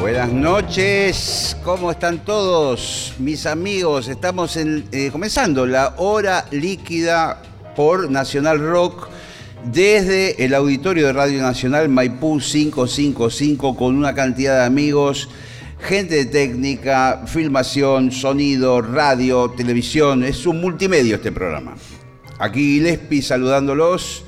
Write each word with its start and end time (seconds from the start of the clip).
Buenas 0.00 0.32
noches, 0.32 1.56
¿cómo 1.62 1.90
están 1.90 2.24
todos 2.24 3.14
mis 3.18 3.44
amigos? 3.46 4.08
Estamos 4.08 4.56
en- 4.56 4.84
eh, 4.92 5.10
comenzando 5.12 5.66
la 5.66 5.94
hora 5.98 6.46
líquida 6.50 7.42
por 7.76 8.10
Nacional 8.10 8.58
Rock 8.60 9.08
desde 9.64 10.42
el 10.42 10.54
auditorio 10.54 11.06
de 11.06 11.12
Radio 11.12 11.42
Nacional 11.42 11.88
Maipú 11.90 12.40
555 12.40 13.76
con 13.76 13.94
una 13.94 14.14
cantidad 14.14 14.60
de 14.60 14.64
amigos, 14.64 15.28
gente 15.80 16.14
de 16.16 16.24
técnica, 16.26 17.24
filmación, 17.26 18.10
sonido, 18.10 18.80
radio, 18.80 19.50
televisión. 19.50 20.24
Es 20.24 20.46
un 20.46 20.62
multimedio 20.62 21.16
este 21.16 21.30
programa. 21.30 21.74
Aquí 22.38 22.76
Gillespie 22.78 23.20
saludándolos 23.20 24.24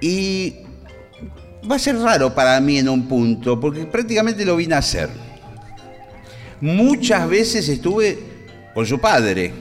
y 0.00 0.56
va 1.70 1.76
a 1.76 1.78
ser 1.78 1.96
raro 1.98 2.34
para 2.34 2.60
mí 2.60 2.78
en 2.78 2.88
un 2.88 3.06
punto, 3.06 3.58
porque 3.58 3.84
prácticamente 3.84 4.44
lo 4.44 4.56
vine 4.56 4.74
a 4.74 4.78
hacer. 4.78 5.08
Muchas 6.60 7.28
veces 7.28 7.68
estuve 7.68 8.18
con 8.74 8.86
su 8.86 9.00
padre, 9.00 9.52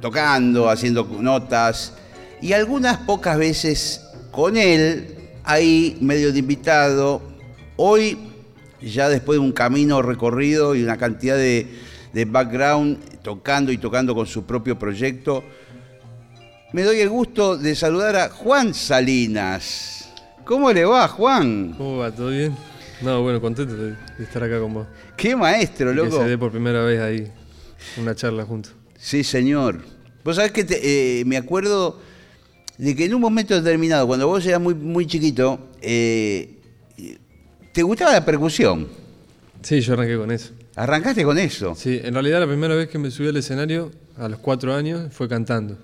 tocando, 0.00 0.68
haciendo 0.68 1.04
notas, 1.04 1.94
y 2.40 2.52
algunas 2.52 2.98
pocas 2.98 3.38
veces 3.38 4.02
con 4.30 4.56
él, 4.56 5.16
ahí 5.44 5.96
medio 6.00 6.32
de 6.32 6.38
invitado. 6.38 7.22
Hoy, 7.76 8.18
ya 8.80 9.08
después 9.08 9.36
de 9.38 9.44
un 9.44 9.52
camino 9.52 10.02
recorrido 10.02 10.74
y 10.74 10.82
una 10.82 10.96
cantidad 10.96 11.36
de, 11.36 11.66
de 12.12 12.24
background, 12.24 12.98
tocando 13.22 13.72
y 13.72 13.78
tocando 13.78 14.14
con 14.14 14.26
su 14.26 14.44
propio 14.44 14.78
proyecto, 14.78 15.44
me 16.72 16.82
doy 16.82 17.00
el 17.00 17.10
gusto 17.10 17.56
de 17.56 17.74
saludar 17.74 18.16
a 18.16 18.28
Juan 18.30 18.74
Salinas. 18.74 20.01
¿Cómo 20.44 20.72
le 20.72 20.84
va, 20.84 21.08
Juan? 21.08 21.74
¿Cómo 21.76 21.98
va? 21.98 22.10
¿Todo 22.10 22.30
bien? 22.30 22.54
No, 23.00 23.22
bueno, 23.22 23.40
contento 23.40 23.74
de, 23.76 23.90
de 23.90 24.24
estar 24.24 24.42
acá 24.42 24.60
con 24.60 24.74
vos. 24.74 24.86
Qué 25.16 25.34
maestro, 25.36 25.90
Que 25.90 25.94
loco. 25.96 26.18
se 26.22 26.28
dé 26.28 26.38
por 26.38 26.50
primera 26.50 26.82
vez 26.84 27.00
ahí 27.00 27.28
una 28.00 28.14
charla 28.14 28.44
juntos. 28.44 28.72
Sí, 28.96 29.24
señor. 29.24 29.80
Vos 30.24 30.36
sabés 30.36 30.52
que 30.52 30.64
te- 30.64 31.20
eh, 31.20 31.24
me 31.24 31.36
acuerdo 31.36 31.98
de 32.78 32.94
que 32.94 33.04
en 33.06 33.14
un 33.14 33.20
momento 33.20 33.54
determinado, 33.60 34.06
cuando 34.06 34.26
vos 34.28 34.44
eras 34.46 34.60
muy, 34.60 34.74
muy 34.74 35.06
chiquito, 35.06 35.68
eh, 35.80 36.58
te 37.72 37.82
gustaba 37.82 38.12
la 38.12 38.24
percusión. 38.24 38.88
Sí, 39.62 39.80
yo 39.80 39.94
arranqué 39.94 40.16
con 40.16 40.30
eso. 40.30 40.50
Arrancaste 40.76 41.24
con 41.24 41.38
eso. 41.38 41.74
Sí, 41.76 42.00
en 42.02 42.14
realidad 42.14 42.40
la 42.40 42.46
primera 42.46 42.74
vez 42.74 42.88
que 42.88 42.98
me 42.98 43.10
subí 43.10 43.28
al 43.28 43.36
escenario, 43.36 43.90
a 44.16 44.28
los 44.28 44.38
cuatro 44.38 44.74
años, 44.74 45.12
fue 45.12 45.28
cantando. 45.28 45.76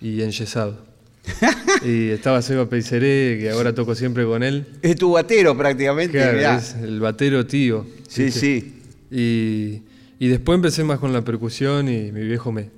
Y 0.00 0.22
enyesado. 0.22 0.78
y 1.84 2.10
estaba 2.10 2.42
Seba 2.42 2.68
Peiseré, 2.68 3.38
que 3.40 3.50
ahora 3.50 3.74
toco 3.74 3.94
siempre 3.94 4.24
con 4.24 4.42
él. 4.42 4.66
Es 4.82 4.96
tu 4.96 5.12
batero 5.12 5.56
prácticamente. 5.56 6.12
Claro, 6.18 6.58
es 6.58 6.74
el 6.74 7.00
batero 7.00 7.46
tío. 7.46 7.86
Sí, 8.08 8.24
¿viste? 8.24 8.40
sí. 8.40 8.80
Y, 9.10 9.82
y 10.24 10.28
después 10.28 10.56
empecé 10.56 10.84
más 10.84 10.98
con 10.98 11.12
la 11.12 11.22
percusión 11.22 11.88
y 11.88 12.12
mi 12.12 12.20
viejo 12.22 12.52
me, 12.52 12.68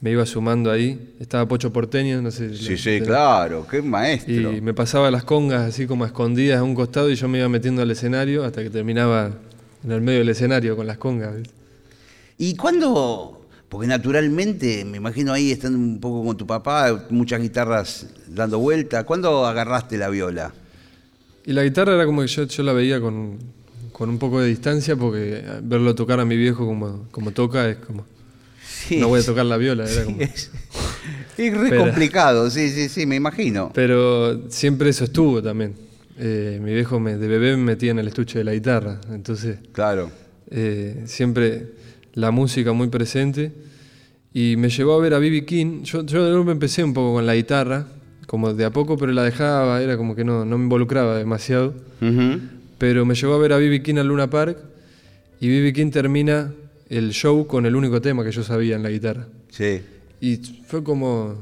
me 0.00 0.10
iba 0.10 0.26
sumando 0.26 0.70
ahí. 0.70 1.14
Estaba 1.20 1.46
Pocho 1.48 1.72
Porteño, 1.72 2.20
no 2.22 2.30
sé. 2.30 2.54
Sí, 2.56 2.70
lo- 2.72 2.76
sí, 2.78 2.98
lo- 3.00 3.06
claro. 3.06 3.66
Qué 3.70 3.80
maestro. 3.82 4.52
Y 4.52 4.60
me 4.60 4.74
pasaba 4.74 5.10
las 5.10 5.24
congas 5.24 5.62
así 5.62 5.86
como 5.86 6.04
a 6.04 6.08
escondidas 6.08 6.58
a 6.58 6.62
un 6.62 6.74
costado 6.74 7.10
y 7.10 7.14
yo 7.14 7.28
me 7.28 7.38
iba 7.38 7.48
metiendo 7.48 7.82
al 7.82 7.90
escenario 7.90 8.44
hasta 8.44 8.62
que 8.62 8.70
terminaba 8.70 9.30
en 9.84 9.90
el 9.92 10.00
medio 10.00 10.18
del 10.20 10.28
escenario 10.28 10.76
con 10.76 10.86
las 10.86 10.98
congas. 10.98 11.34
¿Y 12.38 12.54
cuándo? 12.56 13.35
Porque 13.76 13.88
naturalmente, 13.88 14.86
me 14.86 14.96
imagino 14.96 15.34
ahí 15.34 15.52
estando 15.52 15.76
un 15.76 16.00
poco 16.00 16.24
con 16.24 16.34
tu 16.34 16.46
papá, 16.46 17.04
muchas 17.10 17.42
guitarras 17.42 18.06
dando 18.26 18.58
vuelta. 18.58 19.04
¿Cuándo 19.04 19.44
agarraste 19.44 19.98
la 19.98 20.08
viola? 20.08 20.54
Y 21.44 21.52
la 21.52 21.62
guitarra 21.62 21.94
era 21.94 22.06
como 22.06 22.22
que 22.22 22.26
yo, 22.28 22.44
yo 22.44 22.62
la 22.62 22.72
veía 22.72 23.02
con, 23.02 23.36
con 23.92 24.08
un 24.08 24.18
poco 24.18 24.40
de 24.40 24.48
distancia 24.48 24.96
porque 24.96 25.44
verlo 25.62 25.94
tocar 25.94 26.20
a 26.20 26.24
mi 26.24 26.38
viejo 26.38 26.64
como, 26.64 27.06
como 27.10 27.32
toca 27.32 27.68
es 27.68 27.76
como... 27.76 28.06
Sí. 28.66 28.96
No 28.96 29.08
voy 29.08 29.20
a 29.20 29.24
tocar 29.26 29.44
la 29.44 29.58
viola, 29.58 29.84
era 29.84 30.04
como... 30.06 30.22
Es, 30.22 30.50
es 31.36 31.54
re 31.54 31.68
Pero- 31.68 31.82
complicado, 31.82 32.48
sí, 32.48 32.70
sí, 32.70 32.88
sí, 32.88 33.04
me 33.04 33.16
imagino. 33.16 33.72
Pero 33.74 34.48
siempre 34.50 34.88
eso 34.88 35.04
estuvo 35.04 35.42
también. 35.42 35.74
Eh, 36.18 36.58
mi 36.62 36.72
viejo 36.72 36.98
me, 36.98 37.18
de 37.18 37.28
bebé 37.28 37.58
me 37.58 37.62
metía 37.62 37.90
en 37.90 37.98
el 37.98 38.08
estuche 38.08 38.38
de 38.38 38.44
la 38.44 38.54
guitarra, 38.54 39.02
entonces 39.12 39.58
Claro. 39.72 40.10
eh, 40.50 41.02
siempre 41.04 41.72
la 42.14 42.30
música 42.30 42.72
muy 42.72 42.88
presente. 42.88 43.65
Y 44.38 44.56
me 44.58 44.68
llevó 44.68 44.92
a 44.92 45.00
ver 45.00 45.14
a 45.14 45.18
B.B. 45.18 45.46
King. 45.46 45.82
Yo, 45.84 46.04
yo 46.04 46.22
de 46.26 46.36
golpe 46.36 46.50
empecé 46.52 46.84
un 46.84 46.92
poco 46.92 47.14
con 47.14 47.24
la 47.24 47.34
guitarra, 47.34 47.86
como 48.26 48.52
de 48.52 48.66
a 48.66 48.70
poco, 48.70 48.98
pero 48.98 49.10
la 49.12 49.22
dejaba, 49.22 49.80
era 49.80 49.96
como 49.96 50.14
que 50.14 50.24
no, 50.24 50.44
no 50.44 50.58
me 50.58 50.64
involucraba 50.64 51.16
demasiado. 51.16 51.72
Ujú. 52.02 52.40
Pero 52.76 53.06
me 53.06 53.14
llevó 53.14 53.32
a 53.32 53.38
ver 53.38 53.54
a 53.54 53.56
B.B. 53.56 53.82
King 53.82 53.94
al 53.96 54.08
Luna 54.08 54.28
Park 54.28 54.58
y 55.40 55.48
B.B. 55.48 55.72
King 55.72 55.90
termina 55.90 56.52
el 56.90 57.12
show 57.12 57.46
con 57.46 57.64
el 57.64 57.74
único 57.74 58.02
tema 58.02 58.22
que 58.24 58.30
yo 58.30 58.42
sabía 58.42 58.76
en 58.76 58.82
la 58.82 58.90
guitarra. 58.90 59.26
Sí. 59.48 59.80
Y 60.20 60.36
fue 60.66 60.84
como, 60.84 61.36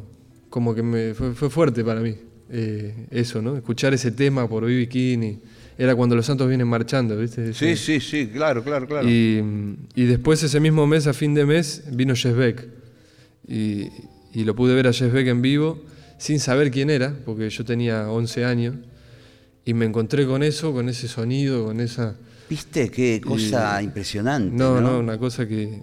como 0.49 0.72
que 0.72 0.84
me, 0.84 1.15
fue, 1.15 1.32
fue 1.34 1.50
fuerte 1.50 1.82
para 1.82 2.00
mí 2.00 2.15
eh, 2.50 3.06
eso, 3.11 3.43
¿no? 3.43 3.56
Escuchar 3.56 3.93
ese 3.93 4.12
tema 4.12 4.49
por 4.49 4.65
B.B. 4.66 4.88
King 4.88 5.19
y 5.19 5.38
era 5.76 5.97
cuando 5.97 6.15
los 6.15 6.26
santos 6.26 6.47
vienen 6.47 6.69
marchando, 6.69 7.16
¿viste? 7.19 7.53
Sí, 7.55 7.66
Ese- 7.71 7.99
sí, 7.99 8.00
sí, 8.00 8.26
claro, 8.28 8.62
claro, 8.62 8.87
claro. 8.87 9.09
y, 9.11 9.43
y 9.97 10.05
después 10.05 10.41
ese 10.44 10.61
mismo 10.61 10.87
mes, 10.87 11.09
a 11.09 11.12
fin 11.12 11.34
de 11.34 11.44
mes, 11.44 11.82
vino 11.91 12.15
Jeff 12.15 12.37
Beck. 12.37 12.69
Y, 13.47 13.88
y 14.32 14.44
lo 14.44 14.55
pude 14.55 14.75
ver 14.75 14.87
a 14.87 14.93
Jeff 14.93 15.12
Beck 15.12 15.27
en 15.28 15.43
vivo 15.43 15.82
sin 16.19 16.41
saber 16.41 16.71
quién 16.71 16.91
era, 16.91 17.15
porque 17.25 17.50
yo 17.50 17.65
tenía 17.65 18.09
11 18.10 18.44
años. 18.44 18.77
Y 19.65 19.75
me 19.75 19.84
encontré 19.87 20.27
con 20.27 20.43
eso, 20.43 20.72
con 20.72 20.88
ese 20.88 21.09
sonido, 21.09 21.65
con 21.66 21.81
esa... 21.81 22.16
¿Viste 22.50 22.91
qué 22.91 23.21
cosa 23.25 23.81
impresionante? 23.82 24.55
No, 24.55 24.81
No, 24.81 24.93
no, 24.93 24.99
una 25.00 25.16
cosa 25.19 25.49
que 25.49 25.81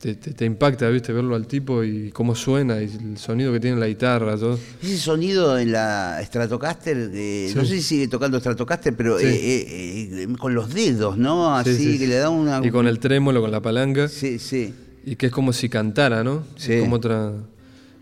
te, 0.00 0.16
te- 0.16 0.32
te 0.32 0.44
impacta, 0.44 0.88
¿viste? 0.88 1.12
Verlo 1.12 1.36
al 1.36 1.46
tipo 1.46 1.84
y 1.84 2.10
cómo 2.10 2.34
suena 2.34 2.80
y 2.82 2.86
el 2.86 3.18
sonido 3.18 3.52
que 3.52 3.60
tiene 3.60 3.78
la 3.78 3.86
guitarra, 3.86 4.36
todo. 4.36 4.58
Ese 4.82 4.96
sonido 4.96 5.56
en 5.58 5.70
la 5.72 6.20
Stratocaster, 6.24 7.10
eh, 7.14 7.52
no 7.54 7.64
sé 7.64 7.76
si 7.76 7.82
sigue 7.82 8.08
tocando 8.08 8.40
Stratocaster, 8.40 8.96
pero 8.96 9.18
Sí. 9.20 9.26
eh, 9.26 9.30
eh, 9.34 10.22
eh, 10.22 10.28
con 10.38 10.54
los 10.54 10.72
dedos, 10.74 11.16
¿no? 11.16 11.54
Así 11.54 11.76
Sí, 11.76 11.92
sí, 11.92 11.98
que 11.98 12.06
le 12.08 12.16
da 12.16 12.30
una. 12.30 12.60
Y 12.66 12.70
con 12.70 12.88
el 12.88 12.98
trémolo, 12.98 13.40
con 13.40 13.50
la 13.52 13.60
palanca. 13.60 14.08
Sí, 14.08 14.38
sí. 14.40 14.74
Y 15.04 15.16
que 15.16 15.26
es 15.26 15.32
como 15.32 15.52
si 15.52 15.68
cantara, 15.68 16.22
¿no? 16.22 16.44
Sí. 16.56 16.74
Es 16.74 16.82
Como 16.82 16.96
otra, 16.96 17.32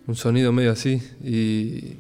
un 0.07 0.17
sonido 0.17 0.53
medio 0.53 0.73
así. 0.73 1.03
Y, 1.25 1.97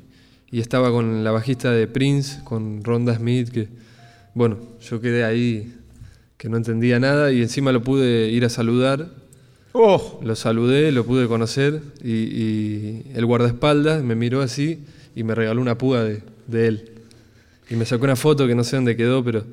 y 0.51 0.61
estaba 0.61 0.91
con 0.91 1.25
la 1.25 1.31
bajista 1.31 1.71
de 1.71 1.87
Prince, 1.87 2.41
con 2.45 2.83
Ronda 2.83 3.15
Smith, 3.15 3.51
que, 3.51 3.69
bueno, 4.35 4.59
yo 4.81 5.01
quedé 5.01 5.25
ahí 5.25 5.75
que 6.37 6.49
no 6.49 6.57
entendía 6.57 7.01
nada 7.01 7.33
y 7.33 7.43
encima 7.43 7.73
lo 7.73 7.83
pude 7.83 8.29
ir 8.29 8.45
a 8.45 8.49
saludar. 8.49 9.09
¡Oh! 9.73 10.21
Lo 10.23 10.35
saludé, 10.37 10.93
lo 10.93 11.05
pude 11.05 11.29
conocer 11.29 11.83
y, 12.03 12.13
y 12.13 13.03
el 13.15 13.27
guardaespaldas 13.27 14.03
me 14.03 14.15
miró 14.15 14.41
así 14.41 14.85
y 15.15 15.25
me 15.25 15.35
regaló 15.35 15.61
una 15.61 15.77
púa 15.77 16.05
de, 16.05 16.23
de 16.47 16.69
él. 16.69 16.91
Y 17.69 17.77
me 17.77 17.85
sacó 17.85 18.05
una 18.05 18.17
foto 18.17 18.47
que 18.47 18.55
no 18.55 18.65
sé 18.65 18.77
dónde 18.77 18.97
quedó, 18.97 19.23
pero 19.23 19.45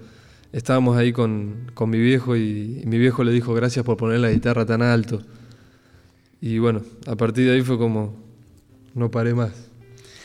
estábamos 0.56 0.98
ahí 0.98 1.12
con, 1.12 1.70
con 1.74 1.90
mi 1.90 2.00
viejo 2.00 2.36
y, 2.36 2.82
y 2.82 2.86
mi 2.86 2.98
viejo 2.98 3.24
le 3.24 3.32
dijo 3.32 3.54
gracias 3.54 3.84
por 3.86 3.98
poner 3.98 4.20
la 4.20 4.32
guitarra 4.32 4.66
tan 4.66 4.82
alto. 4.82 5.22
Y 6.42 6.60
bueno, 6.60 6.82
a 7.08 7.16
partir 7.16 7.46
de 7.48 7.54
ahí 7.56 7.62
fue 7.62 7.78
como, 7.78 8.16
no 8.94 9.12
paré 9.12 9.34
más. 9.34 9.52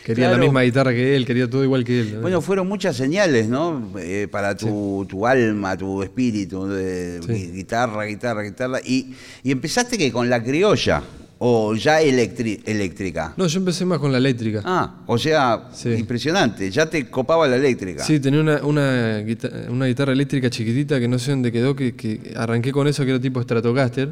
Quería 0.04 0.24
Claro. 0.26 0.38
la 0.38 0.44
misma 0.44 0.62
guitarra 0.62 0.92
que 0.92 1.14
él, 1.14 1.26
quería 1.26 1.48
todo 1.48 1.62
igual 1.62 1.84
que 1.84 2.00
él. 2.00 2.14
¿no? 2.14 2.20
Bueno, 2.22 2.40
fueron 2.40 2.66
muchas 2.68 2.96
señales, 2.96 3.48
¿no? 3.48 3.90
Eh, 3.98 4.28
para 4.30 4.56
tu, 4.56 5.06
tu 5.08 5.26
alma, 5.26 5.76
tu 5.76 6.02
espíritu, 6.02 6.66
de 6.66 7.20
Sí. 7.22 7.28
gui- 7.32 7.52
guitarra, 7.52 8.04
guitarra, 8.04 8.42
guitarra. 8.42 8.80
Y, 8.84 9.14
y 9.42 9.50
empezaste 9.52 9.98
que 9.98 10.10
con 10.10 10.28
la 10.30 10.42
criolla, 10.42 11.02
o 11.42 11.74
ya 11.74 12.02
eléctrica. 12.02 13.32
no, 13.36 13.46
yo 13.46 13.58
empecé 13.60 13.86
más 13.86 13.98
con 13.98 14.12
la 14.12 14.18
eléctrica. 14.18 14.60
Ah, 14.64 14.96
o 15.06 15.16
sea, 15.16 15.70
Sí. 15.72 15.88
impresionante, 15.94 16.70
ya 16.70 16.84
te 16.84 17.08
copaba 17.08 17.48
la 17.48 17.56
eléctrica. 17.56 18.04
Sí, 18.04 18.20
tenía 18.20 18.40
una, 18.40 18.62
una, 18.62 19.20
guita- 19.20 19.50
una 19.70 19.86
guitarra 19.86 20.12
eléctrica 20.12 20.50
chiquitita 20.50 21.00
que 21.00 21.08
no 21.08 21.18
sé 21.18 21.30
dónde 21.30 21.50
quedó, 21.50 21.74
que, 21.74 21.94
que 21.96 22.34
arranqué 22.36 22.72
con 22.72 22.86
eso, 22.88 23.04
que 23.04 23.10
era 23.12 23.20
tipo 23.20 23.40
Stratocaster. 23.42 24.10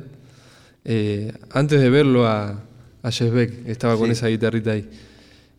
Eh, 0.87 1.33
antes 1.51 1.81
de 1.81 1.91
verlo 1.91 2.27
a, 2.27 2.61
a 3.03 3.11
Jeff 3.11 3.31
Beck, 3.33 3.69
estaba 3.69 3.97
con 3.99 4.11
esa 4.11 4.29
guitarrita 4.29 4.71
ahí. 4.71 4.89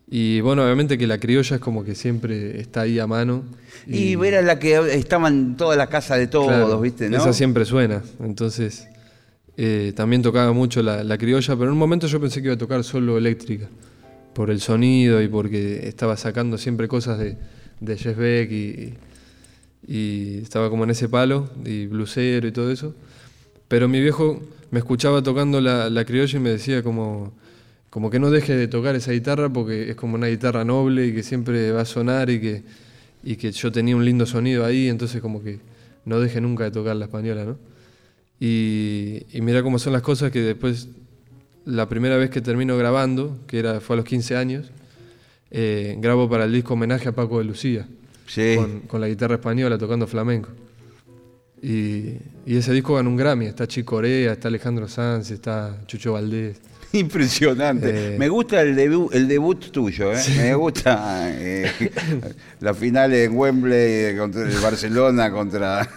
Y 0.10 0.42
bueno, 0.42 0.64
obviamente 0.64 0.98
que 0.98 1.06
la 1.06 1.20
criolla 1.20 1.58
es 1.58 1.62
como 1.62 1.84
que 1.84 1.94
siempre 1.94 2.60
está 2.60 2.82
ahí 2.82 2.98
a 2.98 3.06
mano. 3.06 3.44
Y, 3.86 4.14
era 4.26 4.42
la 4.42 4.58
que 4.58 4.76
estaba 4.98 5.28
en 5.28 5.56
todas 5.56 5.78
las 5.78 5.88
casas 5.90 6.18
de 6.18 6.26
todos, 6.26 6.82
¿viste? 6.82 7.10
¿no? 7.12 7.18
Esa 7.18 7.32
siempre 7.32 7.64
suena. 7.66 8.02
Entonces, 8.24 8.88
eh, 9.62 9.92
también 9.94 10.22
tocaba 10.22 10.54
mucho 10.54 10.82
la, 10.82 11.18
criolla, 11.18 11.54
pero 11.58 11.66
en 11.66 11.74
un 11.74 11.78
momento 11.78 12.08
yo 12.08 12.22
pensé 12.22 12.42
que 12.42 12.48
iba 12.48 12.56
a 12.56 12.58
tocar 12.58 12.82
solo 12.86 13.18
eléctrica, 13.18 13.68
por 14.34 14.52
el 14.52 14.62
sonido 14.62 15.22
y 15.22 15.28
porque 15.28 15.86
estaba 15.86 16.16
sacando 16.16 16.58
siempre 16.58 16.88
cosas 16.88 17.20
de, 17.20 17.36
de 17.82 17.98
Jeff 17.98 18.18
Beck 18.18 18.50
y, 18.50 18.94
estaba 20.42 20.70
como 20.70 20.86
en 20.86 20.92
ese 20.92 21.10
palo, 21.10 21.50
y 21.66 21.88
blusero 21.88 22.48
y 22.48 22.54
todo 22.54 22.72
eso. 22.72 22.96
Pero 23.68 23.90
mi 23.90 24.00
viejo 24.00 24.40
me 24.72 24.80
escuchaba 24.80 25.22
tocando 25.24 25.60
la, 25.60 25.90
la 25.90 26.06
criolla 26.06 26.38
y 26.38 26.42
me 26.42 26.52
decía 26.52 26.82
como 26.82 27.34
como 27.90 28.10
que 28.10 28.20
no 28.20 28.30
deje 28.32 28.56
de 28.56 28.70
tocar 28.70 28.96
esa 28.96 29.12
guitarra 29.12 29.50
porque 29.50 29.90
es 29.90 29.96
como 29.98 30.16
una 30.16 30.28
guitarra 30.28 30.64
noble 30.64 31.08
y 31.08 31.14
que 31.14 31.24
siempre 31.24 31.72
va 31.74 31.82
a 31.82 31.86
sonar 31.86 32.30
y 32.30 32.40
que, 32.40 32.64
y 33.24 33.36
que 33.36 33.52
yo 33.52 33.72
tenía 33.74 33.96
un 33.96 34.06
lindo 34.06 34.26
sonido 34.26 34.64
ahí, 34.64 34.88
entonces 34.88 35.22
como 35.22 35.44
que 35.44 35.60
no 36.06 36.20
deje 36.20 36.40
nunca 36.40 36.64
de 36.66 36.72
tocar 36.72 36.96
la 36.96 37.06
española, 37.06 37.44
¿no? 37.44 37.69
Y, 38.40 39.26
mira 39.34 39.62
cómo 39.64 39.80
son 39.80 39.94
las 39.94 40.02
cosas 40.02 40.32
que 40.32 40.42
después, 40.42 40.88
la 41.66 41.90
primera 41.90 42.18
vez 42.18 42.30
que 42.30 42.42
termino 42.42 42.78
grabando, 42.78 43.40
que 43.48 43.60
era, 43.60 43.82
fue 43.82 43.96
a 43.96 43.98
los 43.98 44.06
15 44.06 44.36
años, 44.38 44.72
eh, 45.52 45.96
grabo 46.00 46.30
para 46.30 46.46
el 46.46 46.54
disco 46.54 46.74
homenaje 46.74 47.10
a 47.10 47.12
Paco 47.12 47.40
de 47.40 47.46
Lucía, 47.46 47.88
con, 48.88 49.02
la 49.02 49.08
guitarra 49.08 49.36
española 49.36 49.78
tocando 49.78 50.08
flamenco. 50.08 50.50
Y, 51.62 52.16
y, 52.46 52.56
ese 52.56 52.72
disco 52.72 52.96
ganó 52.96 53.10
un 53.10 53.18
Grammy, 53.18 53.48
está 53.48 53.68
Chico 53.68 53.96
Corea, 53.96 54.32
está 54.32 54.48
Alejandro 54.48 54.88
Sanz, 54.88 55.32
está 55.32 55.82
Chucho 55.88 56.14
Valdés. 56.14 56.62
Impresionante. 56.94 58.16
Eh. 58.16 58.18
Me 58.18 58.30
gusta 58.30 58.62
el 58.62 58.76
debut, 58.76 59.14
el 59.14 59.28
debut 59.28 59.72
tuyo, 59.72 60.14
¿eh? 60.14 60.24
Me 60.38 60.56
gusta 60.56 61.30
eh, 61.30 61.72
la 62.62 62.74
final 62.74 63.14
en 63.14 63.36
Wembley 63.36 64.18
contra 64.18 64.44
el 64.44 64.58
Barcelona 64.60 65.30
contra. 65.30 65.88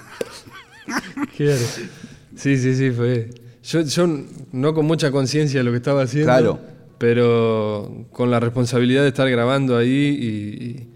Sí, 2.37 2.57
sí, 2.57 2.75
sí, 2.75 2.91
fue. 2.91 3.31
Yo, 3.63 4.09
no 4.53 4.75
con 4.75 4.87
mucha 4.87 5.11
conciencia 5.11 5.61
de 5.61 5.65
lo 5.65 5.71
que 5.71 5.77
estaba 5.77 6.03
haciendo. 6.03 6.27
Claro. 6.27 6.59
Pero 6.99 8.07
con 8.13 8.31
la 8.31 8.41
responsabilidad 8.41 9.03
de 9.03 9.09
estar 9.09 9.29
grabando 9.29 9.77
ahí 9.77 10.89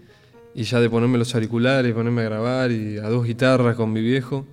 y, 0.55 0.63
ya 0.63 0.79
de 0.79 0.89
ponerme 0.89 1.17
los 1.17 1.33
auriculares, 1.35 1.93
ponerme 1.93 2.21
a 2.21 2.25
grabar 2.25 2.71
y 2.71 2.97
a 2.97 3.09
dos 3.09 3.25
guitarras 3.25 3.75
con 3.75 3.91
mi 3.91 4.01
viejo. 4.01 4.45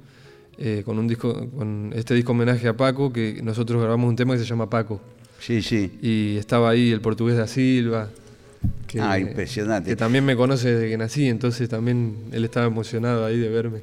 Eh, 0.56 0.82
con 0.84 1.00
un 1.00 1.08
disco, 1.08 1.50
con 1.50 1.92
este 1.96 2.14
disco 2.14 2.30
homenaje 2.30 2.68
a 2.68 2.76
Paco, 2.76 3.12
que 3.12 3.40
nosotros 3.42 3.80
grabamos 3.82 4.08
un 4.08 4.14
tema 4.14 4.34
que 4.34 4.40
se 4.40 4.44
llama 4.44 4.70
Paco. 4.70 5.00
Sí, 5.40 5.62
sí. 5.62 5.98
Y 6.00 6.36
estaba 6.36 6.70
ahí 6.70 6.92
el 6.92 7.00
portugués 7.00 7.36
da 7.36 7.46
Silva. 7.46 8.08
Que, 8.86 9.00
ah, 9.00 9.18
impresionante. 9.18 9.90
Que 9.90 9.96
también 9.96 10.24
me 10.24 10.36
conoce 10.36 10.72
desde 10.72 10.88
que 10.88 10.96
nací, 10.96 11.28
entonces 11.28 11.68
también 11.68 12.16
él 12.32 12.44
estaba 12.44 12.66
emocionado 12.66 13.24
ahí 13.26 13.38
de 13.38 13.48
verme. 13.48 13.82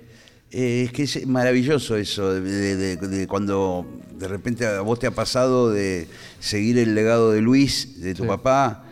Eh, 0.52 0.84
es 0.86 0.92
que 0.92 1.04
es 1.04 1.26
maravilloso 1.26 1.96
eso, 1.96 2.34
de, 2.34 3.26
cuando 3.30 3.86
de 4.18 4.28
repente 4.28 4.66
a 4.66 4.82
vos 4.82 5.00
te 5.00 5.08
ha 5.08 5.12
pasado 5.12 5.72
de 5.72 6.08
seguir 6.42 6.78
el 6.78 6.94
legado 6.94 7.32
de 7.32 7.40
Luis, 7.40 8.02
de 8.02 8.14
tu 8.14 8.28
papá, 8.28 8.84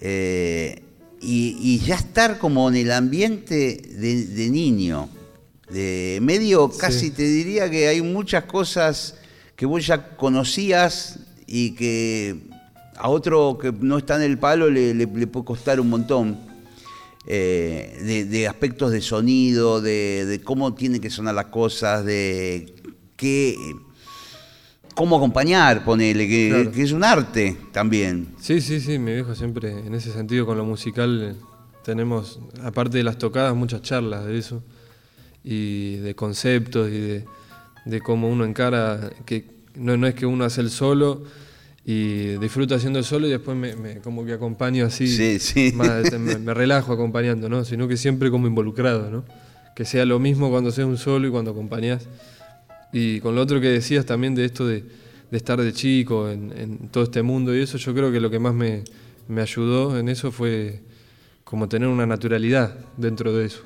eh, 0.00 0.82
y, 1.20 1.80
ya 1.80 1.96
estar 1.96 2.38
como 2.38 2.68
en 2.68 2.76
el 2.76 2.92
ambiente 2.92 3.82
de, 3.90 4.48
niño. 4.48 5.08
De 5.68 6.20
medio, 6.22 6.70
casi 6.70 7.10
te 7.10 7.24
diría 7.24 7.68
que 7.68 7.88
hay 7.88 8.00
muchas 8.00 8.44
cosas 8.44 9.16
que 9.56 9.66
vos 9.66 9.84
ya 9.84 10.16
conocías 10.16 11.18
y 11.46 11.72
que 11.72 12.36
a 12.96 13.08
otro 13.08 13.58
que 13.58 13.72
no 13.72 13.98
está 13.98 14.16
en 14.16 14.22
el 14.22 14.38
palo 14.38 14.70
le, 14.70 15.06
puede 15.06 15.44
costar 15.44 15.80
un 15.80 15.90
montón. 15.90 16.47
Eh, 17.30 18.26
de, 18.30 18.48
aspectos 18.48 18.90
de 18.90 19.02
sonido, 19.02 19.82
de, 19.82 20.40
cómo 20.44 20.72
tienen 20.72 20.98
que 20.98 21.10
sonar 21.10 21.34
las 21.34 21.48
cosas, 21.48 22.02
de 22.02 22.74
qué, 23.16 23.54
cómo 24.94 25.16
acompañar, 25.16 25.84
ponele, 25.84 26.26
que, 26.26 26.70
que, 26.72 26.82
es 26.82 26.92
un 26.92 27.04
arte 27.04 27.54
también. 27.70 28.28
Sí, 28.40 28.62
sí, 28.62 28.80
sí, 28.80 28.98
mi 28.98 29.12
viejo 29.12 29.34
siempre, 29.34 29.72
en 29.72 29.94
ese 29.94 30.10
sentido, 30.10 30.46
con 30.46 30.56
lo 30.56 30.64
musical, 30.64 31.36
tenemos, 31.84 32.40
aparte 32.62 32.96
de 32.96 33.04
las 33.04 33.18
tocadas, 33.18 33.54
muchas 33.54 33.82
charlas 33.82 34.24
de 34.24 34.38
eso, 34.38 34.62
y 35.44 35.96
de 35.96 36.14
conceptos, 36.14 36.88
y 36.88 36.98
de, 36.98 37.24
de 37.84 38.00
cómo 38.00 38.30
uno 38.30 38.46
encara, 38.46 39.10
que 39.26 39.44
no, 39.74 39.98
no 39.98 40.06
es 40.06 40.14
que 40.14 40.24
uno 40.24 40.46
hace 40.46 40.62
el 40.62 40.70
solo 40.70 41.24
y 41.90 42.36
disfruto 42.36 42.74
haciendo 42.74 42.98
el 42.98 43.04
solo 43.06 43.28
y 43.28 43.30
después 43.30 43.56
me, 43.56 44.00
como 44.00 44.22
que 44.26 44.34
acompaño 44.34 44.84
así, 44.84 45.08
sí, 45.08 45.38
sí. 45.38 45.72
me, 45.74 46.52
relajo 46.52 46.92
acompañando, 46.92 47.48
¿no? 47.48 47.64
Sino 47.64 47.88
que 47.88 47.96
siempre 47.96 48.30
como 48.30 48.46
involucrado, 48.46 49.10
¿no? 49.10 49.24
Que 49.74 49.86
sea 49.86 50.04
lo 50.04 50.18
mismo 50.18 50.50
cuando 50.50 50.70
seas 50.70 50.86
un 50.86 50.98
solo 50.98 51.26
y 51.26 51.30
cuando 51.30 51.52
acompañas. 51.52 52.06
Y 52.92 53.20
con 53.20 53.34
lo 53.34 53.40
otro 53.40 53.58
que 53.62 53.68
decías 53.68 54.04
también 54.04 54.34
de 54.34 54.44
esto 54.44 54.66
de, 54.66 54.84
estar 55.30 55.58
de 55.62 55.72
chico 55.72 56.28
en, 56.28 56.90
todo 56.90 57.04
este 57.04 57.22
mundo 57.22 57.56
y 57.56 57.62
eso, 57.62 57.78
yo 57.78 57.94
creo 57.94 58.12
que 58.12 58.20
lo 58.20 58.28
que 58.28 58.38
más 58.38 58.52
me, 58.52 58.84
ayudó 59.40 59.98
en 59.98 60.10
eso 60.10 60.30
fue 60.30 60.82
como 61.42 61.70
tener 61.70 61.88
una 61.88 62.04
naturalidad 62.04 62.78
dentro 62.98 63.34
de 63.34 63.46
eso. 63.46 63.62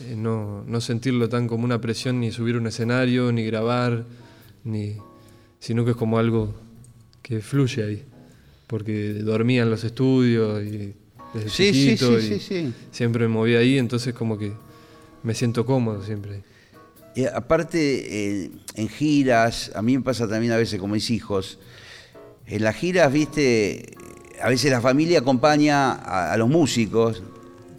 Eh, 0.00 0.16
no, 0.16 0.64
no 0.66 0.80
sentirlo 0.80 1.28
tan 1.28 1.46
como 1.46 1.64
una 1.64 1.80
presión 1.80 2.18
ni 2.18 2.32
subir 2.32 2.56
un 2.56 2.66
escenario, 2.66 3.30
ni 3.30 3.44
grabar, 3.44 4.04
ni 4.64 4.96
sino 5.60 5.84
que 5.84 5.92
es 5.92 5.96
como 5.96 6.18
algo 6.18 6.56
que 7.22 7.40
fluye 7.40 7.82
ahí. 7.82 8.04
Porque 8.66 9.14
dormía 9.14 9.62
en 9.62 9.70
los 9.70 9.84
estudios 9.84 10.62
y 10.64 10.94
desde 11.34 11.50
chiquito 11.50 12.18
y 12.18 12.72
siempre 12.90 13.28
me 13.28 13.34
movía 13.34 13.58
ahí, 13.58 13.78
entonces 13.78 14.14
como 14.14 14.38
que 14.38 14.52
me 15.22 15.34
siento 15.34 15.64
cómodo 15.64 16.04
siempre. 16.04 16.42
Y 17.14 17.26
aparte, 17.26 18.42
eh, 18.42 18.50
en 18.74 18.88
giras, 18.88 19.70
a 19.74 19.82
mí 19.82 19.96
me 19.96 20.02
pasa 20.02 20.26
también 20.26 20.52
a 20.52 20.56
veces 20.56 20.80
con 20.80 20.90
mis 20.90 21.10
hijos, 21.10 21.58
en 22.46 22.64
las 22.64 22.74
giras, 22.76 23.12
viste, 23.12 23.94
a 24.40 24.48
veces 24.48 24.70
la 24.70 24.80
familia 24.80 25.20
acompaña 25.20 25.92
a 25.92 26.36
los 26.36 26.48
músicos 26.48 27.22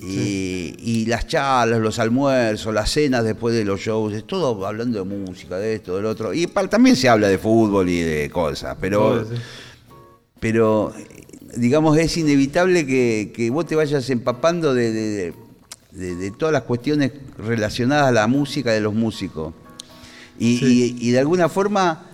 y, 0.06 1.06
las 1.08 1.28
charlas, 1.28 1.80
los 1.80 2.00
almuerzos, 2.00 2.74
las 2.74 2.90
cenas 2.90 3.24
después 3.24 3.56
de 3.56 3.66
los 3.66 3.80
shows, 3.80 4.14
es 4.14 4.26
todo 4.26 4.66
hablando 4.66 5.04
de 5.04 5.06
música, 5.06 5.58
de 5.58 5.76
esto, 5.76 5.96
del 5.96 6.06
otro. 6.06 6.34
Y 6.34 6.48
también 6.48 6.96
se 6.96 7.10
habla 7.10 7.28
de 7.28 7.38
fútbol 7.38 7.90
y 7.90 8.02
de 8.02 8.30
cosas, 8.30 8.76
pero, 8.80 9.26
pero 10.40 10.94
digamos, 11.56 11.98
es 11.98 12.18
inevitable 12.18 12.86
que, 12.86 13.50
vos 13.52 13.66
te 13.66 13.76
vayas 13.76 14.10
empapando 14.10 14.74
de, 14.74 15.34
todas 16.38 16.54
las 16.54 16.64
cuestiones 16.64 17.12
relacionadas 17.38 18.08
a 18.08 18.12
la 18.12 18.28
música 18.28 18.72
de 18.72 18.82
los 18.82 18.94
músicos. 18.94 19.54
y 20.38 21.12
de 21.12 21.20
alguna 21.20 21.50
forma 21.50 22.08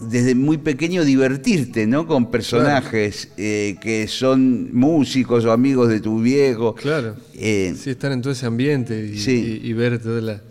desde 0.00 0.34
muy 0.34 0.58
pequeño 0.58 1.04
divertirte, 1.04 1.86
¿no? 1.86 2.06
Con 2.06 2.30
personajes 2.30 3.30
eh, 3.36 3.76
que 3.80 4.06
son 4.08 4.74
músicos 4.74 5.44
o 5.44 5.52
amigos 5.52 5.88
de 5.88 6.00
tu 6.00 6.20
viejo. 6.20 6.74
Claro. 6.74 7.16
Eh, 7.34 7.74
sí, 7.76 7.90
estar 7.90 8.12
en 8.12 8.22
todo 8.22 8.32
ese 8.32 8.46
ambiente 8.46 8.98
y, 8.98 9.72
ver 9.72 10.00
toda 10.02 10.20
la, 10.20 10.42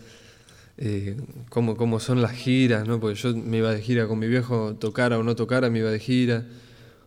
eh, 0.77 1.15
cómo, 1.49 1.99
son 1.99 2.21
las 2.21 2.31
giras, 2.31 2.87
¿no? 2.87 2.99
Porque 2.99 3.19
yo 3.19 3.35
me 3.35 3.57
iba 3.57 3.71
de 3.71 3.81
gira 3.81 4.07
con 4.07 4.19
mi 4.19 4.27
viejo, 4.27 4.75
tocara 4.75 5.17
o 5.17 5.23
no 5.23 5.35
tocara, 5.35 5.69
me 5.69 5.79
iba 5.79 5.91
de 5.91 5.99
gira. 5.99 6.45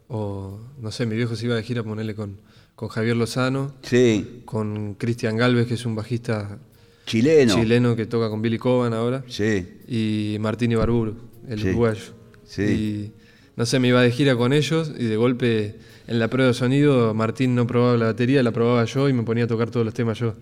O, 0.09 0.59
no 0.81 0.91
sé, 0.91 1.07
mi 1.07 1.17
viejo 1.17 1.37
se 1.37 1.47
iba 1.47 1.55
de 1.55 1.63
gira, 1.63 1.83
ponerle 1.83 2.15
con, 2.15 2.39
con 2.75 2.89
Javier 2.89 3.17
Lozano. 3.17 3.75
Sí. 3.83 4.43
Con 4.45 4.95
Cristian 4.95 5.37
Galvez, 5.37 5.67
que 5.67 5.75
es 5.75 5.87
un 5.87 5.95
bajista 5.95 6.59
chileno. 7.07 7.55
Chileno 7.55 7.97
que 7.97 8.07
toca 8.07 8.29
con 8.29 8.43
Billy 8.43 8.59
Coban 8.59 8.93
ahora. 8.93 9.25
Sí. 9.29 9.67
Y 9.87 10.37
Martín 10.41 10.73
Ibarburu, 10.73 11.15
el 11.49 11.61
uruguayo. 11.65 12.20
Y 12.59 13.13
no 13.57 13.67
sé, 13.67 13.79
me 13.79 13.89
iba 13.89 14.03
de 14.03 14.11
gira 14.11 14.37
con 14.37 14.53
ellos 14.53 14.93
y 14.99 15.05
de 15.05 15.17
golpe 15.17 15.77
en 16.07 16.19
la 16.19 16.29
prueba 16.29 16.49
de 16.49 16.55
sonido 16.55 17.15
Martín 17.15 17.55
no 17.55 17.67
probaba 17.67 17.97
la 17.97 18.07
batería, 18.07 18.43
la 18.43 18.51
probaba 18.51 18.85
yo 18.85 19.09
y 19.09 19.13
me 19.13 19.23
ponía 19.23 19.45
a 19.45 19.47
tocar 19.47 19.71
todos 19.71 19.85
los 19.85 19.95
temas 19.95 20.19
yo. 20.19 20.35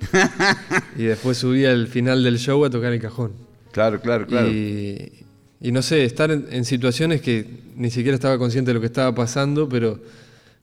y 0.96 1.02
después 1.04 1.36
subía 1.36 1.70
al 1.72 1.88
final 1.88 2.24
del 2.24 2.38
show 2.38 2.64
a 2.64 2.70
tocar 2.70 2.92
el 2.92 3.00
cajón. 3.00 3.32
Claro, 3.72 4.00
claro, 4.00 4.26
claro. 4.26 4.48
Y, 4.48 5.12
no 5.60 5.82
sé, 5.82 6.04
estar 6.04 6.30
en, 6.30 6.64
situaciones 6.64 7.20
que 7.20 7.44
ni 7.76 7.90
siquiera 7.90 8.14
estaba 8.14 8.38
consciente 8.38 8.70
de 8.70 8.74
lo 8.74 8.80
que 8.80 8.86
estaba 8.86 9.14
pasando, 9.14 9.68
pero, 9.68 10.00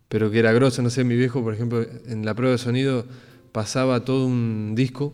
pero 0.07 0.31
que 0.31 0.39
era 0.39 0.53
grosso. 0.53 0.81
No 0.81 0.89
sé, 0.89 1.03
mi 1.03 1.15
viejo, 1.15 1.43
por 1.43 1.53
ejemplo, 1.53 1.85
en 2.07 2.25
la 2.25 2.33
prueba 2.33 2.53
de 2.53 2.57
sonido 2.57 3.05
pasaba 3.51 4.03
todo 4.05 4.25
un 4.25 4.73
disco 4.75 5.13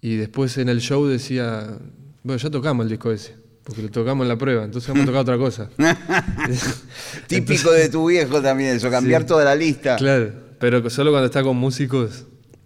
y 0.00 0.16
después 0.16 0.58
en 0.58 0.68
el 0.68 0.80
show 0.80 1.06
decía, 1.06 1.78
bueno, 2.22 2.38
ya 2.38 2.50
tocamos 2.50 2.84
el 2.84 2.90
disco 2.90 3.10
ese. 3.10 3.41
Porque 3.64 3.82
lo 3.82 3.90
tocamos 3.90 4.24
en 4.24 4.28
la 4.28 4.36
prueba, 4.36 4.64
entonces 4.64 4.88
vamos 4.88 5.04
a 5.04 5.06
tocar 5.06 5.20
otra 5.22 5.38
cosa. 5.38 5.70
Típico 7.28 7.70
de 7.70 7.88
tu 7.88 8.08
viejo 8.08 8.42
también, 8.42 8.76
eso, 8.76 8.90
cambiar 8.90 9.24
toda 9.24 9.44
la 9.44 9.54
lista. 9.54 9.96
Claro, 9.96 10.32
pero 10.58 10.90
solo 10.90 11.12
cuando 11.12 11.26
está 11.26 11.42
con 11.42 11.56
músicos 11.56 12.24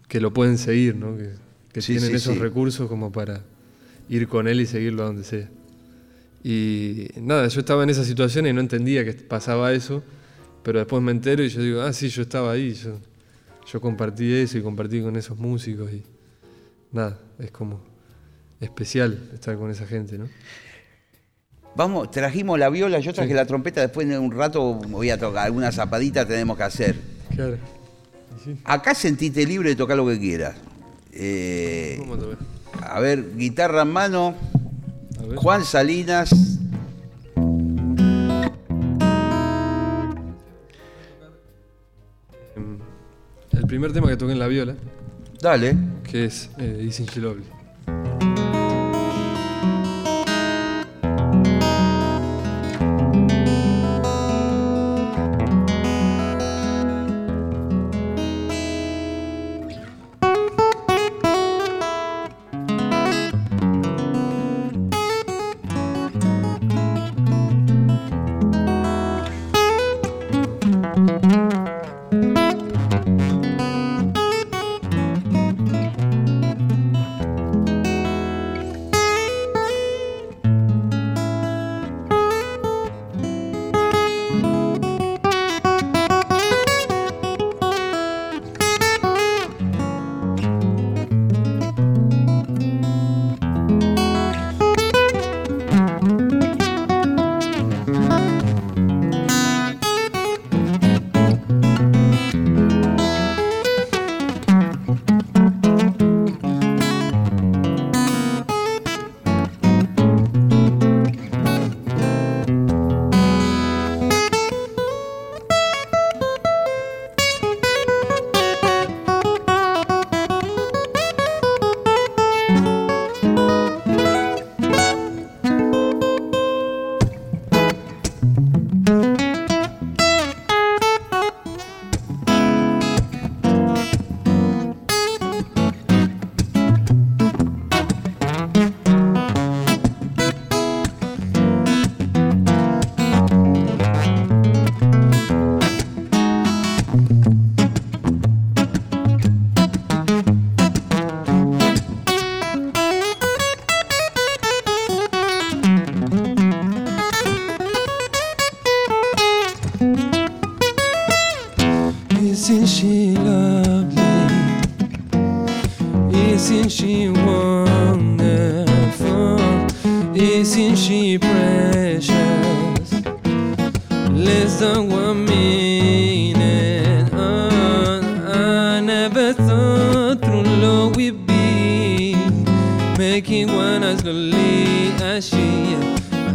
que 0.09 0.21
lo 0.21 0.33
pueden 0.33 0.57
seguir, 0.57 0.97
¿no? 0.97 1.17
Que, 1.17 1.81
tienen 1.83 2.15
esos 2.15 2.38
recursos 2.38 2.88
como 2.88 3.12
para 3.12 3.43
ir 4.09 4.29
con 4.29 4.49
él 4.49 4.62
y 4.62 4.67
seguirlo 4.67 5.03
a 5.03 5.07
donde 5.07 5.25
sea. 5.25 5.47
Y 6.43 7.09
nada, 7.17 7.49
yo 7.49 7.61
estaba 7.61 7.83
en 7.83 7.91
esa 7.91 8.03
situación 8.03 8.47
y 8.47 8.53
no 8.55 8.61
entendía 8.61 9.05
que 9.05 9.12
pasaba 9.12 9.75
eso, 9.75 10.03
pero 10.62 10.79
después 10.79 11.03
me 11.03 11.12
entero 11.12 11.45
y 11.45 11.50
yo 11.50 11.61
digo, 11.61 11.83
ah, 11.83 11.93
sí, 11.93 12.09
yo 12.09 12.23
estaba 12.23 12.53
ahí, 12.53 12.73
yo, 12.73 12.99
yo 13.71 13.81
compartí 13.83 14.33
eso 14.33 14.57
y 14.57 14.62
compartí 14.62 15.03
con 15.03 15.17
esos 15.17 15.37
músicos 15.37 15.93
y 15.93 16.03
nada, 16.93 17.19
es 17.38 17.50
como 17.50 17.85
especial 18.59 19.19
estar 19.35 19.59
con 19.59 19.71
esa 19.71 19.87
gente, 19.87 20.17
¿no? 20.17 20.29
Vamos, 21.76 22.11
trajimos 22.11 22.59
la 22.59 22.71
viola, 22.71 23.00
yo 23.00 23.12
traje 23.12 23.35
la 23.35 23.45
trompeta, 23.45 23.83
después 23.83 24.09
de 24.09 24.18
un 24.18 24.33
rato 24.33 24.75
voy 24.75 25.11
a 25.11 25.18
tocar, 25.18 25.45
alguna 25.45 25.71
zapadita 25.71 26.26
tenemos 26.26 26.56
que 26.56 26.62
hacer. 26.62 26.97
Claro. 27.35 27.59
Acá 28.64 28.95
sentite 28.95 29.45
libre 29.45 29.71
de 29.71 29.76
tocar 29.76 29.97
lo 29.97 30.06
que 30.06 30.18
quieras. 30.18 30.56
Eh, 31.12 32.00
a 32.80 32.99
ver, 33.00 33.37
guitarra 33.37 33.83
en 33.83 33.88
mano, 33.88 34.35
Juan 35.35 35.64
Salinas. 35.64 36.30
El 43.52 43.66
primer 43.66 43.92
tema 43.92 44.09
que 44.09 44.16
toqué 44.16 44.33
en 44.33 44.38
la 44.38 44.47
viola. 44.47 44.76
Dale. 45.42 45.76
Que 46.04 46.25
es 46.25 46.49
eh, 46.59 46.88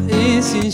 Easy 0.10 0.72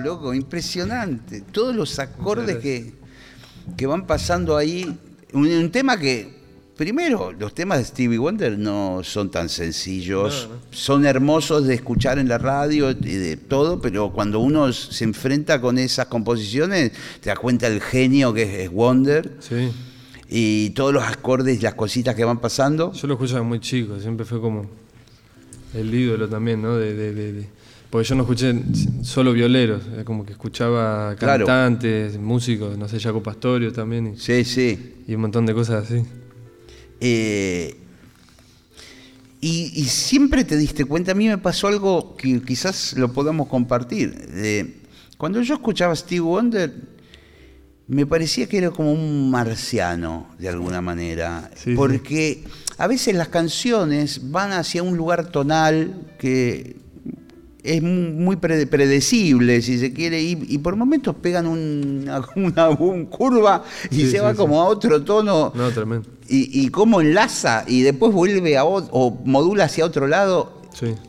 loco, 0.00 0.34
impresionante. 0.34 1.40
Todos 1.40 1.74
los 1.74 1.98
acordes 1.98 2.56
que, 2.58 2.94
que, 3.76 3.86
van 3.86 4.06
pasando 4.06 4.56
ahí. 4.56 4.98
Un, 5.32 5.70
tema 5.70 5.98
que, 5.98 6.39
primero, 6.80 7.30
los 7.38 7.52
temas 7.52 7.76
de 7.76 7.84
Stevie 7.84 8.16
Wonder 8.16 8.58
no 8.58 9.00
son 9.04 9.30
tan 9.30 9.50
sencillos. 9.50 10.48
Son 10.70 11.04
hermosos 11.04 11.66
de 11.66 11.74
escuchar 11.74 12.18
en 12.18 12.26
la 12.26 12.38
radio 12.38 12.92
y 12.92 12.94
de 12.94 13.36
todo, 13.36 13.82
pero 13.82 14.10
cuando 14.14 14.40
uno 14.40 14.72
se 14.72 15.04
enfrenta 15.04 15.60
con 15.60 15.76
esas 15.76 16.06
composiciones, 16.06 16.92
te 17.20 17.28
das 17.28 17.38
cuenta 17.38 17.68
del 17.68 17.82
genio 17.82 18.32
que 18.32 18.64
es, 18.64 18.72
Wonder. 18.72 19.30
Y 20.30 20.70
todos 20.70 20.94
los 20.94 21.02
acordes 21.02 21.58
y 21.58 21.60
las 21.60 21.74
cositas 21.74 22.14
que 22.14 22.24
van 22.24 22.38
pasando. 22.38 22.94
Yo 22.94 23.06
lo 23.08 23.12
escuchaba 23.12 23.42
muy 23.42 23.60
chico, 23.60 24.00
siempre 24.00 24.24
fue 24.24 24.40
como 24.40 24.64
el 25.74 25.94
ídolo 25.94 26.30
también, 26.30 26.62
¿no? 26.62 26.78
de, 26.78 26.94
de 26.94 27.46
porque 27.90 28.08
yo 28.08 28.14
no 28.14 28.22
escuché 28.22 28.54
solo 29.02 29.34
violeros, 29.34 29.82
como 30.04 30.24
que 30.24 30.32
escuchaba 30.32 31.14
cantantes, 31.16 32.18
músicos, 32.18 32.78
no 32.78 32.88
sé, 32.88 32.98
Jaco 33.00 33.22
Pastorio 33.22 33.70
también. 33.70 34.14
Y, 34.14 34.16
sí, 34.16 34.44
sí. 34.44 35.02
Y 35.06 35.14
un 35.14 35.22
montón 35.22 35.44
de 35.44 35.52
cosas 35.52 35.84
así. 35.84 36.02
Eh, 37.00 37.76
y, 39.40 39.84
siempre 39.86 40.44
te 40.44 40.56
diste 40.56 40.84
cuenta, 40.84 41.12
a 41.12 41.14
mí 41.14 41.26
me 41.26 41.38
pasó 41.38 41.66
algo 41.66 42.14
que 42.16 42.42
quizás 42.42 42.92
lo 42.92 43.12
podamos 43.12 43.48
compartir. 43.48 44.78
cuando 45.16 45.40
yo 45.40 45.54
escuchaba 45.54 45.96
Steve 45.96 46.20
Wonder, 46.20 46.72
me 47.86 48.06
parecía 48.06 48.46
que 48.46 48.58
era 48.58 48.70
como 48.70 48.92
un 48.92 49.30
marciano, 49.30 50.28
de 50.38 50.48
alguna 50.48 50.80
manera. 50.80 51.50
porque 51.74 52.44
a 52.78 52.86
veces 52.86 53.14
las 53.14 53.28
canciones 53.28 54.30
van 54.30 54.52
hacia 54.52 54.82
un 54.82 54.96
lugar 54.96 55.30
tonal 55.30 56.14
que 56.18 56.76
es 57.64 57.82
muy 57.82 58.36
predecible, 58.36 59.62
si 59.62 59.78
se 59.78 59.92
quiere, 59.92 60.22
y, 60.22 60.58
por 60.58 60.76
momentos 60.76 61.14
pegan 61.16 61.46
una, 62.36 62.76
curva 63.08 63.64
y 63.90 64.06
se 64.06 64.20
va 64.20 64.34
como 64.34 64.60
a 64.60 64.64
otro 64.64 65.02
tono. 65.02 65.52
No, 65.54 65.70
tremendo. 65.70 66.08
Y, 66.28 66.64
y 66.64 66.68
cómo 66.68 67.00
enlaza 67.00 67.64
y 67.66 67.82
después 67.82 68.12
vuelve 68.12 68.56
a 68.56 68.64
o 68.64 69.20
modula 69.24 69.64
hacia 69.64 69.84
otro 69.84 70.06
lado. 70.06 70.60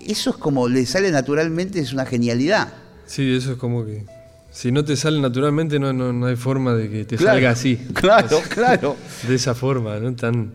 Eso 0.05 0.31
es 0.31 0.36
como 0.38 0.67
le 0.67 0.86
sale 0.86 1.12
naturalmente, 1.12 1.79
es 1.79 1.93
una 1.93 2.05
genialidad. 2.05 2.74
Sí, 3.05 3.31
eso 3.36 3.53
es 3.53 3.58
como 3.58 3.86
que. 3.86 4.05
Si 4.51 4.72
no 4.72 4.84
te 4.84 4.98
sale 4.98 5.22
naturalmente, 5.22 5.79
no, 5.79 5.93
no, 5.93 6.25
hay 6.25 6.36
forma 6.36 6.74
de 6.74 6.89
que 6.89 7.05
te 7.05 7.17
salga 7.17 7.51
así. 7.51 7.77
Claro, 7.93 8.41
claro. 8.50 8.98
De 9.27 9.36
esa 9.36 9.55
forma, 9.55 9.98
¿no? 10.00 10.13
Tan. 10.15 10.51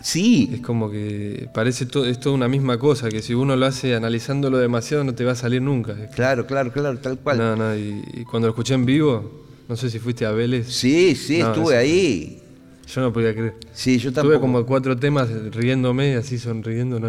Sí. 0.00 0.50
Es 0.52 0.60
como 0.60 0.90
que 0.90 1.48
parece 1.52 1.86
todo, 1.86 2.06
es 2.06 2.20
toda 2.20 2.34
una 2.34 2.48
misma 2.48 2.78
cosa, 2.78 3.08
que 3.08 3.22
si 3.22 3.34
uno 3.34 3.56
lo 3.56 3.66
hace 3.66 3.94
analizándolo 3.94 4.58
demasiado 4.58 5.04
no 5.04 5.14
te 5.14 5.24
va 5.24 5.32
a 5.32 5.36
salir 5.36 5.62
nunca. 5.62 5.94
Claro, 6.14 6.46
claro, 6.46 6.72
claro, 6.72 6.98
tal 6.98 7.18
cual. 7.18 7.38
No, 7.38 7.56
no, 7.56 7.76
y, 7.76 8.24
cuando 8.30 8.48
lo 8.48 8.52
escuché 8.52 8.74
en 8.74 8.84
vivo, 8.84 9.44
no 9.68 9.76
sé 9.76 9.90
si 9.90 9.98
fuiste 9.98 10.26
a 10.26 10.32
Vélez. 10.32 10.68
Sí, 10.68 11.14
sí, 11.14 11.40
estuve 11.40 11.76
ahí. 11.76 12.40
Yo 12.86 13.00
no 13.00 13.12
podía 13.12 13.32
creer. 13.32 13.54
Sí, 13.72 13.98
yo 13.98 14.12
tampoco. 14.12 14.34
Tuve 14.34 14.40
como 14.40 14.64
cuatro 14.64 14.96
temas 14.96 15.28
riéndome, 15.52 16.14
así 16.14 16.38
sonriendo, 16.38 17.00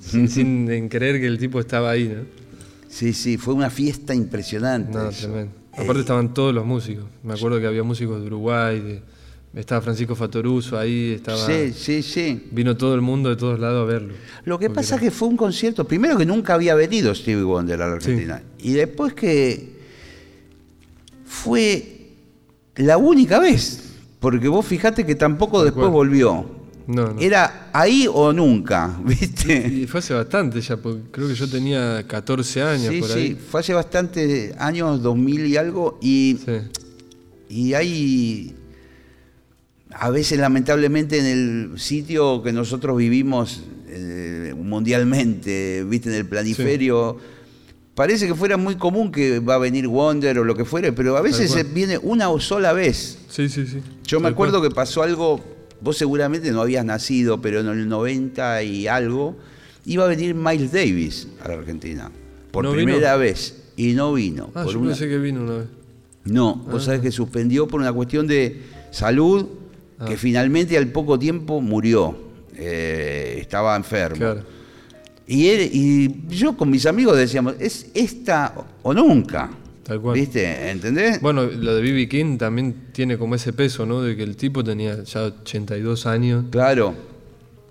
sin, 0.00 0.66
creer 0.88 1.20
que 1.20 1.26
el 1.26 1.38
tipo 1.38 1.60
estaba 1.60 1.90
ahí, 1.90 2.08
¿no? 2.08 2.22
Sí, 2.88 3.12
sí, 3.12 3.38
fue 3.38 3.54
una 3.54 3.70
fiesta 3.70 4.14
impresionante. 4.14 4.92
No, 4.92 5.10
tremendo. 5.10 5.52
Aparte 5.72 6.00
estaban 6.00 6.34
todos 6.34 6.54
los 6.54 6.66
músicos. 6.66 7.04
Me 7.22 7.34
acuerdo 7.34 7.58
que 7.60 7.66
había 7.66 7.82
músicos 7.82 8.20
de 8.20 8.26
Uruguay, 8.26 8.80
de 8.80 9.02
estaba 9.54 9.80
Francisco 9.82 10.14
Fatoruso 10.14 10.78
ahí, 10.78 11.12
estaba... 11.16 11.38
Sí, 11.46 11.72
sí, 11.74 12.02
sí. 12.02 12.48
Vino 12.50 12.76
todo 12.76 12.94
el 12.94 13.00
mundo 13.02 13.28
de 13.28 13.36
todos 13.36 13.58
lados 13.60 13.82
a 13.82 13.92
verlo. 13.92 14.14
Lo 14.44 14.58
que 14.58 14.70
pasa 14.70 14.94
es 14.96 15.00
que 15.02 15.10
fue 15.10 15.28
un 15.28 15.36
concierto, 15.36 15.86
primero 15.86 16.16
que 16.16 16.24
nunca 16.24 16.54
había 16.54 16.74
venido 16.74 17.14
Stevie 17.14 17.42
Wonder 17.44 17.80
a 17.82 17.86
la 17.88 18.00
Sí. 18.00 18.10
Argentina. 18.10 18.42
Y 18.60 18.72
después 18.72 19.12
que 19.14 19.72
fue 21.24 22.10
la 22.76 22.96
única 22.98 23.38
vez. 23.38 23.90
Porque 24.20 24.48
vos 24.48 24.64
fijate 24.64 25.04
que 25.04 25.14
tampoco 25.14 25.62
después 25.64 25.90
volvió. 25.90 26.62
No, 26.86 27.12
no. 27.12 27.20
Era 27.20 27.70
ahí 27.72 28.06
o 28.12 28.32
nunca, 28.32 28.98
¿viste? 29.04 29.68
Y 29.68 29.86
fue 29.86 30.00
hace 30.00 30.14
bastante 30.14 30.60
ya, 30.60 30.76
porque 30.76 31.02
creo 31.12 31.28
que 31.28 31.34
yo 31.34 31.48
tenía 31.48 32.04
14 32.06 32.62
años 32.62 32.92
Sí, 32.92 33.00
por 33.00 33.08
sí, 33.10 33.18
ahí. 33.18 33.34
fue 33.34 33.60
hace 33.60 33.72
bastante 33.74 34.54
años, 34.58 35.00
2000 35.02 35.46
y 35.46 35.56
algo, 35.56 35.98
y, 36.02 36.38
Sí. 36.44 36.52
y 37.48 37.74
hay, 37.74 38.54
a 39.98 40.10
veces 40.10 40.38
lamentablemente 40.38 41.18
en 41.18 41.26
el 41.26 41.78
sitio 41.78 42.42
que 42.42 42.52
nosotros 42.52 42.96
vivimos 42.96 43.62
eh, 43.88 44.54
mundialmente, 44.56 45.84
viste, 45.86 46.08
en 46.10 46.16
el 46.16 46.26
planiferio, 46.26 47.18
parece 47.94 48.26
que 48.26 48.34
fuera 48.34 48.56
muy 48.56 48.76
común 48.76 49.12
que 49.12 49.38
va 49.40 49.54
a 49.54 49.58
venir 49.58 49.86
Wonder 49.88 50.38
o 50.38 50.44
lo 50.44 50.54
que 50.54 50.64
fuere, 50.64 50.92
pero 50.92 51.16
a 51.16 51.20
veces 51.22 51.72
viene 51.74 51.98
una 51.98 52.30
o 52.30 52.40
sola 52.40 52.72
vez. 52.72 53.18
Sí, 53.28 53.48
sí, 53.48 53.66
sí. 53.66 53.78
Yo 54.06 54.20
me 54.20 54.28
acuerdo 54.28 54.62
que 54.62 54.70
pasó 54.70 55.02
algo, 55.02 55.40
vos 55.80 55.96
seguramente 55.96 56.50
no 56.52 56.62
habías 56.62 56.84
nacido, 56.84 57.40
pero 57.40 57.60
en 57.60 57.68
el 57.68 57.88
90 57.88 58.62
y 58.62 58.86
algo, 58.88 59.36
iba 59.84 60.04
a 60.04 60.08
venir 60.08 60.34
Miles 60.34 60.72
Davis 60.72 61.28
a 61.42 61.48
la 61.48 61.54
Argentina. 61.54 62.10
Por 62.50 62.64
¿No 62.64 62.72
vino? 62.72 62.84
primera 62.84 63.16
vez. 63.16 63.58
Y 63.76 63.94
no 63.94 64.12
vino. 64.12 64.50
Ah, 64.54 64.64
por 64.64 64.72
yo 64.74 64.78
una- 64.80 64.90
pensé 64.90 65.08
que 65.08 65.18
vino 65.18 65.42
una 65.42 65.58
vez. 65.58 65.66
No, 66.24 66.54
vos 66.56 66.82
Ah. 66.82 66.86
sabés 66.86 67.00
que 67.00 67.10
suspendió 67.10 67.66
por 67.66 67.80
una 67.80 67.92
cuestión 67.92 68.26
de 68.26 68.60
salud, 68.90 69.46
que 70.06 70.14
Ah. 70.14 70.16
finalmente 70.16 70.76
al 70.76 70.88
poco 70.88 71.18
tiempo 71.18 71.60
murió. 71.60 72.16
Eh, 72.56 73.38
estaba 73.40 73.74
enfermo. 73.76 74.16
Claro. 74.16 74.42
Y, 75.26 75.48
él- 75.48 75.70
y 75.72 76.14
yo 76.36 76.56
con 76.56 76.70
mis 76.70 76.84
amigos 76.86 77.16
decíamos, 77.16 77.54
es 77.58 77.86
esta 77.94 78.54
o 78.82 78.92
nunca. 78.92 79.50
Tal 79.84 80.00
cual. 80.00 80.14
¿Viste? 80.18 80.70
¿Entendés? 80.70 81.20
Bueno, 81.20 81.44
lo 81.44 81.74
de 81.74 81.82
B.B. 81.82 82.08
King 82.08 82.38
también 82.38 82.74
tiene 82.92 83.18
como 83.18 83.34
ese 83.34 83.52
peso, 83.52 83.84
¿no? 83.86 84.00
De 84.02 84.14
que 84.16 84.22
el 84.22 84.36
tipo 84.36 84.62
tenía 84.62 85.02
ya 85.02 85.22
82 85.24 86.06
años. 86.06 86.44
Claro. 86.50 86.94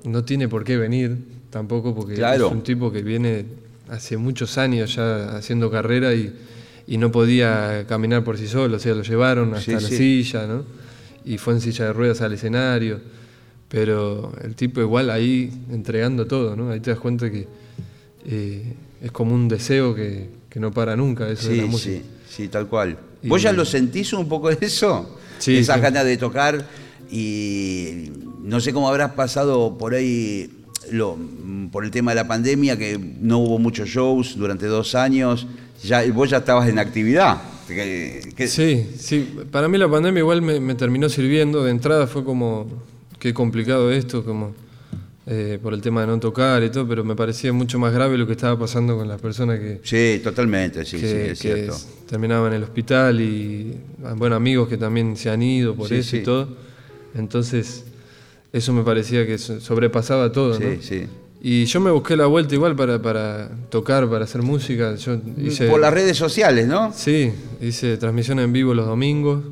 No 0.03 0.23
tiene 0.25 0.47
por 0.49 0.63
qué 0.63 0.77
venir 0.77 1.17
tampoco, 1.49 1.93
porque 1.95 2.15
Claro. 2.15 2.47
es 2.47 2.51
un 2.51 2.63
tipo 2.63 2.91
que 2.91 3.01
viene 3.01 3.45
hace 3.89 4.17
muchos 4.17 4.57
años 4.57 4.95
ya 4.95 5.35
haciendo 5.37 5.69
carrera 5.69 6.13
y, 6.13 6.33
y 6.87 6.97
no 6.97 7.11
podía 7.11 7.85
caminar 7.87 8.23
por 8.23 8.37
sí 8.37 8.47
solo. 8.47 8.77
O 8.77 8.79
sea, 8.79 8.93
lo 8.95 9.03
llevaron 9.03 9.53
hasta 9.53 9.61
Sí, 9.65 9.71
la 9.71 9.79
sí. 9.89 9.95
silla, 9.97 10.47
¿no? 10.47 10.63
Y 11.25 11.37
fue 11.37 11.53
en 11.53 11.61
silla 11.61 11.85
de 11.85 11.93
ruedas 11.93 12.21
al 12.21 12.33
escenario. 12.33 12.99
Pero 13.69 14.33
el 14.43 14.55
tipo 14.55 14.81
igual 14.81 15.09
ahí 15.09 15.49
entregando 15.71 16.25
todo, 16.27 16.55
¿no? 16.55 16.71
Ahí 16.71 16.79
te 16.81 16.89
das 16.91 16.99
cuenta 16.99 17.31
que 17.31 17.47
eh, 18.25 18.73
es 19.01 19.11
como 19.11 19.33
un 19.33 19.47
deseo 19.47 19.95
que, 19.95 20.29
que 20.49 20.59
no 20.59 20.71
para 20.71 20.95
nunca, 20.95 21.29
eso 21.29 21.47
de 21.49 21.55
la 21.57 21.63
Sí, 21.63 21.69
música. 21.69 21.95
sí, 21.99 22.03
sí, 22.43 22.47
tal 22.49 22.67
cual. 22.67 22.97
Y- 23.23 23.29
¿Vos 23.29 23.41
ya 23.41 23.51
lo 23.53 23.63
sentís 23.63 24.11
un 24.13 24.27
poco 24.27 24.49
de 24.49 24.57
eso? 24.65 25.17
Sí, 25.39 25.55
Esas 25.57 25.77
sí. 25.77 25.81
ganas 25.81 26.03
de 26.05 26.17
tocar 26.17 26.65
y 27.09 28.11
no 28.43 28.59
sé 28.59 28.73
cómo 28.73 28.89
habrás 28.89 29.11
pasado 29.13 29.77
por 29.77 29.93
ahí 29.93 30.49
lo, 30.91 31.17
por 31.71 31.85
el 31.85 31.91
tema 31.91 32.11
de 32.11 32.15
la 32.15 32.27
pandemia, 32.27 32.77
que 32.77 32.99
no 33.21 33.39
hubo 33.39 33.57
muchos 33.59 33.87
shows 33.89 34.35
durante 34.37 34.65
dos 34.65 34.95
años. 34.95 35.47
Ya, 35.83 36.03
vos 36.11 36.29
ya 36.29 36.37
estabas 36.37 36.67
en 36.67 36.77
actividad. 36.79 37.37
Que- 37.75 38.47
Sí, 38.47 38.87
sí. 38.97 39.27
Para 39.51 39.67
mí 39.67 39.77
la 39.77 39.89
pandemia 39.89 40.19
igual 40.19 40.41
me, 40.41 40.59
me 40.59 40.75
terminó 40.75 41.09
sirviendo. 41.09 41.63
De 41.63 41.71
entrada 41.71 42.07
fue 42.07 42.23
como, 42.23 42.67
qué 43.19 43.33
complicado 43.33 43.91
esto, 43.91 44.23
como 44.23 44.53
eh, 45.27 45.59
por 45.61 45.73
el 45.73 45.81
tema 45.81 46.01
de 46.01 46.07
no 46.07 46.19
tocar 46.19 46.63
y 46.63 46.69
todo, 46.71 46.87
pero 46.87 47.03
me 47.03 47.15
parecía 47.15 47.53
mucho 47.53 47.77
más 47.79 47.93
grave 47.93 48.17
lo 48.17 48.25
que 48.25 48.33
estaba 48.33 48.57
pasando 48.57 48.97
con 48.97 49.07
las 49.07 49.21
personas 49.21 49.59
que, 49.59 49.79
Sí, 49.83 50.19
totalmente, 50.23 50.83
sí, 50.83 50.97
que- 50.99 51.07
sí, 51.07 51.15
es 51.15 51.39
que 51.39 51.53
cierto. 51.55 51.77
terminaban 52.09 52.51
en 52.51 52.57
el 52.57 52.63
hospital 52.63 53.21
y, 53.21 53.75
ah, 54.03 54.13
bueno, 54.17 54.35
amigos 54.35 54.67
que 54.67 54.77
también 54.77 55.15
se 55.15 55.29
han 55.29 55.41
ido 55.43 55.75
por 55.75 55.87
Sí, 55.89 55.95
eso 55.95 56.09
sí. 56.09 56.17
y 56.17 56.23
todo. 56.23 56.49
Entonces, 57.15 57.85
eso 58.51 58.73
me 58.73 58.83
parecía 58.83 59.25
que 59.27 59.37
so- 59.37 59.59
sobrepasaba 59.61 60.31
todo, 60.31 60.55
Sí, 60.55 60.63
¿no? 60.63 60.81
sí. 60.81 61.03
Y 61.43 61.65
yo 61.65 61.79
me 61.79 61.89
busqué 61.89 62.15
la 62.15 62.27
vuelta 62.27 62.53
igual 62.53 62.75
para, 62.75 63.01
para 63.01 63.49
tocar, 63.69 64.07
para 64.07 64.25
hacer 64.25 64.43
música. 64.43 64.93
Yo 64.95 65.17
hice, 65.37 65.67
Por 65.67 65.79
las 65.79 65.91
redes 65.91 66.15
sociales, 66.15 66.67
¿no? 66.67 66.93
Sí, 66.93 67.33
hice 67.59 67.97
transmisión 67.97 68.39
en 68.39 68.53
vivo 68.53 68.75
los 68.75 68.85
domingos. 68.85 69.43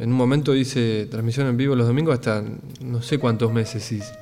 En 0.00 0.10
un 0.10 0.16
momento 0.16 0.56
hice 0.56 1.06
transmisión 1.08 1.46
en 1.46 1.56
vivo 1.56 1.76
los 1.76 1.86
domingos 1.86 2.14
hasta 2.14 2.42
no 2.84 3.00
sé 3.00 3.18
cuántos 3.18 3.52
meses 3.52 3.92
hice. 3.92 4.12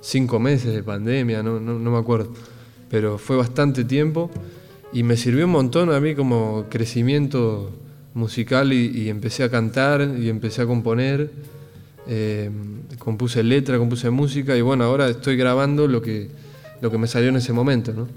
Cinco 0.00 0.38
meses 0.38 0.72
de 0.72 0.84
pandemia, 0.84 1.42
no, 1.42 1.58
no, 1.58 1.76
no 1.76 1.90
me 1.90 1.98
acuerdo. 1.98 2.32
Pero 2.88 3.18
fue 3.18 3.36
bastante 3.36 3.84
tiempo 3.84 4.30
y 4.92 5.02
me 5.02 5.16
sirvió 5.16 5.44
un 5.44 5.50
montón 5.50 5.92
a 5.92 5.98
mí 5.98 6.14
como 6.14 6.66
crecimiento 6.70 7.72
musical 8.14 8.72
y, 8.72 8.86
y 8.96 9.08
empecé 9.08 9.42
a 9.42 9.50
cantar 9.50 10.08
y 10.16 10.28
empecé 10.28 10.62
a 10.62 10.66
componer. 10.66 11.32
Eh, 12.10 12.50
compuse 12.98 13.42
letra, 13.42 13.76
compuse 13.78 14.08
música 14.10 14.56
y 14.56 14.62
bueno, 14.62 14.84
ahora 14.84 15.08
estoy 15.08 15.36
grabando 15.36 15.86
lo 15.86 16.00
que, 16.00 16.30
lo 16.80 16.90
que 16.90 16.96
me 16.98 17.06
salió 17.06 17.28
en 17.28 17.36
ese 17.36 17.52
momento, 17.52 17.92
¿no? 17.92 18.08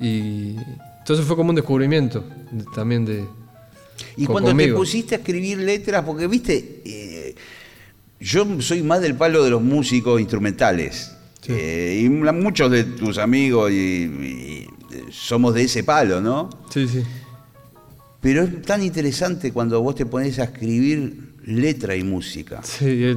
Y 0.00 0.56
entonces 0.98 1.24
fue 1.26 1.36
como 1.36 1.50
un 1.50 1.56
descubrimiento 1.56 2.24
de- 2.50 2.64
también 2.74 3.04
de... 3.04 3.24
Y 4.16 4.24
con- 4.24 4.32
cuando 4.34 4.50
conmigo. 4.50 4.74
te 4.74 4.78
pusiste 4.78 5.14
a 5.14 5.18
escribir 5.18 5.58
letras, 5.58 6.02
porque 6.04 6.26
viste, 6.26 6.80
Eh, 6.84 7.34
yo 8.18 8.46
soy 8.60 8.82
más 8.82 9.00
del 9.02 9.14
palo 9.16 9.42
de 9.44 9.50
los 9.50 9.60
músicos 9.62 10.20
instrumentales. 10.20 11.12
Sí. 11.40 11.52
Eh, 11.52 12.02
y 12.04 12.08
muchos 12.08 12.70
de 12.70 12.84
tus 12.84 13.18
amigos 13.18 13.70
y, 13.72 13.74
y, 13.74 14.66
somos 15.10 15.54
de 15.54 15.64
ese 15.64 15.82
palo, 15.82 16.20
¿no? 16.20 16.48
Sí, 16.70 16.86
sí. 16.86 17.02
Pero 18.20 18.44
es 18.44 18.62
tan 18.62 18.82
interesante 18.82 19.52
cuando 19.52 19.82
vos 19.82 19.96
te 19.96 20.06
pones 20.06 20.38
a 20.38 20.44
escribir 20.44 21.31
letra 21.44 21.96
y 21.96 22.04
música. 22.04 22.60
Sí, 22.62 23.04
es, 23.04 23.16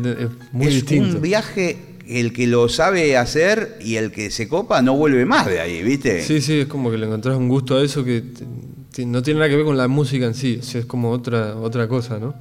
muy 0.51 0.67
es 0.67 0.73
distinto. 0.75 1.15
un 1.17 1.21
viaje, 1.21 1.77
el 2.07 2.33
que 2.33 2.47
lo 2.47 2.69
sabe 2.69 3.17
hacer 3.17 3.77
y 3.81 3.95
el 3.95 4.11
que 4.11 4.29
se 4.31 4.47
copa 4.47 4.81
no 4.81 4.95
vuelve 4.95 5.25
más 5.25 5.45
de 5.47 5.59
ahí, 5.59 5.83
¿viste? 5.83 6.21
Sí, 6.23 6.41
sí, 6.41 6.59
es 6.61 6.67
como 6.67 6.91
que 6.91 6.97
le 6.97 7.05
encontrás 7.05 7.37
un 7.37 7.47
gusto 7.49 7.77
a 7.77 7.83
eso 7.83 8.03
que 8.03 8.23
no 9.05 9.21
tiene 9.21 9.39
nada 9.39 9.49
que 9.49 9.57
ver 9.57 9.65
con 9.65 9.77
la 9.77 9.87
música 9.87 10.25
en 10.25 10.33
sí, 10.35 10.57
o 10.61 10.63
sea, 10.63 10.79
es 10.81 10.85
como 10.85 11.11
otra, 11.11 11.55
otra 11.57 11.87
cosa, 11.87 12.17
¿no? 12.19 12.33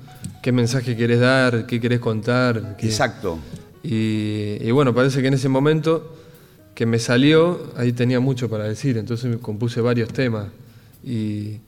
¿Qué 0.42 0.52
mensaje 0.52 0.96
querés 0.96 1.20
dar? 1.20 1.66
¿Qué 1.66 1.80
querés 1.80 1.98
contar? 2.00 2.76
¿Qué- 2.78 2.86
Exacto. 2.86 3.38
Y, 3.82 4.56
y 4.60 4.70
bueno, 4.70 4.94
parece 4.94 5.20
que 5.20 5.28
en 5.28 5.34
ese 5.34 5.48
momento 5.48 6.14
que 6.74 6.86
me 6.86 6.98
salió, 6.98 7.72
ahí 7.76 7.92
tenía 7.92 8.20
mucho 8.20 8.48
para 8.48 8.64
decir, 8.64 8.96
entonces 8.98 9.30
me 9.30 9.38
compuse 9.38 9.80
varios 9.80 10.08
temas. 10.12 10.46
Y, 11.04 11.58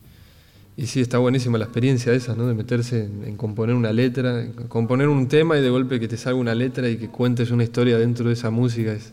y 0.77 0.87
sí, 0.87 1.01
está 1.01 1.19
buenísima 1.19 1.57
la 1.59 1.65
experiencia 1.65 2.13
esa, 2.13 2.35
¿no? 2.35 2.47
De 2.47 2.55
meterse 2.55 3.05
en, 3.05 3.25
en 3.25 3.37
componer 3.37 3.75
una 3.75 3.93
letra, 3.93 4.43
en 4.43 4.53
componer 4.69 5.09
un 5.09 5.27
tema 5.29 5.57
y 5.59 5.63
de 5.63 5.71
golpe 5.71 5.99
que 5.99 6.07
te 6.09 6.17
salga 6.19 6.39
una 6.39 6.55
letra 6.55 6.89
y 6.89 6.97
que 6.99 7.09
cuentes 7.09 7.51
una 7.51 7.65
historia 7.65 7.97
dentro 7.99 8.27
de 8.29 8.35
esa 8.35 8.51
música, 8.51 8.93
es, 8.93 9.13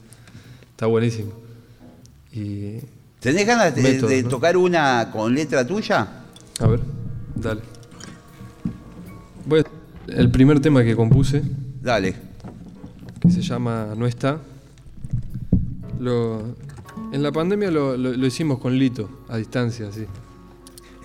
está 0.71 0.87
buenísimo. 0.87 1.31
Y, 2.33 2.79
¿Tenés 3.19 3.47
ganas 3.47 3.73
de, 3.75 3.81
Métodos, 3.81 4.09
de 4.09 4.23
¿no? 4.23 4.29
tocar 4.29 4.57
una 4.57 5.09
con 5.11 5.33
letra 5.33 5.65
tuya? 5.65 6.05
a 6.59 6.67
ver, 6.67 6.81
dale. 7.35 7.61
Voy 9.45 9.61
a- 9.61 10.11
el 10.11 10.29
primer 10.31 10.59
tema 10.59 10.83
que 10.83 10.95
compuse, 10.97 11.41
Dale. 11.81 12.13
que 13.21 13.29
se 13.31 13.41
llama 13.41 13.93
No 13.97 14.05
está. 14.05 14.39
Lo, 15.99 16.41
en 17.13 17.23
la 17.23 17.31
pandemia 17.31 17.71
lo, 17.71 17.95
lo- 17.95 18.11
lo 18.13 18.27
hicimos 18.27 18.59
con 18.59 18.77
Lito, 18.77 19.09
a 19.29 19.37
distancia, 19.37 19.89
sí. 19.93 20.05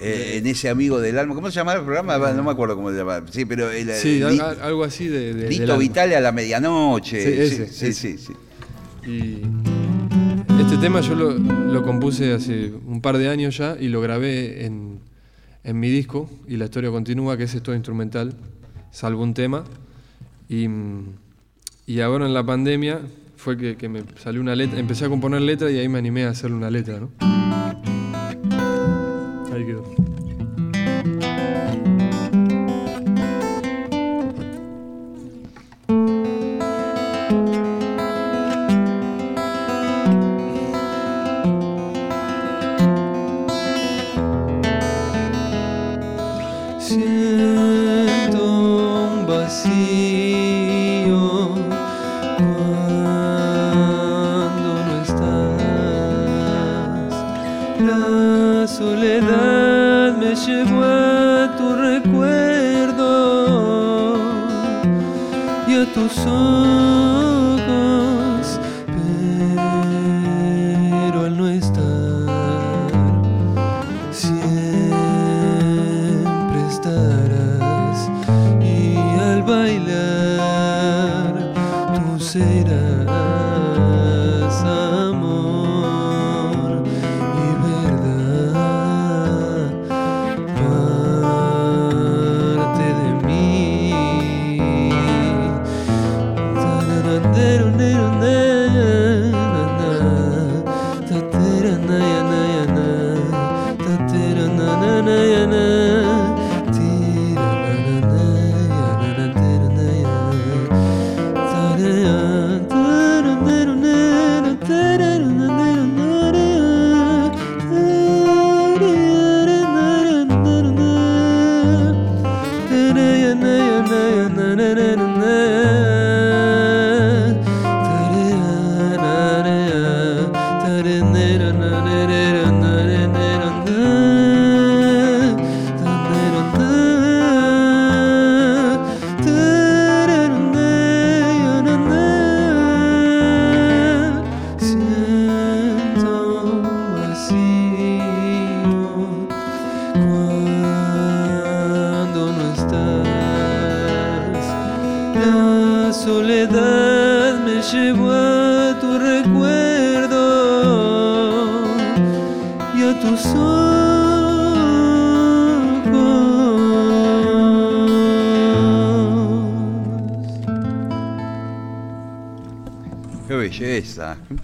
Eh, 0.01 0.37
en 0.39 0.47
ese 0.47 0.69
amigo 0.69 1.01
del 1.01 1.19
alma. 1.19 1.35
¿Cómo 1.35 1.51
se 1.51 1.57
llamaba 1.57 1.79
el 1.81 1.85
programa? 1.85 2.17
No 2.33 2.43
me 2.45 2.51
acuerdo 2.53 2.77
cómo 2.77 2.91
se 2.91 2.99
llamaba. 2.99 3.25
Sí, 3.31 3.45
pero 3.45 3.71
el, 3.71 3.91
Sí, 3.95 4.21
el 4.23 4.41
al- 4.41 4.61
algo 4.63 4.85
así 4.85 5.09
de... 5.09 5.35
de- 5.35 5.49
Lito. 5.49 5.77
Vitale 5.77 6.15
a 6.17 6.21
la 6.21 6.31
medianoche. 6.33 7.21
Sí, 7.21 7.41
ese, 7.41 7.67
sí, 7.73 7.87
ese. 7.87 8.17
sí, 8.17 8.19
sí. 8.19 8.33
Y 9.11 9.43
este 10.61 10.77
tema 10.79 11.01
yo 11.01 11.15
lo, 11.15 11.33
lo 11.33 11.83
compuse 11.83 12.33
hace 12.33 12.73
un 12.87 13.01
par 13.01 13.19
de 13.19 13.29
años 13.29 13.57
ya 13.57 13.77
y 13.81 13.89
lo 13.89 14.01
grabé 14.01 14.67
en, 14.67 14.99
en 15.65 15.81
mi 15.81 15.89
disco 15.91 16.29
y 16.47 16.57
la 16.57 16.67
historia 16.67 16.91
continúa, 16.91 17.37
que 17.37 17.45
es 17.45 17.63
todo 17.63 17.75
instrumental, 17.75 18.35
salvo 18.93 19.23
un 19.23 19.35
tema. 19.35 19.65
Y, 20.49 20.67
y 21.87 22.01
ahora 22.01 22.27
en 22.27 22.35
la 22.35 22.45
pandemia 22.45 23.01
fue 23.37 23.57
que, 23.57 23.77
que 23.77 23.89
me 23.89 24.03
salió 24.23 24.41
una 24.41 24.55
letra, 24.55 24.79
empecé 24.79 25.07
a 25.07 25.09
componer 25.09 25.41
letra 25.41 25.71
y 25.71 25.79
ahí 25.79 25.89
me 25.89 25.99
animé 25.99 26.25
a 26.25 26.31
hacerle 26.31 26.57
una 26.57 26.71
letra, 26.71 26.99
¿no? 27.01 27.11
Ahí 29.69 30.08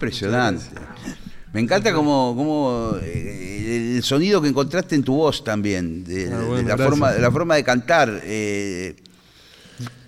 impresionante. 0.05 0.65
Me 1.53 1.61
encanta 1.61 1.93
como, 1.93 2.33
como 2.35 2.97
eh, 3.01 3.95
el 3.97 4.03
sonido 4.03 4.41
que 4.41 4.49
encontraste 4.49 4.95
en 4.95 5.03
tu 5.03 5.15
voz 5.15 5.43
también, 5.43 6.03
de, 6.03 6.31
Ah, 6.31 6.39
de 6.55 6.63
la, 6.63 6.77
forma, 6.77 7.11
de 7.13 7.21
la 7.21 7.31
forma 7.31 7.55
de 7.55 7.63
cantar. 7.63 8.21
eh, 8.23 8.95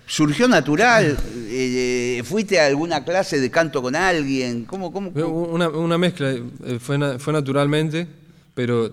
¿Surgió 0.06 0.48
natural? 0.48 1.18
Eh, 1.50 2.22
¿Fuiste 2.24 2.58
a 2.60 2.66
alguna 2.66 3.04
clase 3.04 3.40
de 3.40 3.50
canto 3.50 3.82
con 3.82 3.94
alguien? 3.94 4.64
¿Cómo, 4.64 4.90
cómo? 4.92 5.10
Una, 5.10 5.68
una 5.68 5.98
mezcla, 5.98 6.34
fue, 6.80 7.18
fue 7.18 7.32
naturalmente, 7.32 8.06
pero 8.54 8.90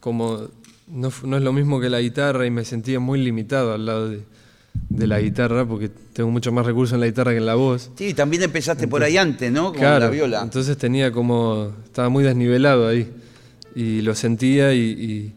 como 0.00 0.48
no 0.88 1.08
es 1.36 1.42
lo 1.42 1.52
mismo 1.52 1.80
que 1.80 1.88
la 1.90 2.00
guitarra 2.00 2.46
y 2.46 2.50
me 2.50 2.64
sentía 2.64 2.98
muy 2.98 3.20
limitado 3.22 3.74
al 3.74 3.86
lado 3.86 4.08
de, 4.08 4.22
de 4.98 5.06
la 5.06 5.20
guitarra 5.20 5.66
porque 5.66 5.88
tengo 6.12 6.30
mucho 6.30 6.50
más 6.52 6.66
recursos 6.66 6.94
en 6.94 7.00
la 7.00 7.06
guitarra 7.06 7.30
que 7.32 7.38
en 7.38 7.46
la 7.46 7.54
voz. 7.54 7.90
Sí, 7.96 8.14
también 8.14 8.42
empezaste 8.42 8.88
por 8.88 9.02
ahí 9.02 9.16
antes, 9.16 9.50
¿no? 9.52 9.66
Con 9.70 9.78
Claro, 9.80 10.06
la 10.06 10.10
viola. 10.10 10.40
entonces 10.42 10.76
tenía 10.76 11.12
como, 11.12 11.72
estaba 11.84 12.08
muy 12.08 12.24
desnivelado 12.24 12.88
ahí 12.88 13.08
y 13.74 14.00
lo 14.02 14.14
sentía 14.14 14.74
y, 14.74 14.80
y- 14.80 15.34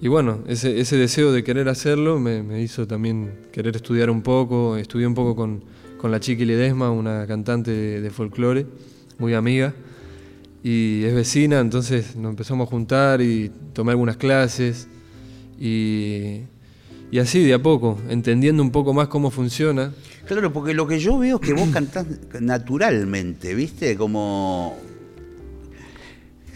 y 0.00 0.06
bueno, 0.06 0.44
ese, 0.46 0.78
ese 0.78 0.96
deseo 0.96 1.32
de 1.32 1.42
querer 1.42 1.68
hacerlo 1.68 2.20
me, 2.20 2.42
me 2.44 2.62
hizo 2.62 2.86
también 2.86 3.32
querer 3.50 3.74
estudiar 3.74 4.10
un 4.10 4.22
poco, 4.22 4.76
estudié 4.76 5.06
un 5.08 5.14
poco 5.14 5.34
con, 5.34 5.64
con 5.96 6.12
la 6.12 6.20
Chiqui 6.20 6.44
Ledesma, 6.44 6.90
una 6.92 7.26
cantante 7.26 7.72
de, 7.72 8.00
de 8.00 8.10
folclore, 8.10 8.64
muy 9.18 9.34
amiga, 9.34 9.74
y 10.62 11.02
es 11.04 11.14
vecina, 11.14 11.58
entonces 11.58 12.14
nos 12.14 12.30
empezamos 12.30 12.68
a 12.68 12.70
juntar 12.70 13.20
y 13.20 13.50
tomé 13.72 13.90
algunas 13.90 14.16
clases 14.16 14.86
y, 15.58 16.42
y 17.10 17.18
así 17.18 17.42
de 17.44 17.54
a 17.54 17.58
poco, 17.62 17.98
entendiendo 18.08 18.62
un 18.62 18.70
poco 18.70 18.92
más 18.92 19.08
cómo 19.08 19.30
funciona. 19.30 19.92
Claro, 20.26 20.52
porque 20.52 20.74
lo 20.74 20.86
que 20.86 20.98
yo 20.98 21.18
veo 21.18 21.36
es 21.36 21.46
que 21.46 21.54
vos 21.54 21.68
cantás 21.72 22.06
naturalmente, 22.40 23.54
¿viste? 23.54 23.96
Como 23.96 24.76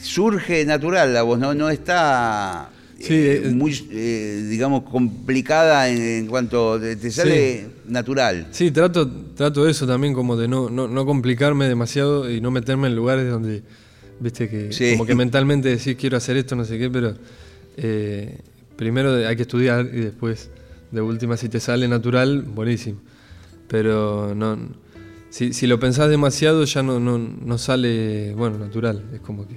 surge 0.00 0.64
natural 0.64 1.14
la 1.14 1.22
voz, 1.22 1.38
no, 1.38 1.54
no 1.54 1.70
está 1.70 2.70
Sí, 2.98 3.14
eh, 3.14 3.42
eh, 3.46 3.48
muy, 3.50 3.76
eh, 3.90 4.46
digamos, 4.48 4.82
complicada 4.84 5.88
en, 5.88 6.00
en 6.00 6.26
cuanto 6.28 6.78
te, 6.78 6.94
te 6.94 7.10
sale 7.10 7.66
natural. 7.88 8.46
Sí, 8.52 8.70
trato, 8.70 9.10
trato 9.34 9.68
eso 9.68 9.88
también, 9.88 10.14
como 10.14 10.36
de 10.36 10.46
no, 10.46 10.70
no, 10.70 10.86
no 10.86 11.04
complicarme 11.04 11.66
demasiado 11.66 12.30
y 12.30 12.40
no 12.40 12.52
meterme 12.52 12.86
en 12.86 12.94
lugares 12.94 13.28
donde, 13.28 13.64
viste, 14.20 14.48
que 14.48 14.72
Sí. 14.72 14.92
como 14.92 15.04
que 15.04 15.16
mentalmente 15.16 15.68
decís 15.68 15.96
quiero 15.98 16.16
hacer 16.16 16.36
esto, 16.36 16.54
no 16.54 16.64
sé 16.64 16.78
qué, 16.78 16.88
pero 16.90 17.14
eh, 17.76 18.38
primero 18.76 19.14
hay 19.26 19.36
que 19.36 19.42
estudiar 19.42 19.86
y 19.92 20.00
después, 20.00 20.50
de 20.90 21.00
última, 21.00 21.36
si 21.36 21.48
te 21.48 21.60
sale 21.60 21.88
natural, 21.88 22.42
buenísimo. 22.42 22.98
Pero 23.68 24.34
no, 24.34 24.58
si, 25.30 25.52
si 25.52 25.66
lo 25.66 25.78
pensás 25.80 26.10
demasiado 26.10 26.64
ya 26.64 26.82
no, 26.82 27.00
no, 27.00 27.18
no 27.18 27.58
sale, 27.58 28.34
bueno, 28.34 28.58
natural. 28.58 29.02
Es 29.14 29.20
como 29.20 29.46
que 29.48 29.56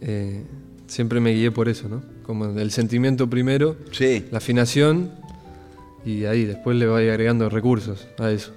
eh, 0.00 0.44
siempre 0.86 1.20
me 1.20 1.32
guié 1.34 1.50
por 1.50 1.68
eso, 1.68 1.88
¿no? 1.88 2.02
Como 2.24 2.46
el 2.58 2.70
sentimiento 2.70 3.28
primero, 3.28 3.76
Sí. 3.90 4.24
la 4.30 4.38
afinación 4.38 5.10
y 6.04 6.24
ahí 6.24 6.44
después 6.44 6.76
le 6.76 6.86
voy 6.86 7.08
agregando 7.08 7.48
recursos 7.50 8.06
a 8.18 8.30
eso. 8.30 8.52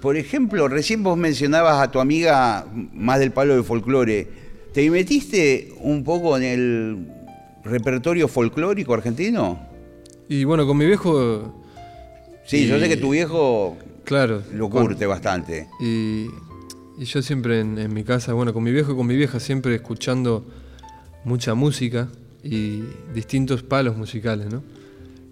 Por 0.00 0.16
ejemplo, 0.16 0.68
recién 0.68 1.02
vos 1.02 1.16
mencionabas 1.16 1.82
a 1.82 1.90
tu 1.90 1.98
amiga 1.98 2.66
más 2.92 3.18
del 3.18 3.32
palo 3.32 3.56
de 3.56 3.62
folclore. 3.64 4.28
¿Te 4.72 4.88
metiste 4.90 5.72
un 5.80 6.04
poco 6.04 6.36
en 6.36 6.42
el 6.44 7.06
repertorio 7.66 8.28
folclórico 8.28 8.94
argentino? 8.94 9.60
Y 10.28 10.44
bueno, 10.44 10.66
con 10.66 10.76
mi 10.76 10.86
viejo, 10.86 11.62
Sí, 12.46 12.66
yo 12.66 12.78
sé 12.78 12.88
que 12.88 12.96
tu 12.96 13.10
viejo 13.10 13.76
claro. 14.04 14.42
lo 14.52 14.70
con- 14.70 14.86
curte 14.86 15.06
bastante. 15.06 15.68
Y, 15.80 16.26
y 16.98 17.04
yo 17.04 17.22
siempre 17.22 17.60
en, 17.60 17.78
en 17.78 17.92
mi 17.92 18.04
casa, 18.04 18.32
bueno, 18.32 18.52
con 18.52 18.62
mi 18.62 18.70
viejo 18.72 18.92
y 18.92 18.96
con 18.96 19.06
mi 19.06 19.16
vieja 19.16 19.40
siempre 19.40 19.74
escuchando 19.74 20.44
mucha 21.24 21.54
música 21.54 22.08
y 22.42 22.82
distintos 23.14 23.62
palos 23.62 23.96
musicales, 23.96 24.46
¿no? 24.52 24.62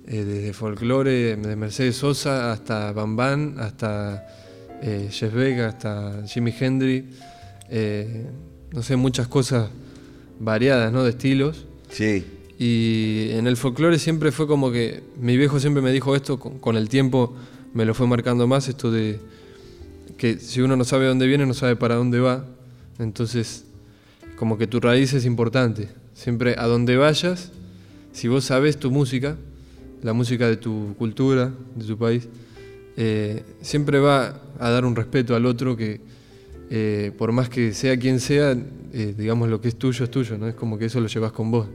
Eh, 0.07 0.25
desde 0.25 0.53
folclore, 0.53 1.37
de 1.37 1.57
Mercedes 1.57 1.97
Sosa 1.97 2.53
hasta 2.53 2.93
Bambán, 2.93 3.55
hasta 3.59 4.27
eh, 4.83 5.09
Jeff 5.11 5.33
Beck, 5.33 5.61
hasta 5.61 6.27
Jimi 6.27 6.53
Hendrix, 6.59 7.07
eh, 7.71 8.27
no 8.73 8.83
sé, 8.83 8.97
muchas 8.97 9.29
cosas 9.29 9.71
variadas, 10.41 10.93
¿no? 10.93 11.05
De 11.05 11.11
estilos. 11.11 11.67
Sí. 11.95 12.25
Y 12.59 13.29
en 13.31 13.47
el 13.47 13.57
folclore 13.57 13.99
siempre 13.99 14.33
fue 14.33 14.49
como 14.49 14.73
que 14.73 15.03
mi 15.21 15.37
viejo 15.37 15.61
siempre 15.61 15.81
me 15.81 15.93
dijo 15.93 16.17
esto, 16.17 16.39
con, 16.39 16.77
el 16.77 16.89
tiempo 16.89 17.35
me 17.73 17.85
lo 17.85 17.95
fue 17.95 18.09
marcando 18.09 18.49
más, 18.49 18.69
esto 18.69 18.91
de 18.91 19.21
que 20.19 20.39
si 20.39 20.61
uno 20.61 20.77
no 20.77 20.85
sabe 20.85 21.07
dónde 21.07 21.27
viene, 21.29 21.47
no 21.47 21.55
sabe 21.55 21.77
para 21.77 21.95
dónde 21.95 22.19
va. 22.19 22.45
Entonces, 22.99 23.65
como 24.37 24.59
que 24.59 24.67
tu 24.67 24.81
raíz 24.81 25.13
es 25.13 25.25
importante. 25.25 25.89
Siempre 26.15 26.57
a 26.59 26.67
donde 26.67 26.97
vayas, 26.97 27.53
si 28.13 28.27
vos 28.27 28.45
sabes 28.45 28.77
tu 28.77 28.91
música, 28.91 29.37
la 30.03 30.13
música 30.13 30.49
de 30.49 30.57
tu 30.57 30.95
cultura, 30.99 31.53
de 31.77 31.85
tu 31.85 31.97
país, 31.97 32.29
eh, 32.97 33.45
siempre 33.61 34.01
va 34.01 34.41
a 34.59 34.71
dar 34.71 34.85
un 34.85 34.97
respeto 34.97 35.37
al 35.37 35.47
otro 35.47 35.77
que, 35.77 36.01
eh, 36.71 37.13
por 37.17 37.31
más 37.31 37.49
que 37.49 37.73
sea 37.73 37.97
quien 37.97 38.19
sea, 38.19 38.57
eh, 38.93 39.15
digamos 39.17 39.49
lo 39.49 39.61
que 39.61 39.69
es 39.69 39.77
tuyo 39.77 40.05
es 40.05 40.11
tuyo, 40.11 40.39
¿no? 40.39 40.49
Es 40.49 40.55
como 40.55 40.79
que 40.79 40.87
eso 40.87 41.01
lo 41.01 41.09
llevas 41.09 41.33
con 41.33 41.51
vos. 41.51 41.67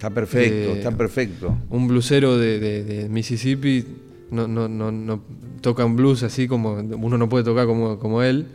Está 0.00 0.08
perfecto, 0.08 0.54
Eh, 0.70 0.78
está 0.78 0.90
perfecto. 0.92 1.58
Un 1.68 1.86
blusero 1.86 2.38
de, 2.38 2.58
de- 2.58 2.84
de 2.84 3.08
Mississippi 3.10 3.84
no, 4.30 4.48
no, 4.48 4.66
no, 4.66 4.90
no 4.90 5.22
toca 5.60 5.84
un 5.84 5.94
blues 5.94 6.22
así 6.22 6.48
como 6.48 6.72
uno 6.72 7.18
no 7.18 7.28
puede 7.28 7.44
tocar 7.44 7.66
como, 7.66 7.98
como 7.98 8.22
él, 8.22 8.46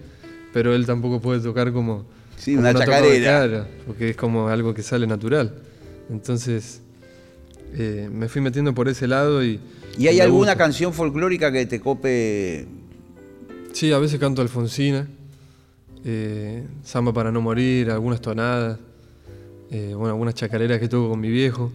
pero 0.51 0.73
él 0.73 0.87
tampoco 0.87 1.21
puede 1.21 1.41
tocar 1.41 1.71
como... 1.71 2.03
Sí, 2.35 2.55
como 2.55 2.61
una 2.61 2.73
no 2.73 2.79
chacarera. 2.79 3.67
porque 3.85 4.09
es 4.09 4.15
como 4.15 4.47
algo 4.47 4.73
que 4.73 4.81
sale 4.81 5.05
natural. 5.05 5.53
Entonces 6.09 6.81
eh, 7.75 8.09
me 8.11 8.27
fui 8.27 8.41
metiendo 8.41 8.73
por 8.73 8.89
ese 8.89 9.05
lado 9.07 9.43
y... 9.43 9.59
¿Y 9.99 10.07
hay 10.07 10.21
alguna 10.21 10.53
gusta. 10.53 10.57
canción 10.57 10.93
folclórica 10.93 11.51
que 11.51 11.67
te 11.67 11.79
cope? 11.79 12.65
Sí, 13.71 13.91
a 13.93 13.99
veces 13.99 14.19
canto 14.19 14.41
Alfonsina, 14.41 15.07
eh, 16.03 16.63
Samba 16.83 17.13
para 17.13 17.31
no 17.31 17.39
morir, 17.39 17.91
algunas 17.91 18.19
tonadas, 18.19 18.79
eh, 19.71 19.93
bueno, 19.95 20.09
algunas 20.13 20.33
chacareras 20.35 20.79
que 20.79 20.87
toco 20.87 21.09
con 21.09 21.19
mi 21.19 21.29
viejo. 21.29 21.71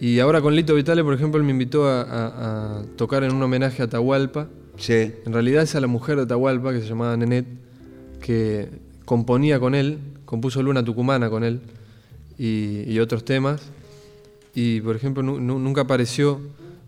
Y 0.00 0.20
ahora 0.20 0.40
con 0.40 0.54
Lito 0.54 0.74
Vitale, 0.74 1.02
por 1.02 1.14
ejemplo, 1.14 1.38
él 1.40 1.44
me 1.44 1.50
invitó 1.52 1.86
a, 1.88 2.02
a- 2.02 2.78
a 2.78 2.82
tocar 2.96 3.24
en 3.24 3.34
un 3.34 3.42
homenaje 3.42 3.82
a 3.82 3.86
Atahualpa. 3.86 4.48
Sí. 4.76 5.12
En 5.26 5.32
realidad 5.32 5.64
es 5.64 5.74
a 5.74 5.80
la 5.80 5.88
mujer 5.88 6.16
de 6.16 6.22
Atahualpa, 6.22 6.72
que 6.72 6.80
se 6.80 6.86
llamaba 6.88 7.16
Nenet, 7.16 7.46
que 8.20 8.68
componía 9.04 9.58
con 9.58 9.74
él, 9.74 9.98
compuso 10.24 10.62
Luna 10.62 10.84
Tucumana 10.84 11.28
con 11.30 11.42
él 11.42 11.60
y, 12.38 12.82
y 12.90 13.00
otros 13.00 13.24
temas. 13.24 13.60
Y, 14.54 14.80
por 14.82 14.94
ejemplo, 14.94 15.22
nu- 15.22 15.40
nu- 15.40 15.58
nunca 15.58 15.80
apareció 15.82 16.40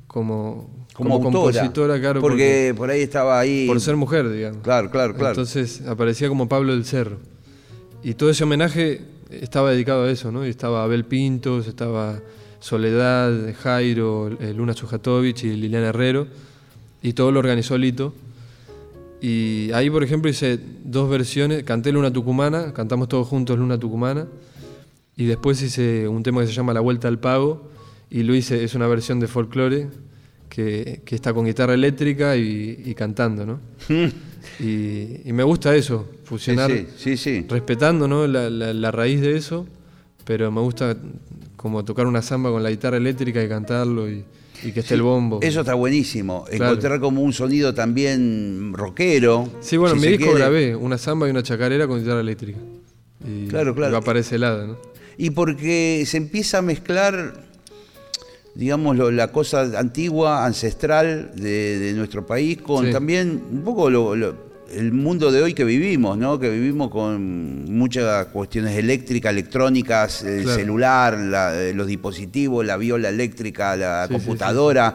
como, 0.06 0.70
Como, 0.94 1.14
autora. 1.14 1.32
compositora, 1.32 2.00
claro, 2.00 2.20
porque, 2.20 2.74
por 2.76 2.90
ahí 2.90 3.00
estaba 3.02 3.38
ahí. 3.40 3.66
por 3.66 3.80
ser 3.80 3.96
mujer, 3.96 4.30
digamos. 4.30 4.62
Claro, 4.62 4.90
claro, 4.90 5.14
claro. 5.14 5.30
Entonces 5.30 5.82
aparecía 5.86 6.28
como 6.28 6.48
Pablo 6.48 6.72
del 6.72 6.84
Cerro. 6.84 7.18
Y 8.04 8.14
todo 8.14 8.30
ese 8.30 8.44
homenaje 8.44 9.02
estaba 9.30 9.70
dedicado 9.70 10.04
a 10.04 10.10
eso, 10.10 10.32
¿no? 10.32 10.44
Estaba 10.44 10.84
Abel 10.84 11.04
Pintos, 11.04 11.66
estaba 11.66 12.20
Soledad, 12.60 13.54
Jairo, 13.62 14.30
eh, 14.40 14.52
Luna 14.54 14.74
Sujatovich 14.74 15.44
y 15.44 15.56
Liliana 15.56 15.88
Herrero. 15.88 16.26
Y 17.02 17.14
todo 17.14 17.32
lo 17.32 17.40
organizó 17.40 17.78
Lito. 17.78 18.14
Y 19.20 19.70
ahí, 19.72 19.90
por 19.90 20.02
ejemplo, 20.02 20.30
hice 20.30 20.58
dos 20.84 21.08
versiones. 21.08 21.62
Canté 21.64 21.92
Luna 21.92 22.12
Tucumana, 22.12 22.72
cantamos 22.72 23.08
todos 23.08 23.26
juntos 23.26 23.58
Luna 23.58 23.78
Tucumana. 23.78 24.26
Y 25.16 25.26
después 25.26 25.60
hice 25.62 26.08
un 26.08 26.22
tema 26.22 26.40
que 26.40 26.46
se 26.46 26.52
llama 26.52 26.72
La 26.72 26.80
Vuelta 26.80 27.08
al 27.08 27.18
Pago. 27.18 27.70
Y 28.10 28.22
lo 28.22 28.34
hice, 28.34 28.64
es 28.64 28.74
una 28.74 28.86
versión 28.88 29.20
de 29.20 29.28
folclore 29.28 29.88
que, 30.48 31.02
que 31.04 31.14
está 31.14 31.32
con 31.32 31.46
guitarra 31.46 31.74
eléctrica 31.74 32.36
y, 32.36 32.82
y 32.84 32.94
cantando, 32.94 33.46
¿no? 33.46 33.60
Y, 34.58 35.28
y 35.28 35.32
me 35.32 35.42
gusta 35.42 35.74
eso, 35.76 36.08
fusionar, 36.24 36.70
sí, 36.70 36.86
sí, 36.96 37.16
sí. 37.16 37.46
respetando 37.48 38.06
¿no? 38.08 38.26
la, 38.26 38.48
la- 38.50 38.72
la 38.72 38.90
raíz 38.90 39.20
de 39.20 39.36
eso, 39.36 39.66
pero 40.24 40.50
me 40.50 40.60
gusta 40.60 40.96
como 41.56 41.84
tocar 41.84 42.06
una 42.06 42.22
samba 42.22 42.50
con 42.50 42.62
la 42.62 42.70
guitarra 42.70 42.96
eléctrica 42.96 43.42
y 43.42 43.48
cantarlo 43.48 44.10
y, 44.10 44.24
y 44.62 44.72
que 44.72 44.80
esté 44.80 44.94
el 44.94 45.02
bombo. 45.02 45.40
Eso 45.42 45.60
está 45.60 45.74
buenísimo. 45.74 46.44
Claro. 46.48 46.64
Encontrar 46.72 47.00
como 47.00 47.20
un 47.22 47.32
sonido 47.32 47.74
también 47.74 48.72
rockero. 48.74 49.48
Sí, 49.60 49.76
bueno, 49.76 49.94
si 49.96 50.00
mi 50.02 50.06
disco 50.08 50.24
quiere. 50.26 50.38
grabé 50.38 50.76
una 50.76 50.96
samba 50.98 51.26
y 51.26 51.30
una 51.30 51.42
chacarera 51.42 51.86
con 51.86 52.00
guitarra 52.00 52.20
eléctrica. 52.20 52.58
Y, 53.26 53.46
Claro, 53.48 53.74
claro. 53.74 53.90
y 53.92 53.94
va 53.94 54.00
para 54.00 54.20
ese 54.20 54.38
lado, 54.38 54.66
¿no? 54.66 54.78
Y 55.18 55.30
porque 55.30 56.02
se 56.06 56.16
empieza 56.16 56.58
a 56.58 56.62
mezclar, 56.62 57.44
digamos, 58.60 58.94
lo- 58.94 59.10
la 59.10 59.28
cosa 59.28 59.62
antigua, 59.78 60.44
ancestral 60.44 61.30
de, 61.34 61.78
de 61.78 61.92
nuestro 61.94 62.26
país, 62.26 62.60
con 62.60 62.84
Sí. 62.84 62.92
también 62.92 63.42
un 63.50 63.62
poco 63.62 63.88
lo- 63.88 64.14
lo- 64.14 64.50
el 64.70 64.92
mundo 64.92 65.32
de 65.32 65.40
hoy 65.42 65.54
que 65.54 65.64
vivimos, 65.64 66.18
¿no? 66.18 66.38
Que 66.38 66.50
vivimos 66.50 66.90
con 66.90 67.64
muchas 67.74 68.26
cuestiones 68.26 68.76
eléctricas, 68.76 69.32
electrónicas, 69.32 70.22
el 70.24 70.42
Claro. 70.42 70.58
celular, 70.58 71.18
la- 71.18 71.58
eh, 71.58 71.72
los 71.72 71.86
dispositivos, 71.86 72.66
la 72.66 72.76
viola 72.76 73.08
eléctrica, 73.08 73.74
la 73.76 74.06
Sí, 74.06 74.12
sí, 74.12 74.20
sí, 74.20 74.26
computadora. 74.26 74.94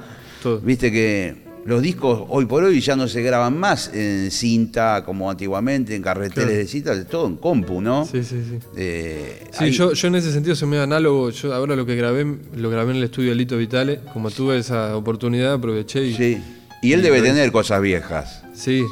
Viste 0.61 0.91
que 0.91 1.44
los 1.65 1.81
discos 1.81 2.23
hoy 2.29 2.45
por 2.45 2.63
hoy 2.63 2.79
ya 2.79 2.95
no 2.95 3.07
se 3.07 3.21
graban 3.23 3.57
más 3.59 3.91
en 3.93 4.29
cinta 4.31 5.03
como 5.05 5.29
antiguamente, 5.31 5.95
en 5.95 6.01
carreteles 6.03 6.33
Claro. 6.45 6.59
de 6.59 6.67
cinta, 6.67 7.05
todo 7.05 7.27
en 7.27 7.37
compu, 7.37 7.81
¿no? 7.81 8.05
Sí, 8.05 8.23
sí, 8.23 8.41
sí. 8.49 8.59
Eh, 8.77 9.43
Sí, 9.51 9.63
hay- 9.65 9.71
yo, 9.71 9.93
yo 9.93 10.07
en 10.07 10.15
ese 10.15 10.31
sentido 10.31 10.55
soy 10.55 10.67
medio 10.69 10.83
análogo. 10.83 11.29
Yo 11.31 11.53
ahora 11.53 11.75
lo 11.75 11.85
que 11.85 11.95
grabé, 11.95 12.25
lo 12.55 12.69
grabé 12.69 12.91
en 12.91 12.97
el 12.97 13.03
estudio 13.05 13.29
de 13.29 13.35
Lito 13.35 13.57
Vitale. 13.57 13.99
Como 14.13 14.29
tuve 14.31 14.59
esa 14.59 14.95
oportunidad, 14.95 15.53
aproveché 15.53 16.03
y. 16.05 16.13
Sí. 16.15 16.37
Y 16.81 16.93
él 16.93 16.99
y 16.99 17.03
debe 17.03 17.21
tener 17.23 17.51
cosas 17.51 17.81
viejas, 17.81 18.43
Sí, 18.53 18.83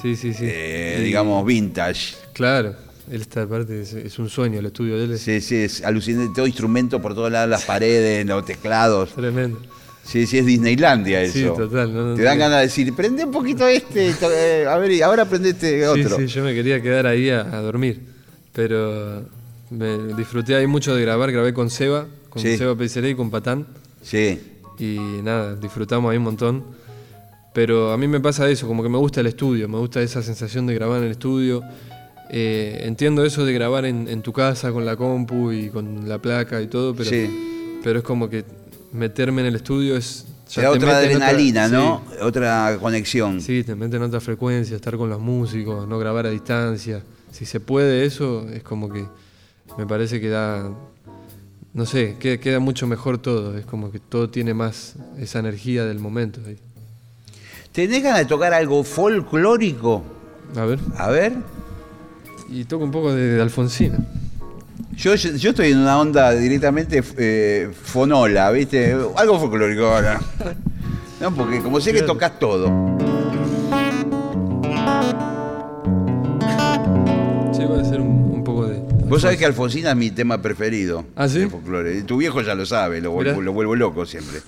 sí, 0.00 0.16
sí. 0.16 0.32
sí. 0.32 0.44
eh, 0.46 1.02
digamos 1.04 1.44
vintage. 1.44 2.14
Claro, 2.32 2.74
él 3.10 3.20
está 3.20 3.42
aparte, 3.42 3.82
es, 3.82 3.92
es 3.92 4.18
un 4.18 4.30
sueño 4.30 4.58
el 4.58 4.66
estudio 4.66 4.96
de 4.96 5.04
él. 5.04 5.12
Es 5.12 5.20
Sí, 5.20 5.40
sí, 5.42 5.56
es 5.56 5.84
alucinante. 5.84 6.32
Todo 6.34 6.46
instrumento 6.46 7.02
por 7.02 7.14
todos 7.14 7.30
lados, 7.30 7.50
las 7.50 7.64
paredes, 7.66 8.24
los 8.24 8.44
teclados. 8.46 9.10
tremendo. 9.14 9.60
Sí, 10.04 10.26
sí, 10.26 10.38
es 10.38 10.46
Disneylandia 10.46 11.22
eso. 11.22 11.32
Sí, 11.32 11.44
total. 11.44 11.94
no, 11.94 12.08
no, 12.08 12.14
Te 12.14 12.22
dan 12.22 12.38
ganas 12.38 12.58
de 12.58 12.62
decir, 12.64 12.92
prende 12.94 13.24
un 13.24 13.30
poquito 13.30 13.66
este, 13.68 14.12
to- 14.14 14.30
eh, 14.32 14.66
a 14.66 14.76
ver, 14.78 14.90
y 14.92 15.00
ahora 15.02 15.24
prende 15.26 15.50
este 15.50 15.86
otro. 15.86 16.16
Sí, 16.18 16.28
sí, 16.28 16.34
yo 16.34 16.44
me 16.44 16.52
quería 16.54 16.82
quedar 16.82 17.06
ahí 17.06 17.30
a, 17.30 17.40
a 17.40 17.60
dormir. 17.60 18.00
Pero 18.52 19.22
me 19.70 20.14
disfruté 20.14 20.54
ahí 20.54 20.66
mucho 20.66 20.94
de 20.94 21.02
grabar. 21.02 21.30
Grabé 21.32 21.54
con 21.54 21.70
Seba, 21.70 22.06
con 22.28 22.42
Sí. 22.42 22.56
Seba 22.58 22.74
Peiseré 22.76 23.10
y 23.10 23.14
con 23.14 23.30
Patán. 23.30 23.66
Sí, 24.02 24.40
Y 24.78 24.98
nada, 25.22 25.54
disfrutamos 25.54 26.10
ahí 26.10 26.18
un 26.18 26.24
montón. 26.24 26.64
Pero 27.54 27.92
a 27.92 27.98
mí 27.98 28.08
me 28.08 28.18
pasa 28.20 28.48
eso, 28.50 28.66
como 28.66 28.82
que 28.82 28.88
me 28.88 28.98
gusta 28.98 29.20
el 29.20 29.26
estudio, 29.26 29.68
me 29.68 29.78
gusta 29.78 30.00
esa 30.02 30.22
sensación 30.22 30.66
de 30.66 30.74
grabar 30.74 30.98
en 30.98 31.04
el 31.04 31.10
estudio. 31.12 31.62
Eh, 32.30 32.80
entiendo 32.84 33.24
eso 33.24 33.44
de 33.44 33.52
grabar 33.52 33.84
en, 33.84 34.08
en 34.08 34.22
tu 34.22 34.32
casa 34.32 34.72
con 34.72 34.84
la 34.86 34.96
compu 34.96 35.52
y 35.52 35.68
con 35.68 36.08
la 36.08 36.18
placa 36.18 36.60
y 36.62 36.66
todo, 36.66 36.94
pero, 36.94 37.10
Sí. 37.10 37.78
pero 37.84 37.98
es 37.98 38.04
como 38.04 38.28
que 38.30 38.44
meterme 38.92 39.40
en 39.42 39.48
el 39.48 39.56
estudio 39.56 39.96
es... 39.96 40.26
te 40.52 40.62
da 40.62 40.70
otra 40.70 40.98
adrenalina, 40.98 41.68
sí, 41.68 41.74
¿no? 41.74 42.02
Otra 42.20 42.78
conexión. 42.80 43.40
Sí, 43.40 43.64
te 43.64 43.74
mete 43.74 43.96
en 43.96 44.02
otra 44.02 44.20
frecuencia, 44.20 44.76
estar 44.76 44.96
con 44.96 45.08
los 45.08 45.20
músicos, 45.20 45.88
no 45.88 45.98
grabar 45.98 46.26
a 46.26 46.30
distancia. 46.30 47.02
Si 47.30 47.46
se 47.46 47.60
puede 47.60 48.04
eso, 48.04 48.46
es 48.52 48.62
como 48.62 48.90
que 48.90 49.06
me 49.78 49.86
parece 49.86 50.20
que 50.20 50.28
da, 50.28 50.70
no 51.72 51.86
sé, 51.86 52.16
queda, 52.18 52.36
queda 52.38 52.58
mucho 52.58 52.86
mejor 52.86 53.18
todo. 53.18 53.56
Es 53.56 53.64
como 53.64 53.90
que 53.90 53.98
todo 53.98 54.28
tiene 54.28 54.52
más 54.54 54.94
esa 55.18 55.38
energía 55.38 55.84
del 55.84 55.98
momento. 55.98 56.40
ahí. 56.46 56.58
¿Tenés 57.72 58.02
ganas 58.02 58.18
de 58.18 58.26
tocar 58.26 58.52
algo 58.52 58.84
folclórico? 58.84 60.04
A 60.54 60.66
ver. 60.66 60.78
A 60.96 61.08
ver. 61.08 61.32
Y 62.50 62.64
toco 62.64 62.84
un 62.84 62.90
poco 62.90 63.14
de, 63.14 63.36
de 63.36 63.42
Alfonsina. 63.42 63.98
Yo, 64.96 65.14
yo 65.14 65.50
estoy 65.50 65.72
en 65.72 65.78
una 65.78 65.98
onda 65.98 66.32
directamente 66.32 67.02
eh, 67.16 67.70
fonola, 67.82 68.50
¿viste? 68.52 68.94
Algo 69.16 69.38
folclórico 69.40 69.86
ahora. 69.86 70.20
No, 71.20 71.34
porque 71.34 71.60
como 71.60 71.80
sé 71.80 71.92
que 71.92 72.02
tocas 72.02 72.38
todo. 72.38 72.66
Sí, 77.52 77.64
va 77.64 77.80
a 77.80 77.84
ser 77.84 78.00
un, 78.00 78.08
un 78.32 78.44
poco 78.44 78.66
de. 78.66 78.80
Vos 79.08 79.22
sabés 79.22 79.38
que 79.38 79.44
Alfonsina 79.46 79.90
es 79.90 79.96
mi 79.96 80.10
tema 80.10 80.40
preferido. 80.40 81.04
¿Ah, 81.16 81.28
sí? 81.28 81.40
De 81.40 81.48
folclore. 81.50 82.02
Tu 82.02 82.16
viejo 82.16 82.40
ya 82.42 82.54
lo 82.54 82.64
sabe, 82.66 83.00
lo 83.00 83.10
vuelvo, 83.12 83.32
Mirá. 83.32 83.44
lo 83.44 83.52
vuelvo 83.52 83.74
loco 83.76 84.06
siempre. 84.06 84.40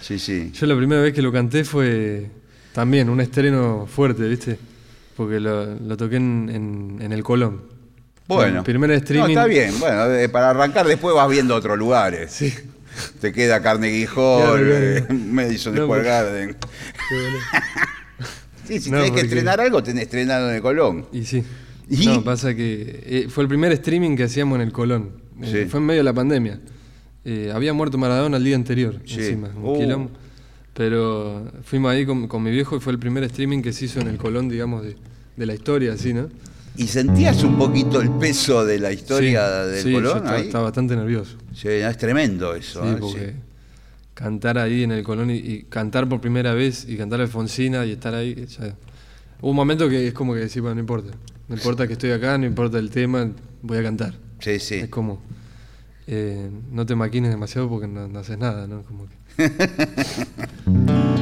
Sí, 0.00 0.18
sí. 0.18 0.50
Yo 0.54 0.66
la 0.66 0.76
primera 0.76 1.00
vez 1.02 1.12
que 1.12 1.22
lo 1.22 1.32
canté 1.32 1.64
fue 1.64 2.26
también 2.72 3.08
un 3.08 3.20
estreno 3.20 3.86
fuerte, 3.86 4.26
¿viste? 4.28 4.58
Porque 5.16 5.38
lo, 5.40 5.74
lo 5.76 5.96
toqué 5.96 6.16
en, 6.16 6.50
en- 6.52 6.98
en 7.02 7.12
el 7.12 7.22
Colón. 7.22 7.71
Bueno. 8.28 8.62
Primer 8.64 8.90
No, 8.90 8.96
streaming. 8.96 9.30
está 9.30 9.46
bien. 9.46 9.78
Bueno, 9.78 10.04
para 10.32 10.50
arrancar 10.50 10.86
después 10.86 11.14
vas 11.14 11.28
viendo 11.28 11.54
otros 11.54 11.78
lugares. 11.78 12.30
Sí. 12.32 12.52
Te 13.20 13.32
queda 13.32 13.62
Carnegie 13.62 14.06
Hall, 14.06 14.42
Claro, 14.42 14.54
claro. 14.54 14.66
eh, 14.76 15.06
Madison 15.10 15.74
No, 15.74 15.84
Square 15.84 16.02
porque- 16.02 16.08
Garden. 16.08 16.56
Sí, 18.66 18.78
si 18.80 18.90
No, 18.90 18.98
tenés 18.98 19.10
que 19.12 19.20
estrenar 19.22 19.60
algo, 19.60 19.82
tenés 19.82 20.04
estrenado 20.04 20.48
en 20.48 20.56
el 20.56 20.62
Colón. 20.62 21.06
Y 21.12 21.24
sí. 21.24 21.42
¿Y? 21.90 22.06
No, 22.06 22.22
pasa 22.22 22.54
que 22.54 23.02
eh, 23.04 23.26
fue 23.28 23.42
el 23.42 23.48
primer 23.48 23.72
streaming 23.72 24.16
que 24.16 24.22
hacíamos 24.24 24.56
en 24.56 24.62
el 24.62 24.72
Colón. 24.72 25.10
Eh, 25.42 25.64
Sí. 25.64 25.68
Fue 25.68 25.80
en 25.80 25.86
medio 25.86 26.00
de 26.00 26.04
la 26.04 26.12
pandemia. 26.12 26.60
Eh, 27.24 27.50
había 27.52 27.72
muerto 27.72 27.98
Maradona 27.98 28.36
el 28.36 28.44
día 28.44 28.54
anterior, 28.54 29.00
Sí. 29.04 29.16
encima, 29.18 29.48
un 29.56 29.64
Uh. 29.64 29.78
quilombo. 29.78 30.10
Pero 30.74 31.50
fuimos 31.64 31.90
ahí 31.92 32.06
con, 32.06 32.28
con 32.28 32.42
mi 32.42 32.50
viejo 32.50 32.76
y 32.76 32.80
fue 32.80 32.92
el 32.92 32.98
primer 32.98 33.24
streaming 33.24 33.62
que 33.62 33.72
se 33.72 33.86
hizo 33.86 34.00
en 34.00 34.08
el 34.08 34.16
Colón, 34.16 34.48
digamos, 34.48 34.84
de, 34.84 34.96
de 35.36 35.46
la 35.46 35.54
historia, 35.54 35.92
así, 35.94 36.14
¿no? 36.14 36.28
¿Y 36.76 36.86
sentías 36.88 37.42
un 37.44 37.58
poquito 37.58 38.00
el 38.00 38.10
peso 38.12 38.64
de 38.64 38.78
la 38.78 38.92
historia 38.92 39.64
Sí, 39.64 39.70
del 39.70 39.82
sí, 39.82 39.90
yo 39.92 39.96
Colón 39.98 40.16
estaba, 40.18 40.36
ahí? 40.36 40.46
estaba 40.46 40.64
bastante 40.64 40.96
nervioso. 40.96 41.36
Sí, 41.54 41.68
es 41.68 41.98
tremendo 41.98 42.54
eso. 42.54 42.82
Sí, 42.82 42.88
¿eh? 42.88 42.96
porque 42.98 43.34
cantar 44.14 44.58
ahí 44.58 44.82
en 44.84 44.92
el 44.92 45.02
Colón 45.02 45.30
y, 45.30 45.34
y 45.36 45.62
cantar 45.64 46.08
por 46.08 46.20
primera 46.20 46.54
vez 46.54 46.86
y 46.88 46.96
cantar 46.96 47.20
Alfonsina 47.20 47.84
y 47.84 47.92
estar 47.92 48.14
ahí. 48.14 48.46
ya- 48.46 48.74
Hubo 49.40 49.50
un 49.50 49.56
momento 49.56 49.88
que 49.88 50.06
es 50.08 50.14
como 50.14 50.34
que 50.34 50.40
decir, 50.40 50.62
bueno, 50.62 50.76
no 50.76 50.80
importa. 50.80 51.12
No 51.48 51.54
importa 51.56 51.86
que 51.86 51.94
estoy 51.94 52.12
acá, 52.12 52.38
no 52.38 52.46
importa 52.46 52.78
el 52.78 52.88
tema, 52.90 53.28
voy 53.60 53.78
a 53.78 53.82
cantar. 53.82 54.14
Sí, 54.38 54.58
sí. 54.60 54.76
Es 54.76 54.88
como, 54.88 55.20
eh, 56.06 56.48
no 56.70 56.86
te 56.86 56.94
maquines 56.94 57.30
demasiado 57.30 57.68
porque 57.68 57.86
no, 57.88 58.06
no 58.08 58.20
haces 58.20 58.38
nada, 58.38 58.66
¿no? 58.66 58.82
Como 58.82 59.06
que... 59.08 59.12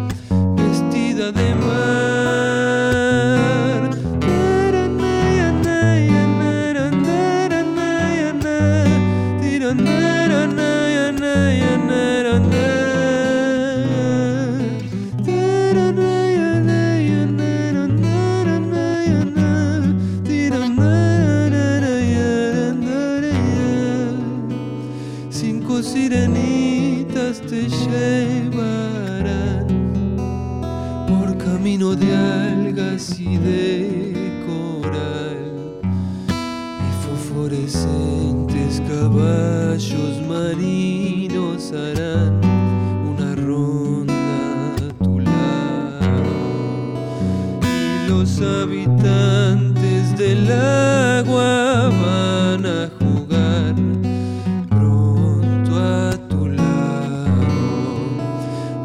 vestida 1.31 1.55
de 1.55 2.60
camino 31.61 31.95
de 31.95 32.11
algas 32.15 33.19
y 33.19 33.37
de 33.37 34.43
coral 34.47 35.79
y 36.79 36.91
fosforescentes 37.05 38.81
caballos 38.89 40.27
marinos 40.27 41.71
harán 41.71 42.41
una 43.07 43.35
ronda 43.35 44.73
a 44.73 45.03
tu 45.03 45.19
lado 45.19 46.23
y 47.61 48.09
los 48.09 48.41
habitantes 48.41 50.17
del 50.17 50.51
agua 50.51 51.91
van 52.01 52.65
a 52.65 52.89
jugar 52.99 53.75
pronto 54.67 55.71
a 55.77 56.17
tu 56.27 56.47
lado. 56.47 57.45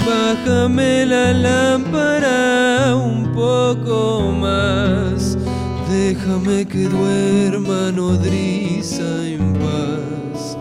Bájame 0.07 1.07
la 1.07 1.33
lámpara 1.33 1.86
Déjame 6.27 6.65
que 6.67 6.89
duerma 6.89 7.93
nodriza 7.93 9.25
en 9.25 9.53
paz. 9.63 10.59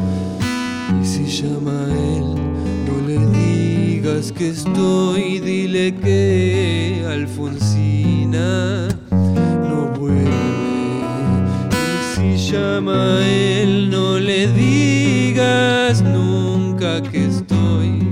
Y 1.01 1.03
si 1.03 1.25
llama 1.25 1.71
a 1.71 1.89
él, 1.89 2.35
no 2.85 3.07
le 3.07 3.17
digas 3.39 4.31
que 4.31 4.49
estoy. 4.49 5.39
Dile 5.39 5.95
que 5.95 7.03
Alfonsina 7.09 8.89
no 9.09 9.91
vuelve. 9.97 10.29
Y 11.81 12.37
si 12.37 12.51
llama 12.51 13.17
a 13.17 13.27
él, 13.27 13.89
no 13.89 14.19
le 14.19 14.45
digas 14.45 16.03
nunca 16.03 17.01
que 17.01 17.25
estoy. 17.25 18.05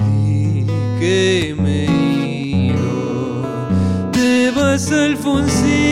Di 0.00 0.64
que 0.98 1.54
me 1.54 1.84
he 1.84 2.68
ido. 2.68 3.44
Te 4.10 4.50
vas 4.52 4.90
Alfonsina 4.90 5.91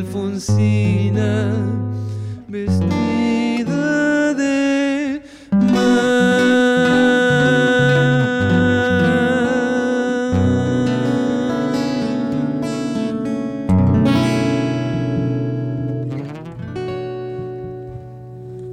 Alfonsina 0.00 1.52
vestida 2.48 4.32
de 4.32 5.20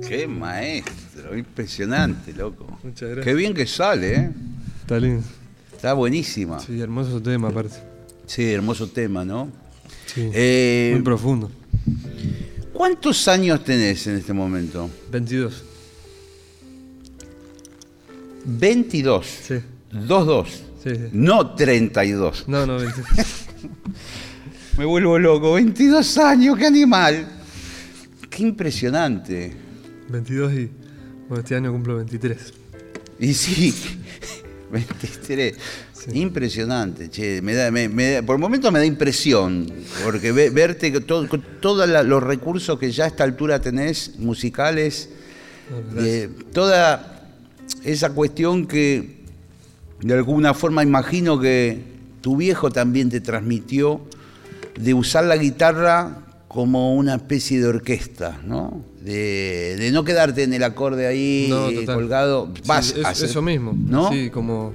Qué 0.07 0.27
maestro, 0.27 1.37
impresionante, 1.37 2.31
loco. 2.31 2.65
Muchas 2.83 3.09
gracias. 3.09 3.25
Qué 3.25 3.33
bien 3.33 3.53
que 3.53 3.67
sale, 3.67 4.15
¿eh? 4.15 4.31
Está 4.79 4.97
lindo. 4.97 5.23
Está 5.75 5.91
buenísima. 5.91 6.61
Sí, 6.61 6.79
hermoso 6.79 7.21
tema 7.21 7.49
aparte. 7.49 7.75
Sí, 8.27 8.49
hermoso 8.53 8.87
tema, 8.87 9.25
¿no? 9.25 9.66
Sí. 10.05 10.29
Eh, 10.33 10.91
Muy 10.93 11.03
profundo. 11.03 11.51
¿Cuántos 12.73 13.27
años 13.27 13.63
tenés 13.63 14.05
en 14.07 14.17
este 14.17 14.33
momento? 14.33 14.89
22. 15.11 15.63
22. 18.45 19.25
Sí. 19.25 19.55
2-2. 19.93 20.45
Sí, 20.83 20.89
sí. 20.95 21.01
No 21.11 21.55
32. 21.55 22.47
No, 22.47 22.65
no, 22.65 22.77
22. 22.77 23.05
Me 24.77 24.85
vuelvo 24.85 25.17
loco. 25.17 25.53
22 25.53 26.17
años, 26.19 26.57
qué 26.57 26.67
animal. 26.67 27.27
Qué 28.29 28.43
impresionante. 28.43 29.53
22 30.09 30.53
y. 30.53 30.69
Bueno, 31.27 31.41
este 31.41 31.55
año 31.55 31.71
cumplo 31.71 31.97
23. 31.97 32.53
Y 33.19 33.33
sí, 33.33 33.73
23. 34.71 35.55
Sí. 36.09 36.19
Impresionante, 36.19 37.09
che. 37.09 37.41
Me 37.41 37.53
da, 37.53 37.69
me- 37.69 37.89
me 37.89 38.11
da- 38.11 38.21
por 38.21 38.37
momentos 38.37 38.71
me 38.71 38.79
da 38.79 38.85
impresión, 38.85 39.69
porque 40.05 40.31
ve- 40.31 40.49
verte 40.49 40.89
todo- 41.01 41.27
con 41.27 41.43
todos 41.59 41.87
los 42.05 42.23
recursos 42.23 42.79
que 42.79 42.91
ya 42.91 43.03
a 43.05 43.07
esta 43.07 43.23
altura 43.25 43.59
tenés, 43.59 44.17
musicales, 44.17 45.09
No, 45.69 46.01
de 46.01 46.29
toda 46.53 47.25
esa 47.83 48.11
cuestión 48.11 48.65
que 48.67 49.17
de 50.01 50.13
alguna 50.13 50.53
forma 50.53 50.81
imagino 50.83 51.39
que 51.39 51.81
tu 52.21 52.37
viejo 52.37 52.69
también 52.71 53.09
te 53.09 53.19
transmitió 53.19 53.99
de 54.79 54.93
usar 54.93 55.25
la 55.25 55.35
guitarra 55.35 56.19
como 56.47 56.95
una 56.95 57.15
especie 57.15 57.59
de 57.59 57.67
orquesta, 57.67 58.39
¿no? 58.45 58.81
De, 59.03 59.75
de 59.77 59.91
no 59.91 60.05
quedarte 60.05 60.43
en 60.43 60.53
el 60.53 60.63
acorde 60.63 61.05
ahí 61.07 61.47
No, 61.49 61.67
eh, 61.69 61.85
colgado. 61.85 62.51
Vas 62.65 62.87
Sí, 62.87 62.99
es- 62.99 63.05
a 63.05 63.09
hacer- 63.09 63.29
eso 63.29 63.41
mismo. 63.41 63.75
¿no? 63.77 64.09
Sí, 64.09 64.29
como 64.29 64.73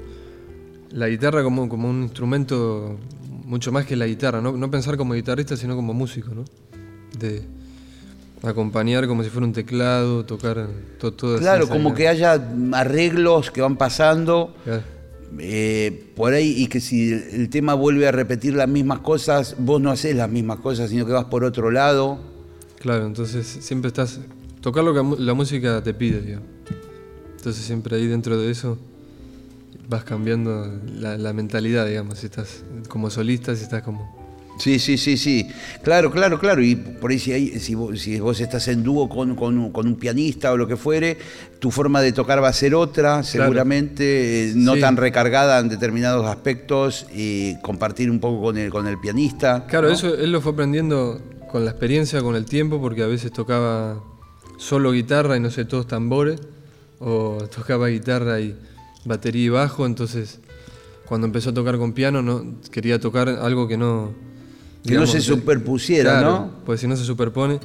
la 0.93 1.09
guitarra 1.09 1.43
como, 1.43 1.68
como 1.68 1.88
un 1.88 2.03
instrumento 2.03 2.99
mucho 3.45 3.72
más 3.72 3.86
que 3.86 3.97
la 3.97 4.07
guitarra. 4.07 4.40
No, 4.40 4.53
no 4.53 4.70
pensar 4.70 4.97
como 4.97 5.14
guitarrista, 5.14 5.57
sino 5.57 5.74
como 5.76 5.93
músico, 5.95 6.34
¿no? 6.34 6.45
De 7.18 7.43
acompañar 8.43 9.07
como 9.07 9.22
si 9.22 9.30
fuera 9.30 9.47
un 9.47 9.53
teclado, 9.53 10.24
tocar 10.24 10.66
to- 10.99 11.12
todo 11.12 11.34
así, 11.36 11.43
Claro, 11.45 11.68
como 11.68 11.95
que 11.95 12.09
haya 12.09 12.32
arreglos 12.72 13.51
que 13.51 13.61
van 13.61 13.76
pasando 13.76 14.53
Claro. 14.64 14.82
eh, 15.38 16.11
por 16.16 16.32
ahí 16.32 16.55
y 16.59 16.66
que 16.66 16.80
si 16.80 17.12
el, 17.12 17.49
tema 17.51 17.74
vuelve 17.74 18.09
a 18.09 18.12
repetir 18.12 18.55
las 18.55 18.68
mismas 18.68 18.99
cosas, 19.01 19.55
vos 19.59 19.80
no 19.80 19.90
haces 19.90 20.16
las 20.16 20.28
mismas 20.28 20.59
cosas, 20.59 20.90
sino 20.90 21.07
que 21.07 21.12
vas 21.12 21.26
por 21.26 21.45
otro 21.45 21.70
lado. 21.70 22.18
Claro, 22.80 23.07
entonces 23.07 23.47
siempre 23.47 23.88
estás. 23.88 24.18
Tocar 24.61 24.82
lo 24.84 24.93
que 24.93 25.22
la 25.22 25.34
música 25.34 25.82
te 25.82 25.95
pide, 25.95 26.20
digamos. 26.20 26.49
Entonces 27.36 27.64
siempre 27.64 27.97
ahí 27.97 28.07
dentro 28.09 28.36
de 28.38 28.51
eso 28.51 28.76
vas 29.89 30.05
cambiando 30.05 30.80
la, 30.99 31.16
la 31.18 31.33
mentalidad, 31.33 31.87
digamos. 31.87 32.18
Si 32.18 32.26
estás 32.26 32.62
como 32.89 33.11
solista, 33.11 33.55
si 33.57 33.62
estás 33.64 33.83
como. 33.83 34.20
Sí, 34.59 34.78
sí, 34.78 34.99
sí, 34.99 35.16
sí. 35.16 35.49
Claro, 35.83 36.11
claro, 36.12 36.39
claro. 36.39 36.62
Y 36.62 36.76
por 36.76 37.11
ahí 37.11 37.18
si, 37.18 37.33
hay- 37.33 37.59
si, 37.59 37.74
vos, 37.74 37.99
si 38.01 38.20
vos 38.20 38.39
estás 38.41 38.68
en 38.68 38.83
dúo 38.83 39.09
con, 39.09 39.35
con 39.35 39.59
un- 39.59 39.72
con 39.72 39.87
un 39.87 39.97
pianista 39.97 40.53
o 40.53 40.57
lo 40.57 40.68
que 40.68 40.76
fuere, 40.76 41.16
tu 41.59 41.70
forma 41.70 42.01
de 42.03 42.12
tocar 42.12 42.43
va 42.43 42.49
a 42.49 42.53
ser 42.53 42.74
otra, 42.74 43.22
seguramente, 43.22 44.51
eh, 44.51 44.53
no 44.55 44.74
Sí. 44.74 44.80
tan 44.80 44.97
recargada 44.99 45.59
en 45.59 45.68
determinados 45.68 46.26
aspectos 46.26 47.07
y 47.14 47.57
compartir 47.62 48.11
un 48.11 48.20
poco 48.20 48.43
con 48.43 48.59
el, 48.59 48.70
con 48.70 48.87
el 48.87 48.99
pianista. 49.01 49.66
Claro, 49.66 49.89
¿no? 49.89 49.95
eso 49.95 50.14
él 50.14 50.30
lo 50.30 50.41
fue 50.41 50.53
aprendiendo 50.53 51.20
con 51.51 51.64
la 51.64 51.70
experiencia, 51.70 52.20
con 52.20 52.37
el 52.37 52.45
tiempo, 52.45 52.80
porque 52.80 53.03
a 53.03 53.07
veces 53.07 53.33
tocaba 53.33 54.03
solo 54.59 54.93
guitarra 54.93 55.37
y 55.37 55.41
no 55.41 55.51
sé, 55.51 55.64
todos 55.64 55.89
tambores, 55.89 56.39
o 57.01 57.39
tocaba 57.55 57.89
guitarra 57.89 58.39
y 58.41 58.55
batería 59.05 59.44
y 59.44 59.48
bajo, 59.48 59.86
entonces 59.86 60.40
cuando 61.07 61.26
empezó 61.26 61.50
a 61.50 61.55
tocar 61.55 61.76
con 61.78 61.92
piano 61.92 62.22
no 62.22 62.44
quería 62.70 62.98
tocar 63.00 63.28
algo 63.28 63.66
que 63.68 63.76
no 63.76 64.12
Que 64.86 64.94
no 64.94 65.07
se 65.07 65.20
superpusiera, 65.20 66.11
Claro, 66.18 66.30
¿no? 66.30 66.50
Pues 66.64 66.80
si 66.80 66.86
no 66.86 66.96
se 66.96 67.05
superpone. 67.05 67.61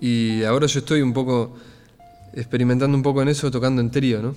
Y 0.00 0.42
ahora 0.44 0.66
yo 0.66 0.78
estoy 0.80 1.00
un 1.02 1.12
poco 1.12 1.54
experimentando 2.32 2.96
un 2.96 3.02
poco 3.02 3.22
en 3.22 3.28
eso 3.28 3.50
tocando 3.50 3.80
en 3.80 3.90
trío, 3.90 4.20
¿no? 4.22 4.34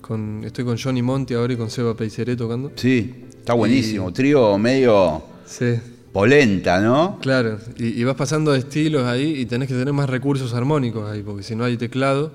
Con, 0.00 0.42
estoy 0.44 0.64
con 0.64 0.78
Johnny 0.78 1.02
Monti 1.02 1.34
ahora 1.34 1.52
y 1.52 1.56
con 1.56 1.70
Seba 1.70 1.94
Peiseré 1.94 2.36
tocando. 2.36 2.72
Sí, 2.76 3.26
está 3.38 3.52
buenísimo. 3.54 4.12
Trío 4.12 4.56
medio 4.58 5.22
Sí. 5.44 5.74
polenta, 6.12 6.80
¿no? 6.80 7.18
Claro, 7.20 7.58
y, 7.76 8.00
y 8.00 8.04
vas 8.04 8.16
pasando 8.16 8.52
de 8.52 8.58
estilos 8.60 9.04
ahí 9.04 9.40
y 9.40 9.46
tenés 9.46 9.68
que 9.68 9.74
tener 9.74 9.92
más 9.92 10.08
recursos 10.08 10.54
armónicos 10.54 11.08
ahí, 11.10 11.22
porque 11.22 11.42
si 11.42 11.54
no 11.54 11.64
hay 11.64 11.76
teclado, 11.76 12.32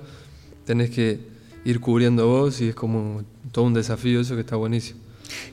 tenés 0.65 0.91
que 0.91 1.19
ir 1.65 1.79
cubriendo 1.81 2.27
vos 2.27 2.61
y 2.61 2.69
es 2.69 2.75
como 2.75 3.23
todo 3.51 3.65
un 3.65 3.73
desafío 3.73 4.21
eso 4.21 4.35
que 4.35 4.41
está 4.41 4.55
buenísimo. 4.55 4.99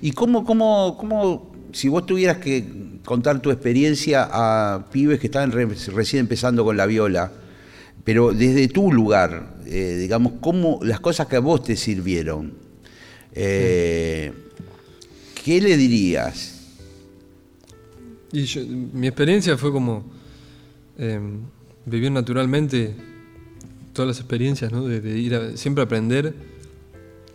¿Y 0.00 0.12
cómo, 0.12 0.44
cómo, 0.44 0.96
cómo, 0.98 1.52
si 1.72 1.88
vos 1.88 2.04
tuvieras 2.06 2.36
que 2.38 2.64
contar 3.04 3.40
tu 3.40 3.50
experiencia 3.50 4.28
a 4.30 4.86
pibes 4.92 5.18
que 5.18 5.26
estaban 5.26 5.50
re- 5.50 5.66
recién 5.94 6.20
empezando 6.20 6.64
con 6.64 6.76
la 6.76 6.86
viola, 6.86 7.32
pero 8.04 8.32
desde 8.32 8.68
tu 8.68 8.92
lugar, 8.92 9.56
eh, 9.66 9.96
digamos, 10.00 10.34
cómo 10.40 10.78
las 10.82 11.00
cosas 11.00 11.26
que 11.26 11.36
a 11.36 11.40
vos 11.40 11.62
te 11.64 11.76
sirvieron, 11.76 12.52
eh, 13.34 14.32
¿qué 15.44 15.60
le 15.60 15.76
dirías? 15.76 16.60
Y 18.32 18.42
yo- 18.44 18.62
mi 18.66 19.06
experiencia 19.06 19.56
fue 19.56 19.72
como 19.72 20.04
eh, 20.98 21.20
vivir 21.86 22.10
naturalmente 22.12 22.94
todas 23.93 24.09
las 24.09 24.18
experiencias, 24.18 24.72
¿no? 24.72 24.86
De, 24.86 25.01
de 25.01 25.18
ir 25.18 25.34
a 25.34 25.57
siempre 25.57 25.82
aprender, 25.84 26.34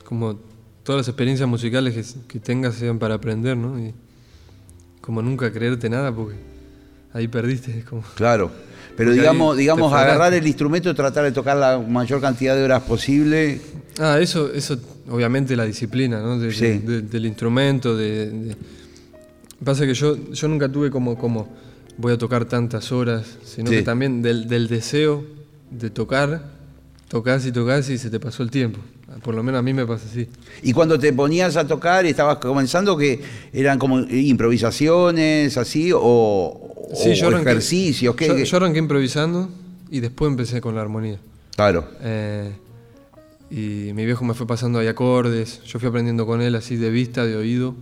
como 0.03 0.39
todas 0.83 0.99
las 1.01 1.07
experiencias 1.07 1.47
musicales 1.47 1.93
que, 1.93 2.23
que 2.27 2.39
tengas 2.39 2.75
sean 2.75 2.99
para 2.99 3.15
aprender, 3.15 3.57
¿no? 3.57 3.79
Y 3.79 3.93
como 5.01 5.21
nunca 5.21 5.51
creerte 5.51 5.89
nada 5.89 6.13
porque 6.13 6.35
ahí 7.13 7.27
perdiste, 7.27 7.83
como... 7.89 8.01
Claro. 8.15 8.49
Pero 8.95 9.09
Porque 9.11 9.19
digamos, 9.21 9.57
digamos 9.57 9.93
agarrar 9.93 10.33
el 10.33 10.47
instrumento 10.47 10.89
y 10.89 10.93
tratar 10.95 11.23
de 11.23 11.31
tocar 11.31 11.55
la 11.55 11.77
mayor 11.77 12.19
cantidad 12.19 12.55
de 12.55 12.63
horas 12.63 12.81
posible. 12.83 13.61
Ah, 13.99 14.17
eso, 14.19 14.51
eso 14.51 14.77
obviamente 15.09 15.55
la 15.55 15.65
disciplina, 15.65 16.19
¿no? 16.19 16.39
De- 16.39 16.51
Sí. 16.51 16.79
de- 16.79 17.03
del 17.03 17.25
instrumento, 17.27 17.95
de, 17.95 18.29
de- 18.31 18.55
Pasa 19.63 19.85
que 19.85 19.93
yo, 19.93 20.31
yo 20.31 20.47
nunca 20.47 20.67
tuve 20.71 20.89
como, 20.91 21.17
como 21.17 21.47
voy 21.97 22.13
a 22.13 22.17
tocar 22.17 22.45
tantas 22.45 22.91
horas, 22.91 23.25
sino 23.43 23.69
Sí. 23.69 23.77
que 23.77 23.83
también 23.83 24.21
del, 24.21 24.47
del 24.47 24.67
deseo 24.67 25.23
de 25.71 25.89
tocar, 25.89 26.51
tocas 27.07 27.45
y 27.45 27.51
tocas 27.51 27.89
y 27.89 27.97
se 27.97 28.09
te 28.09 28.19
pasó 28.19 28.43
el 28.43 28.51
tiempo. 28.51 28.79
Por 29.23 29.33
lo 29.35 29.41
menos 29.43 29.59
a 29.59 29.61
mí 29.61 29.73
me 29.73 29.85
pasa 29.85 30.05
así. 30.09 30.27
Y 30.63 30.73
cuando 30.73 30.99
te 30.99 31.11
ponías 31.13 31.55
a 31.55 31.65
tocar 31.65 32.05
y 32.05 32.09
estabas 32.09 32.37
comenzando, 32.37 32.97
que 32.97 33.21
eran 33.53 33.79
como 33.79 33.99
improvisaciones, 34.01 35.57
así, 35.57 35.91
o, 35.93 35.99
o 36.01 37.13
yo 37.13 37.29
arranqué- 37.29 37.41
ejercicios. 37.41 38.15
¿qué- 38.15 38.27
yo, 38.27 38.35
qué? 38.35 38.45
yo 38.45 38.57
arranqué 38.57 38.79
improvisando 38.79 39.49
y 39.89 39.99
después 40.01 40.29
empecé 40.29 40.59
con 40.61 40.75
la 40.75 40.81
armonía. 40.81 41.19
Claro. 41.55 41.87
Eh, 42.01 42.51
y 43.49 43.93
mi 43.93 44.05
viejo 44.05 44.25
me 44.25 44.33
fue 44.33 44.45
pasando 44.45 44.77
ahí 44.79 44.87
acordes, 44.87 45.63
yo 45.63 45.79
fui 45.79 45.87
aprendiendo 45.87 46.25
con 46.25 46.41
él 46.41 46.53
así 46.55 46.75
de 46.75 46.89
vista, 46.89 47.25
de 47.25 47.37
oído, 47.37 47.75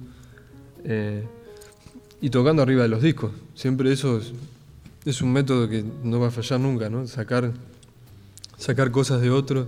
eh, 0.83 1.23
y 2.21 2.29
tocando 2.29 2.61
arriba 2.61 2.83
de 2.83 2.89
los 2.89 3.01
discos. 3.01 3.31
Siempre 3.55 3.91
eso 3.91 4.19
es, 4.19 4.31
es 5.05 5.21
un 5.23 5.33
método 5.33 5.67
que 5.67 5.83
no 6.03 6.19
va 6.19 6.27
a 6.27 6.31
fallar 6.31 6.59
nunca, 6.59 6.89
¿no? 6.89 7.07
Sacar, 7.07 7.51
sacar 8.57 8.91
cosas 8.91 9.21
de 9.21 9.29
otros, 9.31 9.67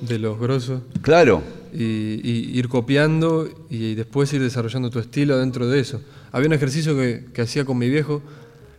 de 0.00 0.18
los 0.18 0.38
grosos, 0.38 0.82
Claro. 1.02 1.42
y, 1.72 1.82
y 2.28 2.58
ir 2.58 2.68
copiando 2.68 3.48
y 3.68 3.94
después 3.94 4.32
ir 4.32 4.40
desarrollando 4.42 4.90
tu 4.90 4.98
estilo 4.98 5.38
dentro 5.38 5.68
de 5.68 5.80
eso. 5.80 6.00
Había 6.32 6.48
un 6.48 6.54
ejercicio 6.54 6.96
que, 6.96 7.26
que 7.32 7.42
hacía 7.42 7.64
con 7.64 7.76
mi 7.78 7.88
viejo 7.88 8.22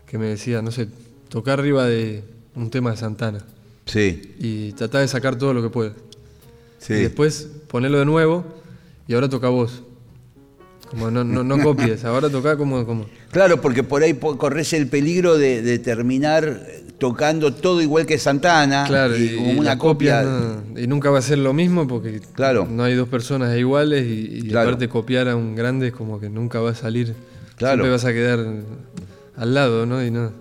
que 0.08 0.18
me 0.18 0.26
decía, 0.28 0.62
no 0.62 0.72
sé, 0.72 0.88
tocar 1.30 1.60
arriba 1.60 1.86
de 1.86 2.24
un 2.56 2.70
tema 2.70 2.92
de 2.92 2.98
Santana 2.98 3.46
Sí. 3.86 4.34
y 4.40 4.72
tratá 4.74 5.00
de 5.00 5.08
sacar 5.08 5.38
todo 5.38 5.54
lo 5.54 5.62
que 5.62 5.70
puedas. 5.70 5.94
Sí. 6.80 6.94
Y 6.94 6.98
después 7.04 7.48
ponerlo 7.68 8.00
de 8.00 8.06
nuevo 8.06 8.44
y 9.08 9.14
ahora 9.14 9.30
toca 9.30 9.48
vos. 9.50 9.84
Como 10.90 11.10
no, 11.10 11.24
no, 11.24 11.44
no 11.44 11.64
copies, 11.64 12.04
ahora 12.06 12.30
toca 12.30 12.58
como, 12.58 12.86
como. 12.86 13.06
Claro, 13.32 13.62
porque 13.62 13.84
por 13.84 14.04
ahí 14.04 14.14
corres 14.16 14.74
el 14.74 14.88
peligro 14.88 15.38
de, 15.38 15.62
de 15.62 15.80
terminar 15.80 16.68
tocando 17.02 17.52
todo 17.52 17.82
igual 17.82 18.06
que 18.06 18.20
Santana. 18.20 18.86
Claro, 18.88 19.18
y 19.18 19.24
y, 19.24 19.36
como 19.36 19.54
y 19.54 19.58
una 19.58 19.76
copia. 19.80 20.22
no- 20.22 20.80
y 20.80 20.86
nunca 20.86 21.10
va 21.10 21.18
a 21.18 21.22
ser 21.24 21.39
lo 21.39 21.52
mismo 21.52 21.88
porque 21.88 22.22
Claro. 22.36 22.68
no 22.70 22.84
hay 22.84 22.93
dos 22.93 23.10
personas 23.10 23.58
iguales 23.58 24.06
y, 24.06 24.38
y 24.38 24.41
Claro. 24.49 24.70
aparte 24.70 24.88
copiar 24.88 25.28
a 25.28 25.36
un 25.36 25.56
grande 25.56 25.88
es 25.88 25.93
como 25.93 26.20
que 26.20 26.30
nunca 26.30 26.60
va 26.60 26.70
a 26.70 26.76
salir. 26.76 27.16
Claro. 27.56 27.78
Siempre 27.78 27.89
vas 27.89 28.06
a 28.06 28.14
quedar 28.14 28.45
al 29.36 29.54
lado, 29.56 29.88
¿no? 29.88 30.06
Y 30.06 30.12
no. 30.12 30.32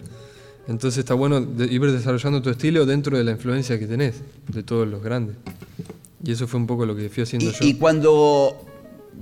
Entonces 0.69 0.99
está 0.99 1.15
bueno 1.15 1.39
ir 1.59 1.81
desarrollando 1.91 2.43
tu 2.43 2.51
estilo 2.51 2.85
dentro 2.85 3.17
de 3.17 3.25
la 3.25 3.31
influencia 3.31 3.79
que 3.79 3.87
tenés, 3.87 4.21
de 4.49 4.63
todos 4.63 4.87
los 4.87 5.03
grandes. 5.03 5.37
Y 6.23 6.33
eso 6.33 6.47
fue 6.47 6.61
un 6.61 6.67
poco 6.67 6.85
lo 6.85 6.95
que 6.95 7.09
fui 7.09 7.23
haciendo 7.23 7.51
yo. 7.53 7.59
Y 7.65 7.75
cuando. 7.75 8.67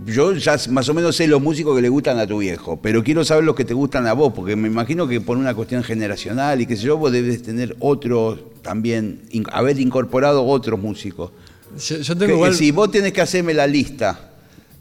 Yo 0.06 0.32
ya 0.34 0.56
más 0.70 0.88
o 0.88 0.94
menos 0.94 1.16
sé 1.16 1.26
los 1.26 1.42
músicos 1.42 1.74
que 1.74 1.82
le 1.82 1.88
gustan 1.88 2.18
a 2.18 2.26
tu 2.26 2.38
viejo, 2.38 2.78
pero 2.80 3.02
quiero 3.02 3.24
saber 3.24 3.44
los 3.44 3.54
que 3.56 3.64
te 3.64 3.74
gustan 3.74 4.06
a 4.06 4.12
vos, 4.12 4.32
porque 4.34 4.54
me 4.54 4.68
imagino 4.68 5.08
que 5.08 5.20
por 5.20 5.36
una 5.36 5.54
cuestión 5.54 5.82
generacional 5.82 6.60
y 6.60 6.66
qué 6.66 6.76
sé 6.76 6.84
yo, 6.84 6.96
vos 6.96 7.10
debes 7.10 7.42
tener 7.42 7.74
otros 7.80 8.38
también, 8.62 9.22
in- 9.30 9.44
haber 9.52 9.78
incorporado 9.80 10.44
otros 10.46 10.78
músicos. 10.80 11.30
yo, 11.86 12.02
tengo 12.16 12.26
que 12.26 12.32
igual- 12.34 12.54
si 12.54 12.70
vos 12.70 12.90
tenés 12.90 13.12
que 13.12 13.20
hacerme 13.20 13.54
la 13.54 13.66
lista 13.66 14.30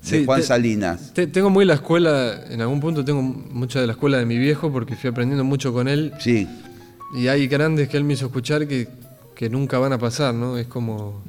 de 0.09 0.23
Juan 0.23 0.39
te- 0.41 0.45
Salinas. 0.47 1.13
Te- 1.13 1.27
tengo 1.27 1.49
muy 1.49 1.65
la 1.65 1.73
escuela, 1.73 2.43
en 2.49 2.61
algún 2.61 2.79
punto 2.79 3.03
tengo 3.03 3.21
mucha 3.21 3.81
de 3.81 3.87
la 3.87 3.93
escuela 3.93 4.17
de 4.19 4.25
mi 4.25 4.37
viejo 4.37 4.71
porque 4.71 4.95
fui 4.95 5.09
aprendiendo 5.09 5.43
mucho 5.43 5.73
con 5.73 5.87
él 5.87 6.13
Sí, 6.19 6.47
y 7.17 7.27
hay 7.27 7.47
grandes 7.47 7.89
que 7.89 7.97
él 7.97 8.03
me 8.03 8.13
hizo 8.13 8.27
escuchar 8.27 8.67
que, 8.67 8.87
que 9.35 9.49
nunca 9.49 9.79
van 9.79 9.93
a 9.93 9.97
pasar, 9.97 10.33
¿no? 10.33 10.57
Es 10.57 10.67
como 10.67 11.21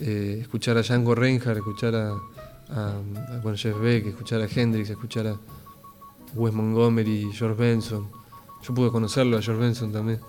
eh, 0.00 0.38
escuchar 0.42 0.76
a 0.76 0.82
Django 0.82 1.14
Reinhardt, 1.14 1.56
escuchar 1.58 1.94
a, 1.94 2.12
a, 2.70 2.90
a, 3.34 3.38
bueno, 3.42 3.56
Jeff 3.56 3.78
Beck, 3.80 4.06
escuchar 4.06 4.40
a 4.40 4.46
Hendrix, 4.46 4.90
escuchar 4.90 5.26
a 5.28 5.36
Wes 6.34 6.52
Montgomery, 6.54 7.28
George 7.32 7.60
Benson. 7.60 8.08
Yo 8.66 8.74
pude 8.74 8.90
conocerlo 8.90 9.38
a 9.38 9.42
George 9.42 9.60
Benson 9.62 9.92
también. 9.92 10.20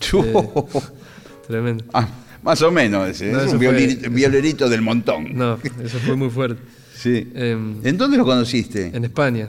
Tremendo. 1.46 1.84
Ah, 1.92 2.08
más 2.42 2.62
o 2.62 2.70
menos 2.70 3.08
ese. 3.08 3.30
No, 3.32 3.40
es 3.40 3.52
un 3.52 3.58
fue- 3.58 4.08
violerito 4.10 4.68
del 4.68 4.82
montón. 4.82 5.34
No, 5.36 5.58
eso 5.82 5.98
fue 5.98 6.16
muy 6.16 6.30
fuerte. 6.30 6.60
Sí. 6.94 7.30
Em, 7.34 7.80
¿En 7.84 7.98
dónde 7.98 8.16
lo 8.16 8.24
conociste? 8.24 8.86
en 8.94 9.04
España. 9.04 9.48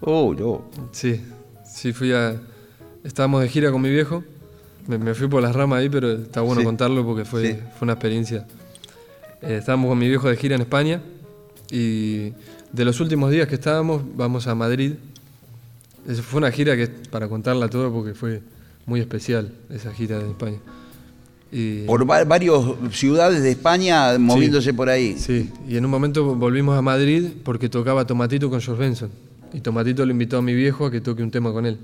Oh, 0.00 0.32
no. 0.32 0.70
Sí, 0.92 1.20
sí, 1.68 1.92
fui 1.92 2.12
a. 2.14 2.34
Estábamos 3.04 3.42
de 3.42 3.48
gira 3.48 3.70
con 3.70 3.82
mi 3.82 3.90
viejo. 3.90 4.24
Me, 4.86 4.96
me 4.96 5.12
fui 5.12 5.28
por 5.28 5.42
las 5.42 5.54
ramas 5.54 5.80
ahí, 5.80 5.90
pero 5.90 6.12
está 6.12 6.40
bueno 6.40 6.60
Sí. 6.60 6.64
contarlo 6.64 7.04
porque 7.04 7.26
fue, 7.26 7.42
Sí. 7.42 7.58
fue 7.76 7.84
una 7.86 7.94
experiencia. 7.94 8.46
Eh, 9.42 9.56
estábamos 9.58 9.90
con 9.90 9.98
mi 9.98 10.08
viejo 10.08 10.28
de 10.30 10.36
gira 10.36 10.54
en 10.54 10.62
España 10.62 11.02
y 11.70 12.32
de 12.72 12.84
los 12.84 13.00
últimos 13.00 13.30
días 13.30 13.48
que 13.48 13.54
estábamos, 13.56 14.02
vamos 14.16 14.46
a 14.46 14.54
Madrid 14.54 14.92
Eso 16.08 16.22
fue 16.22 16.38
una 16.38 16.50
gira 16.52 16.76
que 16.76 16.86
para 16.86 17.28
contarla 17.28 17.68
toda 17.68 17.90
porque 17.90 18.14
fue 18.14 18.40
muy 18.86 19.00
especial 19.00 19.50
esa 19.70 19.92
gira 19.92 20.18
de 20.20 20.30
España. 20.30 20.58
Y, 21.50 21.82
Por 21.84 22.08
va- 22.08 22.24
varias 22.24 22.60
ciudades 22.92 23.42
de 23.42 23.50
España 23.50 24.16
moviéndose 24.18 24.72
por 24.74 24.88
ahí. 24.88 25.16
sí, 25.18 25.50
y 25.68 25.76
en 25.76 25.84
un 25.84 25.90
momento 25.90 26.34
volvimos 26.36 26.76
a 26.78 26.82
Madrid 26.82 27.24
porque 27.44 27.68
tocaba 27.68 28.06
Tomatito 28.06 28.48
con 28.50 28.60
George 28.60 28.80
Benson. 28.82 29.10
Y 29.52 29.60
Tomatito 29.60 30.04
le 30.04 30.12
invitó 30.12 30.38
a 30.38 30.42
mi 30.42 30.54
viejo 30.54 30.86
a 30.86 30.90
que 30.90 31.00
toque 31.00 31.22
un 31.22 31.30
tema 31.30 31.52
con 31.52 31.66
él. 31.66 31.78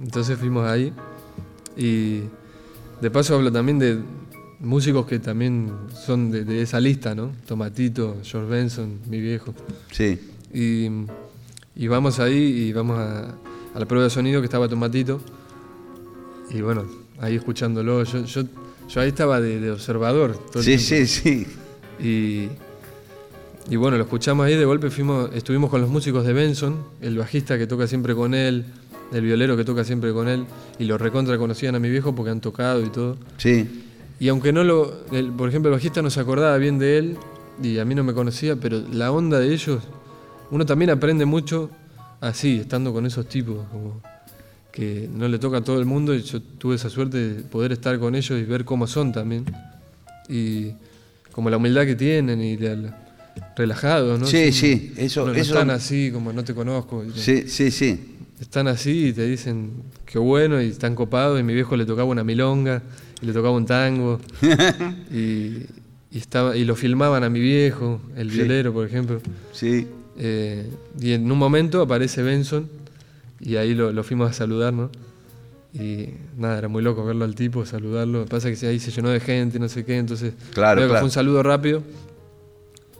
Entonces 0.00 0.38
fuimos 0.38 0.66
ahí. 0.66 0.92
Y 1.76 2.20
de 3.00 3.10
paso 3.12 3.34
hablo 3.34 3.50
también 3.52 3.78
de 3.78 3.98
músicos 4.60 5.06
que 5.06 5.18
también 5.18 5.72
son 6.06 6.30
de, 6.30 6.44
de 6.44 6.62
esa 6.62 6.80
lista, 6.80 7.14
¿no? 7.14 7.32
Tomatito, 7.46 8.18
George 8.22 8.50
Benson, 8.50 8.98
mi 9.08 9.20
viejo. 9.20 9.54
Sí. 9.90 10.18
Y, 10.52 10.88
y 11.76 11.88
vamos 11.88 12.18
ahí 12.20 12.34
y 12.36 12.72
vamos 12.72 12.98
a, 12.98 13.34
a 13.74 13.78
la 13.78 13.86
prueba 13.86 14.04
de 14.04 14.10
sonido 14.10 14.40
que 14.40 14.46
estaba 14.46 14.68
Tomatito. 14.68 15.20
Y 16.50 16.60
bueno, 16.60 16.84
ahí 17.20 17.36
escuchándolo. 17.36 18.04
Yo, 18.04 18.24
yo, 18.24 18.42
yo 18.88 19.00
ahí 19.00 19.08
estaba 19.08 19.40
de, 19.40 19.60
de 19.60 19.70
observador. 19.70 20.36
todo 20.52 20.62
el 20.62 20.78
Sí, 20.78 20.86
tiempo. 20.86 21.06
sí, 21.06 21.46
sí. 21.46 21.46
Y, 22.04 22.48
y 23.72 23.76
bueno, 23.76 23.96
lo 23.96 24.04
escuchamos 24.04 24.46
ahí, 24.46 24.56
de 24.56 24.64
golpe 24.64 24.90
fuimos, 24.90 25.30
estuvimos 25.34 25.70
con 25.70 25.80
los 25.80 25.90
músicos 25.90 26.26
de 26.26 26.32
Benson, 26.32 26.76
el 27.00 27.16
bajista 27.18 27.56
que 27.58 27.66
toca 27.66 27.86
siempre 27.86 28.14
con 28.14 28.34
él, 28.34 28.64
el 29.12 29.22
violero 29.22 29.56
que 29.56 29.64
toca 29.64 29.84
siempre 29.84 30.12
con 30.12 30.28
él, 30.28 30.44
y 30.78 30.84
lo 30.84 30.98
recontra 30.98 31.38
conocían 31.38 31.74
a 31.74 31.78
mi 31.78 31.88
viejo 31.90 32.14
porque 32.14 32.30
han 32.30 32.40
tocado 32.40 32.84
y 32.84 32.88
todo. 32.90 33.16
Sí. 33.36 33.84
Y 34.20 34.28
aunque 34.28 34.52
no 34.52 34.62
lo, 34.62 35.04
el- 35.12 35.32
por 35.32 35.48
ejemplo, 35.48 35.70
el 35.70 35.74
bajista 35.76 36.02
no 36.02 36.10
se 36.10 36.20
acordaba 36.20 36.56
bien 36.58 36.78
de 36.78 36.98
él, 36.98 37.16
y 37.62 37.78
a 37.78 37.84
mí 37.84 37.94
no 37.94 38.04
me 38.04 38.12
conocía, 38.14 38.54
pero 38.56 38.80
la 38.92 39.10
onda 39.10 39.38
de 39.40 39.52
ellos, 39.52 39.82
uno 40.50 40.64
también 40.66 40.90
aprende 40.90 41.24
mucho 41.26 41.70
así, 42.20 42.58
estando 42.60 42.92
con 42.92 43.06
esos 43.06 43.26
tipos, 43.28 43.66
como 43.72 44.00
que 44.72 45.08
no 45.12 45.26
le 45.26 45.38
toca 45.38 45.56
a 45.58 45.60
todo 45.64 45.78
el 45.80 45.86
mundo, 45.86 46.14
y 46.14 46.22
yo 46.22 46.40
tuve 46.40 46.76
esa 46.76 46.88
suerte 46.90 47.16
de 47.18 47.42
poder 47.42 47.72
estar 47.72 47.98
con 47.98 48.14
ellos 48.14 48.38
y 48.38 48.44
ver 48.44 48.64
cómo 48.64 48.86
son 48.86 49.10
también. 49.12 49.44
Y 50.28 50.72
como 51.32 51.50
la 51.50 51.56
humildad 51.56 51.86
que 51.86 51.96
tienen 51.96 52.40
y 52.40 52.56
la- 52.56 52.76
la- 52.76 53.06
relajados, 53.56 54.20
¿no? 54.20 54.26
Sí, 54.26 54.52
sí, 54.52 54.92
eso- 54.96 55.26
no, 55.26 55.32
no 55.32 55.38
eso- 55.38 55.54
están 55.54 55.70
así 55.70 56.10
como 56.12 56.32
no 56.32 56.44
te 56.44 56.54
conozco. 56.54 57.04
Sí, 57.14 57.44
sí, 57.48 57.70
sí. 57.70 58.16
están 58.40 58.68
así 58.68 59.08
y 59.08 59.12
te 59.12 59.26
dicen 59.26 59.70
qué 60.06 60.18
bueno 60.18 60.62
y 60.62 60.68
están 60.70 60.94
copados 60.94 61.38
y 61.38 61.42
mi 61.42 61.52
viejo 61.52 61.76
le 61.76 61.84
tocaba 61.84 62.08
una 62.08 62.24
milonga 62.24 62.82
y 63.22 63.26
le 63.26 63.32
tocaba 63.32 63.54
un 63.54 63.66
tango 63.66 64.20
y, 65.12 65.64
y 66.10 66.18
estaba 66.18 66.56
y 66.56 66.64
lo 66.64 66.74
filmaban 66.76 67.22
a 67.24 67.30
mi 67.30 67.40
viejo 67.40 68.00
el 68.16 68.30
Sí. 68.30 68.36
violero 68.38 68.72
por 68.72 68.86
ejemplo 68.86 69.20
Sí. 69.52 69.86
Eh, 70.18 70.66
y 71.00 71.12
en 71.12 71.30
un 71.30 71.38
momento 71.38 71.80
aparece 71.80 72.22
Benson 72.22 72.68
y 73.40 73.56
ahí 73.56 73.74
lo, 73.74 73.92
lo 73.92 74.02
fuimos 74.04 74.30
a 74.30 74.32
saludar 74.32 74.72
no 74.72 74.90
y 75.72 76.08
nada 76.36 76.58
era 76.58 76.68
muy 76.68 76.82
loco 76.82 77.04
verlo 77.04 77.24
al 77.24 77.34
tipo 77.34 77.64
saludarlo 77.64 78.26
pasa 78.26 78.52
que 78.52 78.66
ahí 78.66 78.78
se 78.80 78.90
llenó 78.90 79.10
de 79.10 79.20
gente 79.20 79.58
no 79.58 79.68
sé 79.68 79.84
qué 79.84 79.96
entonces 79.98 80.34
Claro, 80.52 80.78
creo 80.78 80.88
que 80.88 80.90
claro. 80.92 81.00
fue 81.02 81.06
un 81.06 81.12
saludo 81.12 81.42
rápido 81.42 81.82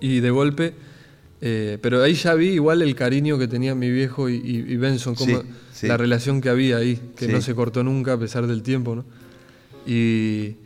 y 0.00 0.20
de 0.20 0.30
golpe 0.30 0.72
eh, 1.42 1.78
pero 1.80 2.02
ahí 2.02 2.14
ya 2.14 2.34
vi 2.34 2.48
igual 2.50 2.82
el 2.82 2.94
cariño 2.94 3.38
que 3.38 3.48
tenían 3.48 3.78
mi 3.78 3.90
viejo 3.90 4.28
y, 4.28 4.36
y- 4.36 4.72
y 4.72 4.76
Benson, 4.76 5.14
como 5.14 5.40
Sí, 5.40 5.46
sí. 5.72 5.86
la 5.88 5.96
relación 5.96 6.42
que 6.42 6.50
había 6.50 6.76
ahí, 6.76 7.00
que 7.16 7.26
Sí. 7.26 7.32
no 7.32 7.40
se 7.40 7.54
cortó 7.54 7.82
nunca 7.82 8.12
a 8.12 8.18
pesar 8.18 8.46
del 8.46 8.62
tiempo, 8.62 8.94
¿no? 8.94 9.04
Y, 9.86 10.56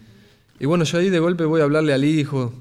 y 0.58 0.66
bueno, 0.66 0.84
yo 0.84 0.98
ahí 0.98 1.10
de 1.10 1.18
golpe 1.18 1.44
voy 1.44 1.60
a 1.60 1.64
hablarle 1.64 1.92
al 1.92 2.04
hijo, 2.04 2.52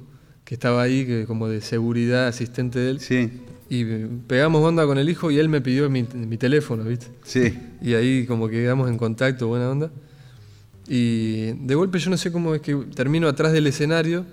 que 0.46 0.56
estaba 0.56 0.82
ahí, 0.82 1.06
que 1.06 1.26
como 1.26 1.48
de 1.48 1.62
seguridad, 1.62 2.28
asistente 2.28 2.80
de 2.80 2.90
él, 2.92 3.00
Sí. 3.00 3.32
y 3.70 3.86
pegamos 4.28 4.62
onda 4.64 4.86
con 4.86 4.98
el 4.98 5.10
hijo 5.10 5.32
y 5.32 5.40
él 5.40 5.50
me 5.50 5.62
pidió 5.62 5.90
mi, 5.90 6.04
mi 6.04 6.38
teléfono, 6.38 6.84
¿viste? 6.84 7.08
Sí. 7.24 7.58
Y 7.82 7.94
ahí 7.96 8.26
como 8.26 8.48
que 8.48 8.56
quedamos 8.56 8.90
en 8.90 8.98
contacto, 8.98 9.48
buena 9.48 9.70
onda. 9.70 9.92
Y 10.88 11.54
de 11.66 11.76
golpe 11.76 11.98
yo 12.00 12.10
no 12.10 12.18
sé 12.18 12.32
cómo 12.32 12.54
es 12.56 12.62
que 12.62 12.76
termino 12.94 13.28
atrás 13.30 13.54
del 13.54 13.66
escenario 13.68 14.26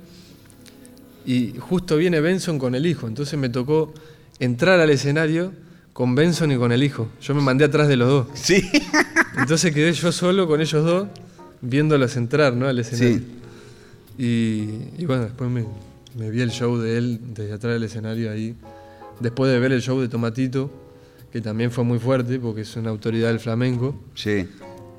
y 1.25 1.55
justo 1.59 1.97
viene 1.97 2.21
Benson 2.21 2.59
con 2.59 2.75
el 2.75 2.87
hijo. 2.87 3.07
Entonces 3.07 3.39
me 3.39 3.49
tocó 3.49 3.95
entrar 4.41 4.81
al 4.81 4.91
escenario 4.91 5.53
con 5.93 6.15
Benson 6.15 6.51
y 6.51 6.57
con 6.57 6.73
el 6.73 6.83
hijo. 6.83 7.09
Yo 7.21 7.35
me 7.35 7.41
mandé 7.41 7.65
atrás 7.65 7.87
de 7.89 7.97
los 7.97 8.09
dos. 8.09 8.27
Sí. 8.35 8.69
Entonces 9.39 9.73
quedé 9.73 9.93
yo 9.93 10.11
solo 10.13 10.49
con 10.49 10.61
ellos 10.61 10.85
dos 10.85 11.09
viéndolos 11.63 12.17
entrar 12.17 12.55
¿no? 12.55 12.67
al 12.67 12.79
escenario. 12.79 13.19
Sí. 13.19 13.27
Y, 14.19 15.03
y 15.03 15.07
bueno, 15.07 15.25
después 15.25 15.51
me, 15.51 15.65
me 16.17 16.31
vi 16.31 16.41
el 16.41 16.51
show 16.51 16.77
de 16.79 16.99
él 16.99 17.21
desde 17.35 17.53
atrás 17.55 17.75
del 17.75 17.85
escenario 17.85 18.31
ahí. 18.31 18.55
Después 19.21 19.53
de 19.53 19.59
ver 19.59 19.73
el 19.73 19.83
show 19.83 20.01
de 20.01 20.09
Tomatito, 20.09 20.71
que 21.33 21.41
también 21.41 21.71
fue 21.71 21.85
muy 21.85 21.99
fuerte 21.99 22.39
porque 22.39 22.63
es 22.63 22.77
una 22.77 22.91
autoridad 22.91 23.29
del 23.29 23.41
flamenco. 23.41 23.95
Sí. 24.15 24.49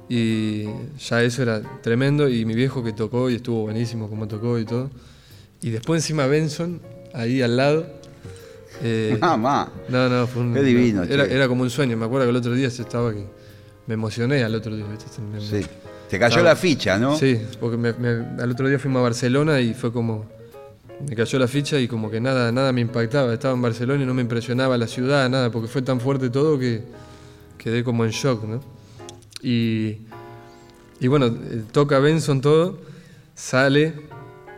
Y 0.09 0.65
ya 0.99 1.23
eso 1.23 1.41
era 1.41 1.61
tremendo. 1.81 2.29
Y 2.29 2.45
mi 2.45 2.53
viejo 2.53 2.83
que 2.83 2.93
tocó 2.93 3.29
y 3.29 3.35
estuvo 3.35 3.63
buenísimo 3.63 4.09
como 4.09 4.27
tocó 4.27 4.59
y 4.59 4.65
todo. 4.65 4.89
Y 5.61 5.69
después 5.69 6.01
encima 6.03 6.27
Benson, 6.27 6.81
ahí 7.13 7.41
al 7.41 7.57
lado. 7.57 7.85
Eh, 8.83 9.17
Mamá. 9.21 9.71
no, 9.89 10.09
no, 10.09 10.27
fue 10.27 10.41
un. 10.41 10.53
Qué 10.53 10.63
divino, 10.63 11.03
Era, 11.03 11.25
era 11.25 11.47
como 11.47 11.63
un 11.63 11.69
sueño. 11.69 11.97
Me 11.97 12.05
acuerdo 12.05 12.25
que 12.25 12.31
el 12.31 12.35
otro 12.35 12.53
día 12.53 12.69
se 12.69 12.81
estaba 12.81 13.11
que. 13.13 13.25
Me 13.87 13.95
emocioné 13.95 14.43
al 14.43 14.53
otro 14.55 14.75
día. 14.75 14.85
Sí. 15.39 15.65
Te 16.11 16.19
cayó 16.19 16.27
Estaba- 16.39 16.49
la 16.49 16.55
ficha, 16.57 16.99
¿no? 16.99 17.17
Sí, 17.17 17.39
porque 17.59 17.77
me- 17.77 17.93
me- 17.93 18.41
al 18.43 18.51
otro 18.51 18.67
día 18.67 18.77
fuimos 18.77 18.99
a 18.99 19.03
Barcelona 19.03 19.61
y 19.61 19.73
fue 19.73 19.91
como. 19.93 20.25
Me 21.07 21.15
cayó 21.15 21.39
la 21.39 21.47
ficha 21.47 21.79
y 21.79 21.87
como 21.87 22.11
que 22.11 22.19
nada, 22.19 22.51
nada 22.51 22.71
me 22.73 22.81
impactaba. 22.81 23.33
Estaba 23.33 23.53
en 23.55 23.61
Barcelona 23.61 24.03
y 24.03 24.05
no 24.05 24.13
me 24.13 24.21
impresionaba 24.21 24.77
la 24.77 24.87
ciudad, 24.87 25.27
nada, 25.29 25.49
porque 25.51 25.67
fue 25.69 25.81
tan 25.81 25.99
fuerte 26.01 26.29
todo 26.29 26.59
que 26.59 26.83
quedé 27.57 27.83
como 27.83 28.03
en 28.05 28.11
shock, 28.11 28.43
¿no? 28.43 28.59
Y, 29.41 29.99
y 30.99 31.07
bueno, 31.07 31.27
eh, 31.27 31.63
toca 31.71 31.97
Benson 31.99 32.41
todo, 32.41 32.77
sale 33.33 33.93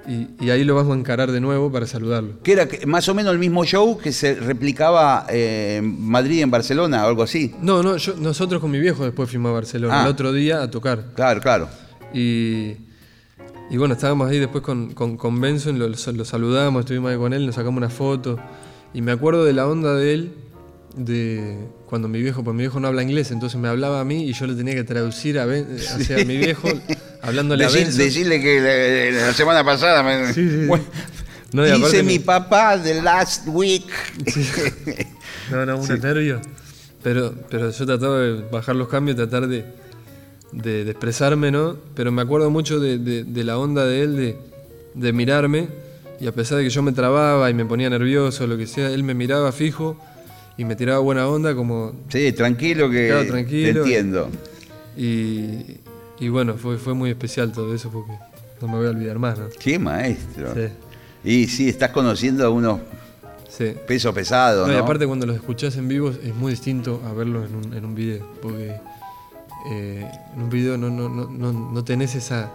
y, 0.08 0.28
y 0.45 0.49
ahí 0.49 0.64
lo 0.64 0.76
vamos 0.76 0.95
a 0.95 0.99
encarar 0.99 1.32
de 1.32 1.39
nuevo 1.39 1.72
para 1.72 1.88
saludarlo. 1.88 2.39
Que 2.43 2.54
era 2.54 2.68
más 2.86 3.08
o 3.10 3.14
menos 3.16 3.32
el 3.34 3.39
mismo 3.39 3.64
show 3.66 3.97
que 3.97 4.12
se 4.12 4.36
replicaba 4.36 5.26
eh, 5.30 5.78
en 5.80 6.01
Madrid 6.01 6.41
en 6.41 6.51
Barcelona, 6.51 7.06
o 7.06 7.08
algo 7.10 7.24
así. 7.24 7.54
No, 7.62 7.82
no, 7.84 7.97
yo- 7.97 8.16
nosotros 8.18 8.60
con 8.62 8.70
mi 8.72 8.80
viejo 8.80 9.04
después 9.06 9.30
fuimos 9.30 9.49
a 9.51 9.54
Barcelona, 9.54 10.01
Ah. 10.01 10.04
el 10.06 10.10
otro 10.12 10.32
día 10.34 10.62
a 10.62 10.70
tocar. 10.70 11.14
Claro, 11.16 11.39
claro. 11.41 11.70
Y, 12.14 12.74
y 13.70 13.78
bueno, 13.78 13.93
estábamos 13.93 14.30
ahí 14.30 14.39
después 14.39 14.64
con, 14.64 14.93
con, 14.93 15.18
con 15.18 15.39
Benson, 15.39 15.80
lo, 15.80 15.88
lo 15.88 16.26
saludamos, 16.26 16.82
estuvimos 16.82 17.12
ahí 17.12 17.18
con 17.18 17.34
él, 17.34 17.45
nos 17.45 17.56
sacamos 17.56 17.78
una 17.78 17.89
foto. 17.89 18.38
Y 18.93 19.01
me 19.01 19.12
acuerdo 19.12 19.43
de 19.45 19.54
la 19.54 19.68
onda 19.68 19.95
de 19.95 20.14
él, 20.14 20.34
de 20.95 21.58
cuando 21.88 22.08
mi 22.08 22.22
viejo, 22.22 22.43
pues 22.43 22.54
mi 22.56 22.62
viejo 22.62 22.80
no 22.80 22.88
habla 22.88 23.01
inglés, 23.01 23.32
entonces 23.32 23.60
me 23.60 23.68
hablaba 23.68 23.99
a 23.99 24.04
mí 24.06 24.26
y 24.30 24.34
yo 24.34 24.45
le 24.45 24.54
tenía 24.54 24.76
que 24.76 24.84
traducir 24.84 25.39
a, 25.39 25.45
Ben- 25.45 25.68
hacia 25.95 26.24
mi 26.26 26.38
viejo, 26.38 26.68
hablándole 27.24 27.66
a 27.66 27.68
Decir- 27.70 27.86
Benson. 27.86 27.98
decirle 27.98 28.40
que 28.42 29.12
la 29.14 29.34
semana 29.34 29.64
pasada 29.64 30.04
me- 30.04 30.32
Sí, 30.34 30.48
sí. 30.48 30.66
Bueno, 30.68 30.84
No, 31.54 31.64
dice 31.66 31.98
me- 32.04 32.14
mi 32.14 32.20
papá 32.20 32.80
the 32.82 33.02
last 33.02 33.48
week. 33.48 33.86
No, 35.52 35.66
no, 35.66 35.78
unos 35.78 36.00
nervios. 36.00 36.42
Pero, 37.04 37.34
pero 37.50 37.70
yo 37.72 37.86
trataba 37.86 38.20
de 38.20 38.42
bajar 38.50 38.76
los 38.76 38.88
cambios, 38.88 39.18
tratar 39.18 39.48
de, 39.48 39.66
de, 40.52 40.86
de 40.86 40.92
expresarme, 40.92 41.52
¿no? 41.52 41.78
Pero 41.96 42.12
me 42.12 42.22
acuerdo 42.22 42.50
mucho 42.50 42.80
de, 42.80 42.98
de- 42.98 43.24
de 43.24 43.44
la 43.44 43.58
onda 43.58 43.86
de 43.86 44.02
él, 44.04 44.16
de, 44.16 44.38
de 44.94 45.14
mirarme, 45.14 45.68
y 46.22 46.28
a 46.28 46.32
pesar 46.32 46.60
de 46.60 46.64
que 46.64 46.70
yo 46.70 46.82
me 46.82 46.92
trababa 46.94 47.50
y 47.50 47.54
me 47.54 47.66
ponía 47.66 47.90
nervioso, 47.90 48.48
lo 48.48 48.58
que 48.58 48.68
sea, 48.68 48.90
él 48.90 49.04
me 49.04 49.14
miraba 49.14 49.52
fijo 49.52 49.98
y 50.58 50.64
me 50.66 50.76
tiraba 50.76 51.00
buena 51.00 51.28
onda, 51.28 51.54
como. 51.56 51.94
Sí, 52.10 52.32
tranquilo 52.32 52.90
que 52.90 53.08
Claro, 53.10 53.26
tranquilo. 53.28 53.74
te 53.74 53.80
entiendo. 53.80 54.30
Y, 54.96 55.78
y 56.20 56.30
bueno, 56.30 56.55
fue, 56.55 56.78
fue 56.78 56.93
muy 56.93 57.09
especial 57.09 57.51
todo 57.51 57.74
eso 57.74 57.89
porque 57.89 58.14
no 58.61 58.68
me 58.68 58.78
voy 58.78 58.88
a 58.88 58.89
olvidar 58.91 59.20
más, 59.20 59.38
¿no? 59.39 59.45
Qué 59.59 59.78
maestro. 59.80 60.53
Sí, 60.53 60.68
Y 61.24 61.47
sí, 61.47 61.70
estás 61.70 61.91
conociendo 61.91 62.45
a 62.45 62.49
unos 62.49 62.80
sí. 63.49 63.74
pesos 63.88 64.14
pesados, 64.14 64.68
No, 64.68 64.74
¿no? 64.74 64.80
y 64.80 64.82
aparte 64.82 65.05
cuando 65.07 65.26
los 65.26 65.36
escuchás 65.36 65.76
en 65.78 65.88
vivo 65.88 66.09
es 66.09 66.34
muy 66.36 66.51
distinto 66.51 67.01
a 67.05 67.14
verlos 67.14 67.49
en 67.49 67.55
un, 67.55 67.74
en 67.74 67.86
un 67.86 67.95
video, 67.95 68.26
porque 68.41 68.76
eh, 69.72 70.11
en 70.36 70.41
un 70.41 70.49
video 70.49 70.78
no, 70.78 70.89
no, 70.89 71.09
no, 71.09 71.26
no, 71.30 71.51
no 71.72 71.84
tenés 71.84 72.16
esa, 72.16 72.51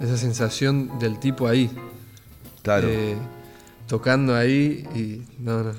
esa 0.00 0.16
sensación 0.16 0.98
del 0.98 1.18
tipo 1.18 1.46
ahí, 1.48 1.70
claro. 2.62 2.88
eh, 2.90 3.16
tocando 3.86 4.34
ahí 4.34 4.86
y 4.94 5.22
no, 5.42 5.62
no. 5.64 5.72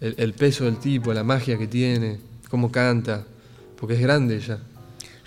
El, 0.00 0.14
el 0.18 0.34
peso 0.34 0.64
del 0.64 0.78
tipo, 0.78 1.12
la 1.14 1.22
magia 1.22 1.56
que 1.56 1.68
tiene, 1.68 2.18
cómo 2.50 2.72
canta, 2.72 3.24
porque 3.78 3.94
es 3.94 4.00
grande 4.00 4.40
ya. 4.40 4.58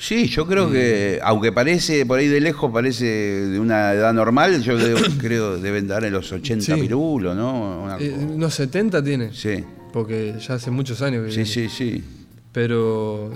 Sí, 0.07 0.27
yo 0.27 0.45
creo 0.45 0.71
que, 0.71 1.19
aunque 1.23 1.51
parece 1.51 2.05
por 2.05 2.19
ahí 2.19 2.27
de 2.27 2.39
lejos, 2.39 2.71
parece 2.71 3.05
de 3.05 3.59
una 3.59 3.91
edad 3.93 4.13
normal, 4.13 4.61
yo 4.61 4.75
creo, 4.77 4.97
creo 5.17 5.57
deben 5.57 5.87
dar 5.87 6.03
en 6.05 6.13
los 6.13 6.31
80 6.31 6.75
Sí. 6.75 6.81
pirulos, 6.81 7.35
¿no? 7.35 7.81
Una 7.83 7.97
Eh, 7.97 8.13
unos 8.13 8.53
70 8.53 9.03
tiene, 9.03 9.33
sí, 9.33 9.63
porque 9.91 10.35
ya 10.39 10.55
hace 10.55 10.69
muchos 10.69 11.01
años 11.01 11.25
que 11.25 11.31
sí, 11.31 11.37
viene. 11.61 11.69
sí, 11.69 11.69
sí. 11.95 12.03
pero 12.51 13.31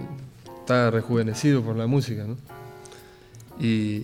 está 0.60 0.92
rejuvenecido 0.92 1.64
por 1.64 1.76
la 1.76 1.88
música, 1.88 2.26
¿no? 2.28 2.38
Y 3.60 4.04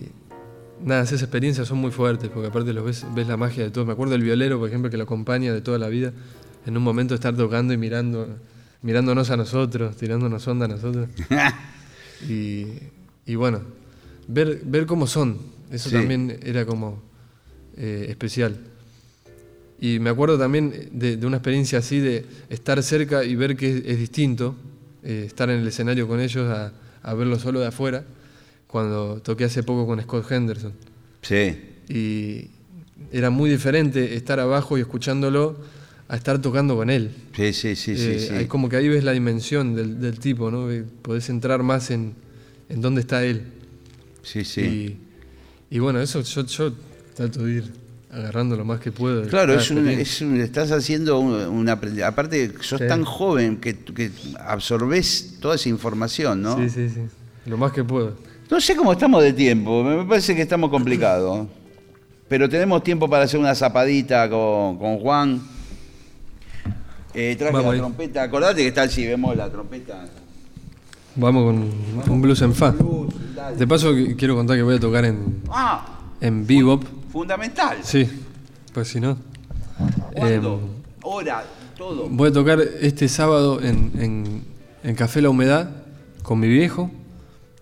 nada, 0.84 1.04
esas 1.04 1.22
experiencias 1.22 1.68
son 1.68 1.78
muy 1.78 1.92
fuertes, 1.92 2.30
porque 2.34 2.48
aparte 2.48 2.72
los 2.72 2.84
ves, 2.84 3.06
ves 3.14 3.28
la 3.28 3.36
magia 3.36 3.62
de 3.62 3.70
todo. 3.70 3.86
Me 3.86 3.92
acuerdo 3.92 4.12
del 4.12 4.22
violero, 4.22 4.58
por 4.58 4.68
ejemplo, 4.68 4.90
que 4.90 4.96
lo 4.96 5.04
acompaña 5.04 5.52
de 5.52 5.60
toda 5.60 5.78
la 5.78 5.86
vida, 5.88 6.12
en 6.66 6.76
un 6.76 6.82
momento 6.82 7.14
estar 7.14 7.36
tocando 7.36 7.72
y 7.72 7.76
mirando, 7.76 8.28
mirándonos 8.82 9.30
a 9.30 9.36
nosotros, 9.36 9.96
tirándonos 9.96 10.46
onda 10.48 10.64
a 10.64 10.68
nosotros. 10.68 11.08
y, 12.28 12.66
y 13.26 13.34
bueno, 13.34 13.62
ver, 14.28 14.60
ver 14.64 14.86
cómo 14.86 15.06
son, 15.06 15.38
eso 15.70 15.88
Sí. 15.90 15.94
también 15.96 16.38
era 16.42 16.64
como 16.66 17.02
eh, 17.76 18.06
especial. 18.08 18.56
Y 19.80 19.98
me 19.98 20.08
acuerdo 20.10 20.38
también 20.38 20.88
de, 20.92 21.16
de 21.16 21.26
una 21.26 21.36
experiencia 21.36 21.78
así 21.80 21.98
de 22.00 22.24
estar 22.48 22.82
cerca 22.82 23.24
y 23.24 23.34
ver 23.36 23.56
que 23.56 23.70
es, 23.78 23.84
es 23.84 23.98
distinto, 23.98 24.54
eh, 25.02 25.24
estar 25.26 25.50
en 25.50 25.60
el 25.60 25.66
escenario 25.68 26.08
con 26.08 26.20
ellos 26.20 26.48
a, 26.50 26.72
a 27.02 27.14
verlo 27.14 27.38
solo 27.38 27.60
de 27.60 27.66
afuera, 27.66 28.04
cuando 28.66 29.20
toqué 29.22 29.44
hace 29.44 29.62
poco 29.62 29.86
con 29.86 30.00
Scott 30.00 30.30
Henderson. 30.30 30.72
Sí. 31.22 31.58
Y 31.88 32.50
era 33.12 33.30
muy 33.30 33.50
diferente 33.50 34.16
estar 34.16 34.40
abajo 34.40 34.78
y 34.78 34.80
escuchándolo 34.80 35.56
a 36.08 36.16
estar 36.16 36.40
tocando 36.40 36.76
con 36.76 36.88
él. 36.90 37.10
Sí, 37.34 37.52
sí, 37.52 37.74
sí, 37.76 37.96
sí, 37.96 38.10
Eh, 38.10 38.36
sí. 38.40 38.46
como 38.46 38.68
que 38.68 38.76
ahí 38.76 38.88
ves 38.88 39.02
la 39.04 39.12
dimensión 39.12 39.74
del, 39.74 40.00
del 40.00 40.18
tipo, 40.18 40.50
¿no? 40.50 40.68
Podés 41.02 41.28
entrar 41.30 41.62
más 41.62 41.90
en, 41.90 42.14
en 42.68 42.80
dónde 42.80 43.00
está 43.00 43.24
él. 43.24 43.42
Sí, 44.22 44.44
sí. 44.44 44.98
Y, 45.70 45.76
y 45.76 45.78
bueno, 45.80 46.00
eso 46.00 46.20
yo, 46.22 46.44
yo 46.46 46.72
trato 47.14 47.44
de 47.44 47.52
ir 47.54 47.72
agarrando 48.12 48.56
lo 48.56 48.64
más 48.64 48.80
que 48.80 48.92
puedo. 48.92 49.26
Claro, 49.28 49.54
es 49.54 49.70
un, 49.70 49.78
experiencia. 49.78 50.02
es 50.14 50.20
un- 50.22 50.40
estás 50.40 50.70
haciendo 50.72 51.18
un, 51.18 51.32
un 51.34 51.68
Aparte, 51.68 52.52
sos 52.60 52.80
Sí. 52.80 52.86
tan 52.86 53.04
joven 53.04 53.56
que, 53.58 53.76
que 53.76 54.10
absorbés 54.38 55.34
toda 55.40 55.56
esa 55.56 55.68
información, 55.68 56.40
¿no? 56.42 56.56
Sí, 56.56 56.70
sí, 56.70 56.88
sí. 56.88 57.00
Lo 57.46 57.56
más 57.58 57.72
que 57.72 57.84
puedo. 57.84 58.16
No 58.50 58.60
sé 58.60 58.76
cómo 58.76 58.92
estamos 58.92 59.22
de 59.22 59.32
tiempo, 59.32 59.82
me 59.82 60.04
parece 60.04 60.34
que 60.36 60.42
estamos 60.42 60.70
complicados. 60.70 61.48
Pero 62.28 62.48
tenemos 62.48 62.82
tiempo 62.82 63.08
para 63.10 63.24
hacer 63.24 63.38
una 63.38 63.54
zapadita 63.54 64.28
con, 64.30 64.78
con 64.78 64.98
Juan. 64.98 65.40
Eh, 67.16 67.34
traje 67.36 67.52
Vamos 67.52 67.66
la 67.68 67.72
ahí. 67.72 67.78
trompeta, 67.78 68.22
acordate 68.22 68.62
que 68.62 68.68
está 68.68 68.84
el 68.84 68.90
si 68.90 69.06
vemos 69.06 69.34
la 69.36 69.48
trompeta. 69.50 70.04
Vamos 71.16 71.44
con 71.44 72.12
un 72.12 72.22
blues 72.22 72.42
en 72.42 72.54
fa. 72.54 72.74
Dale. 73.34 73.56
De 73.56 73.66
paso, 73.66 73.92
quiero 74.18 74.34
contar 74.36 74.56
que 74.56 74.62
voy 74.62 74.76
a 74.76 74.80
tocar 74.80 75.04
en, 75.06 75.40
Ah, 75.50 75.98
en 76.20 76.46
bebop. 76.46 76.84
fundamental. 77.10 77.78
Sí, 77.82 78.06
pues 78.74 78.88
si 78.88 79.00
no. 79.00 79.16
¿Cuándo? 80.14 80.54
Em, 80.62 80.86
Hora, 81.02 81.44
todo. 81.76 82.08
Voy 82.10 82.28
a 82.28 82.32
tocar 82.32 82.60
este 82.80 83.08
sábado 83.08 83.62
en, 83.62 83.92
en- 83.98 84.42
en 84.84 84.94
Café 84.94 85.22
La 85.22 85.30
Humedad 85.30 85.70
con 86.22 86.38
mi 86.38 86.48
viejo. 86.48 86.90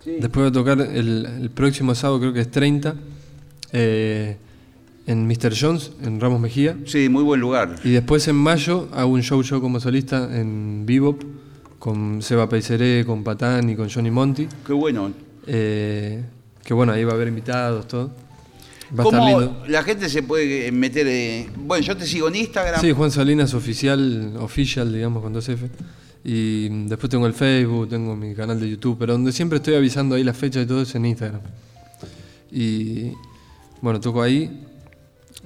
Sí. 0.03 0.17
Después 0.19 0.35
voy 0.43 0.47
a 0.49 0.51
tocar 0.51 0.81
el, 0.81 1.25
el 1.25 1.49
próximo 1.49 1.95
sábado, 1.95 2.19
creo 2.19 2.33
que 2.33 2.41
es 2.41 2.51
30, 2.51 2.95
eh, 3.71 4.37
en 5.07 5.27
Mr. 5.27 5.53
Jones, 5.59 5.91
en 6.03 6.19
Ramos 6.19 6.39
Mejía. 6.41 6.77
Sí, 6.85 7.09
muy 7.09 7.23
buen 7.23 7.39
lugar. 7.39 7.75
Y 7.83 7.91
después 7.91 8.27
en 8.27 8.35
mayo 8.35 8.87
hago 8.93 9.11
un 9.11 9.21
show 9.21 9.41
yo 9.43 9.61
como 9.61 9.79
solista 9.79 10.29
en 10.37 10.85
Bebop 10.85 11.21
con 11.79 12.21
Seba 12.21 12.49
Peiseré, 12.49 13.05
con 13.05 13.23
Patán 13.23 13.69
y 13.69 13.75
con 13.75 13.89
Johnny 13.89 14.09
Monti. 14.11 14.47
Qué 14.65 14.73
bueno. 14.73 15.11
Eh, 15.47 16.23
que 16.63 16.73
bueno, 16.73 16.93
ahí 16.93 17.03
va 17.03 17.11
a 17.11 17.15
haber 17.15 17.27
invitados, 17.27 17.87
todo. 17.87 18.07
Va 18.97 19.03
a 19.03 19.07
estar 19.07 19.19
¿Cómo 19.19 19.39
lindo. 19.39 19.63
la 19.67 19.83
gente 19.83 20.09
se 20.09 20.23
puede 20.23 20.71
meter? 20.71 21.05
eh, 21.07 21.49
Bueno, 21.55 21.83
yo 21.85 21.95
te 21.97 22.05
sigo 22.05 22.27
en 22.27 22.35
Instagram. 22.37 22.81
Sí, 22.81 22.91
Juan 22.91 23.11
Salinas 23.11 23.53
oficial, 23.53 24.35
official, 24.39 24.91
digamos, 24.91 25.21
con 25.21 25.33
dos 25.33 25.47
F. 25.49 25.69
Y 26.23 26.69
después 26.87 27.09
tengo 27.11 27.27
el 27.27 27.33
Facebook, 27.33 27.89
tengo 27.89 28.15
mi 28.15 28.33
canal 28.33 28.59
de 28.59 28.67
YouTube, 28.67 28.97
pero 28.97 29.13
donde 29.13 29.31
siempre 29.31 29.57
estoy 29.57 29.75
avisando 29.75 30.15
ahí 30.15 30.23
las 30.23 30.35
fechas 30.35 30.63
y 30.63 30.67
todo 30.67 30.81
es 30.81 30.95
en 30.95 31.05
Instagram. 31.05 31.41
Y 32.51 33.11
bueno, 33.81 33.99
toco 33.99 34.21
ahí 34.23 34.65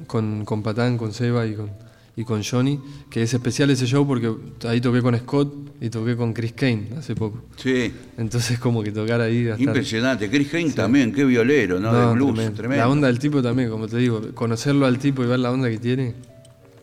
con, 0.08 0.46
con 0.46 0.64
Patán, 0.64 0.98
con 0.98 1.14
Seba 1.14 1.46
y 1.46 1.56
con, 1.56 1.70
y 2.16 2.24
con 2.24 2.44
Johnny, 2.44 2.80
que 3.10 3.24
es 3.24 3.34
especial 3.34 3.70
ese 3.70 3.86
show 3.86 4.06
porque 4.06 4.34
ahí 4.68 4.82
toqué 4.82 5.02
con 5.02 5.18
Scott 5.18 5.54
y 5.82 5.90
toqué 5.90 6.16
con 6.18 6.34
Chris 6.34 6.54
Kane 6.54 6.90
hace 6.98 7.16
poco. 7.16 7.42
Sí, 7.58 7.94
Entonces 8.18 8.60
como 8.60 8.84
que 8.84 8.92
tocar 8.92 9.22
ahí... 9.22 9.46
va 9.46 9.52
a 9.54 9.58
estar- 9.58 9.62
impresionante. 9.68 10.30
Chris 10.30 10.50
Kane 10.50 10.72
también, 10.72 11.14
qué 11.14 11.24
violero, 11.24 11.80
¿no? 11.80 11.92
No, 11.92 12.10
de 12.10 12.14
blues, 12.16 12.34
tremendo. 12.34 12.58
tremendo. 12.58 12.84
La 12.86 12.90
onda 12.90 13.08
del 13.08 13.20
tipo 13.20 13.42
también, 13.42 13.70
como 13.70 13.88
te 13.88 13.98
digo, 13.98 14.22
conocerlo 14.34 14.86
al 14.86 15.00
tipo 15.00 15.24
y 15.24 15.28
ver 15.28 15.40
la 15.40 15.52
onda 15.52 15.70
que 15.70 15.78
tiene, 15.78 16.14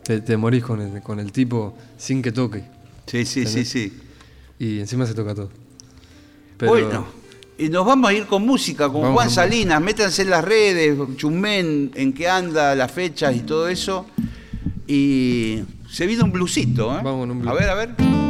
te, 0.03 0.21
te 0.21 0.37
morís 0.37 0.63
con 0.63 0.81
el, 0.81 1.01
con 1.01 1.19
el 1.19 1.31
tipo 1.31 1.77
sin 1.97 2.21
que 2.21 2.31
toque. 2.31 2.63
Sí, 3.05 3.25
sí, 3.25 3.45
sí, 3.45 3.63
sí. 3.63 3.93
Y 4.59 4.79
encima 4.79 5.05
se 5.05 5.13
toca 5.13 5.35
todo. 5.35 5.49
Pero, 6.57 6.71
Bueno, 6.71 7.05
y 7.57 7.69
nos 7.69 7.85
vamos 7.85 8.09
a 8.09 8.13
ir 8.13 8.25
con 8.25 8.45
música, 8.45 8.85
con 8.89 9.01
Vamos 9.01 9.15
Juan 9.15 9.29
Salinas. 9.29 9.81
Métanse 9.81 10.21
en 10.21 10.29
las 10.29 10.43
redes, 10.43 10.97
chumén, 11.15 11.91
en 11.95 12.13
qué 12.13 12.29
anda, 12.29 12.75
las 12.75 12.91
fechas 12.91 13.35
y 13.35 13.39
todo 13.39 13.67
eso. 13.67 14.05
Y 14.85 15.63
se 15.89 16.05
viene 16.05 16.23
un 16.23 16.31
blusito, 16.31 16.93
¿eh? 16.93 17.01
Vamos 17.03 17.21
con 17.21 17.31
un 17.31 17.39
blues. 17.39 17.51
A 17.51 17.59
ver, 17.59 17.69
a 17.69 17.75
ver. 17.75 18.26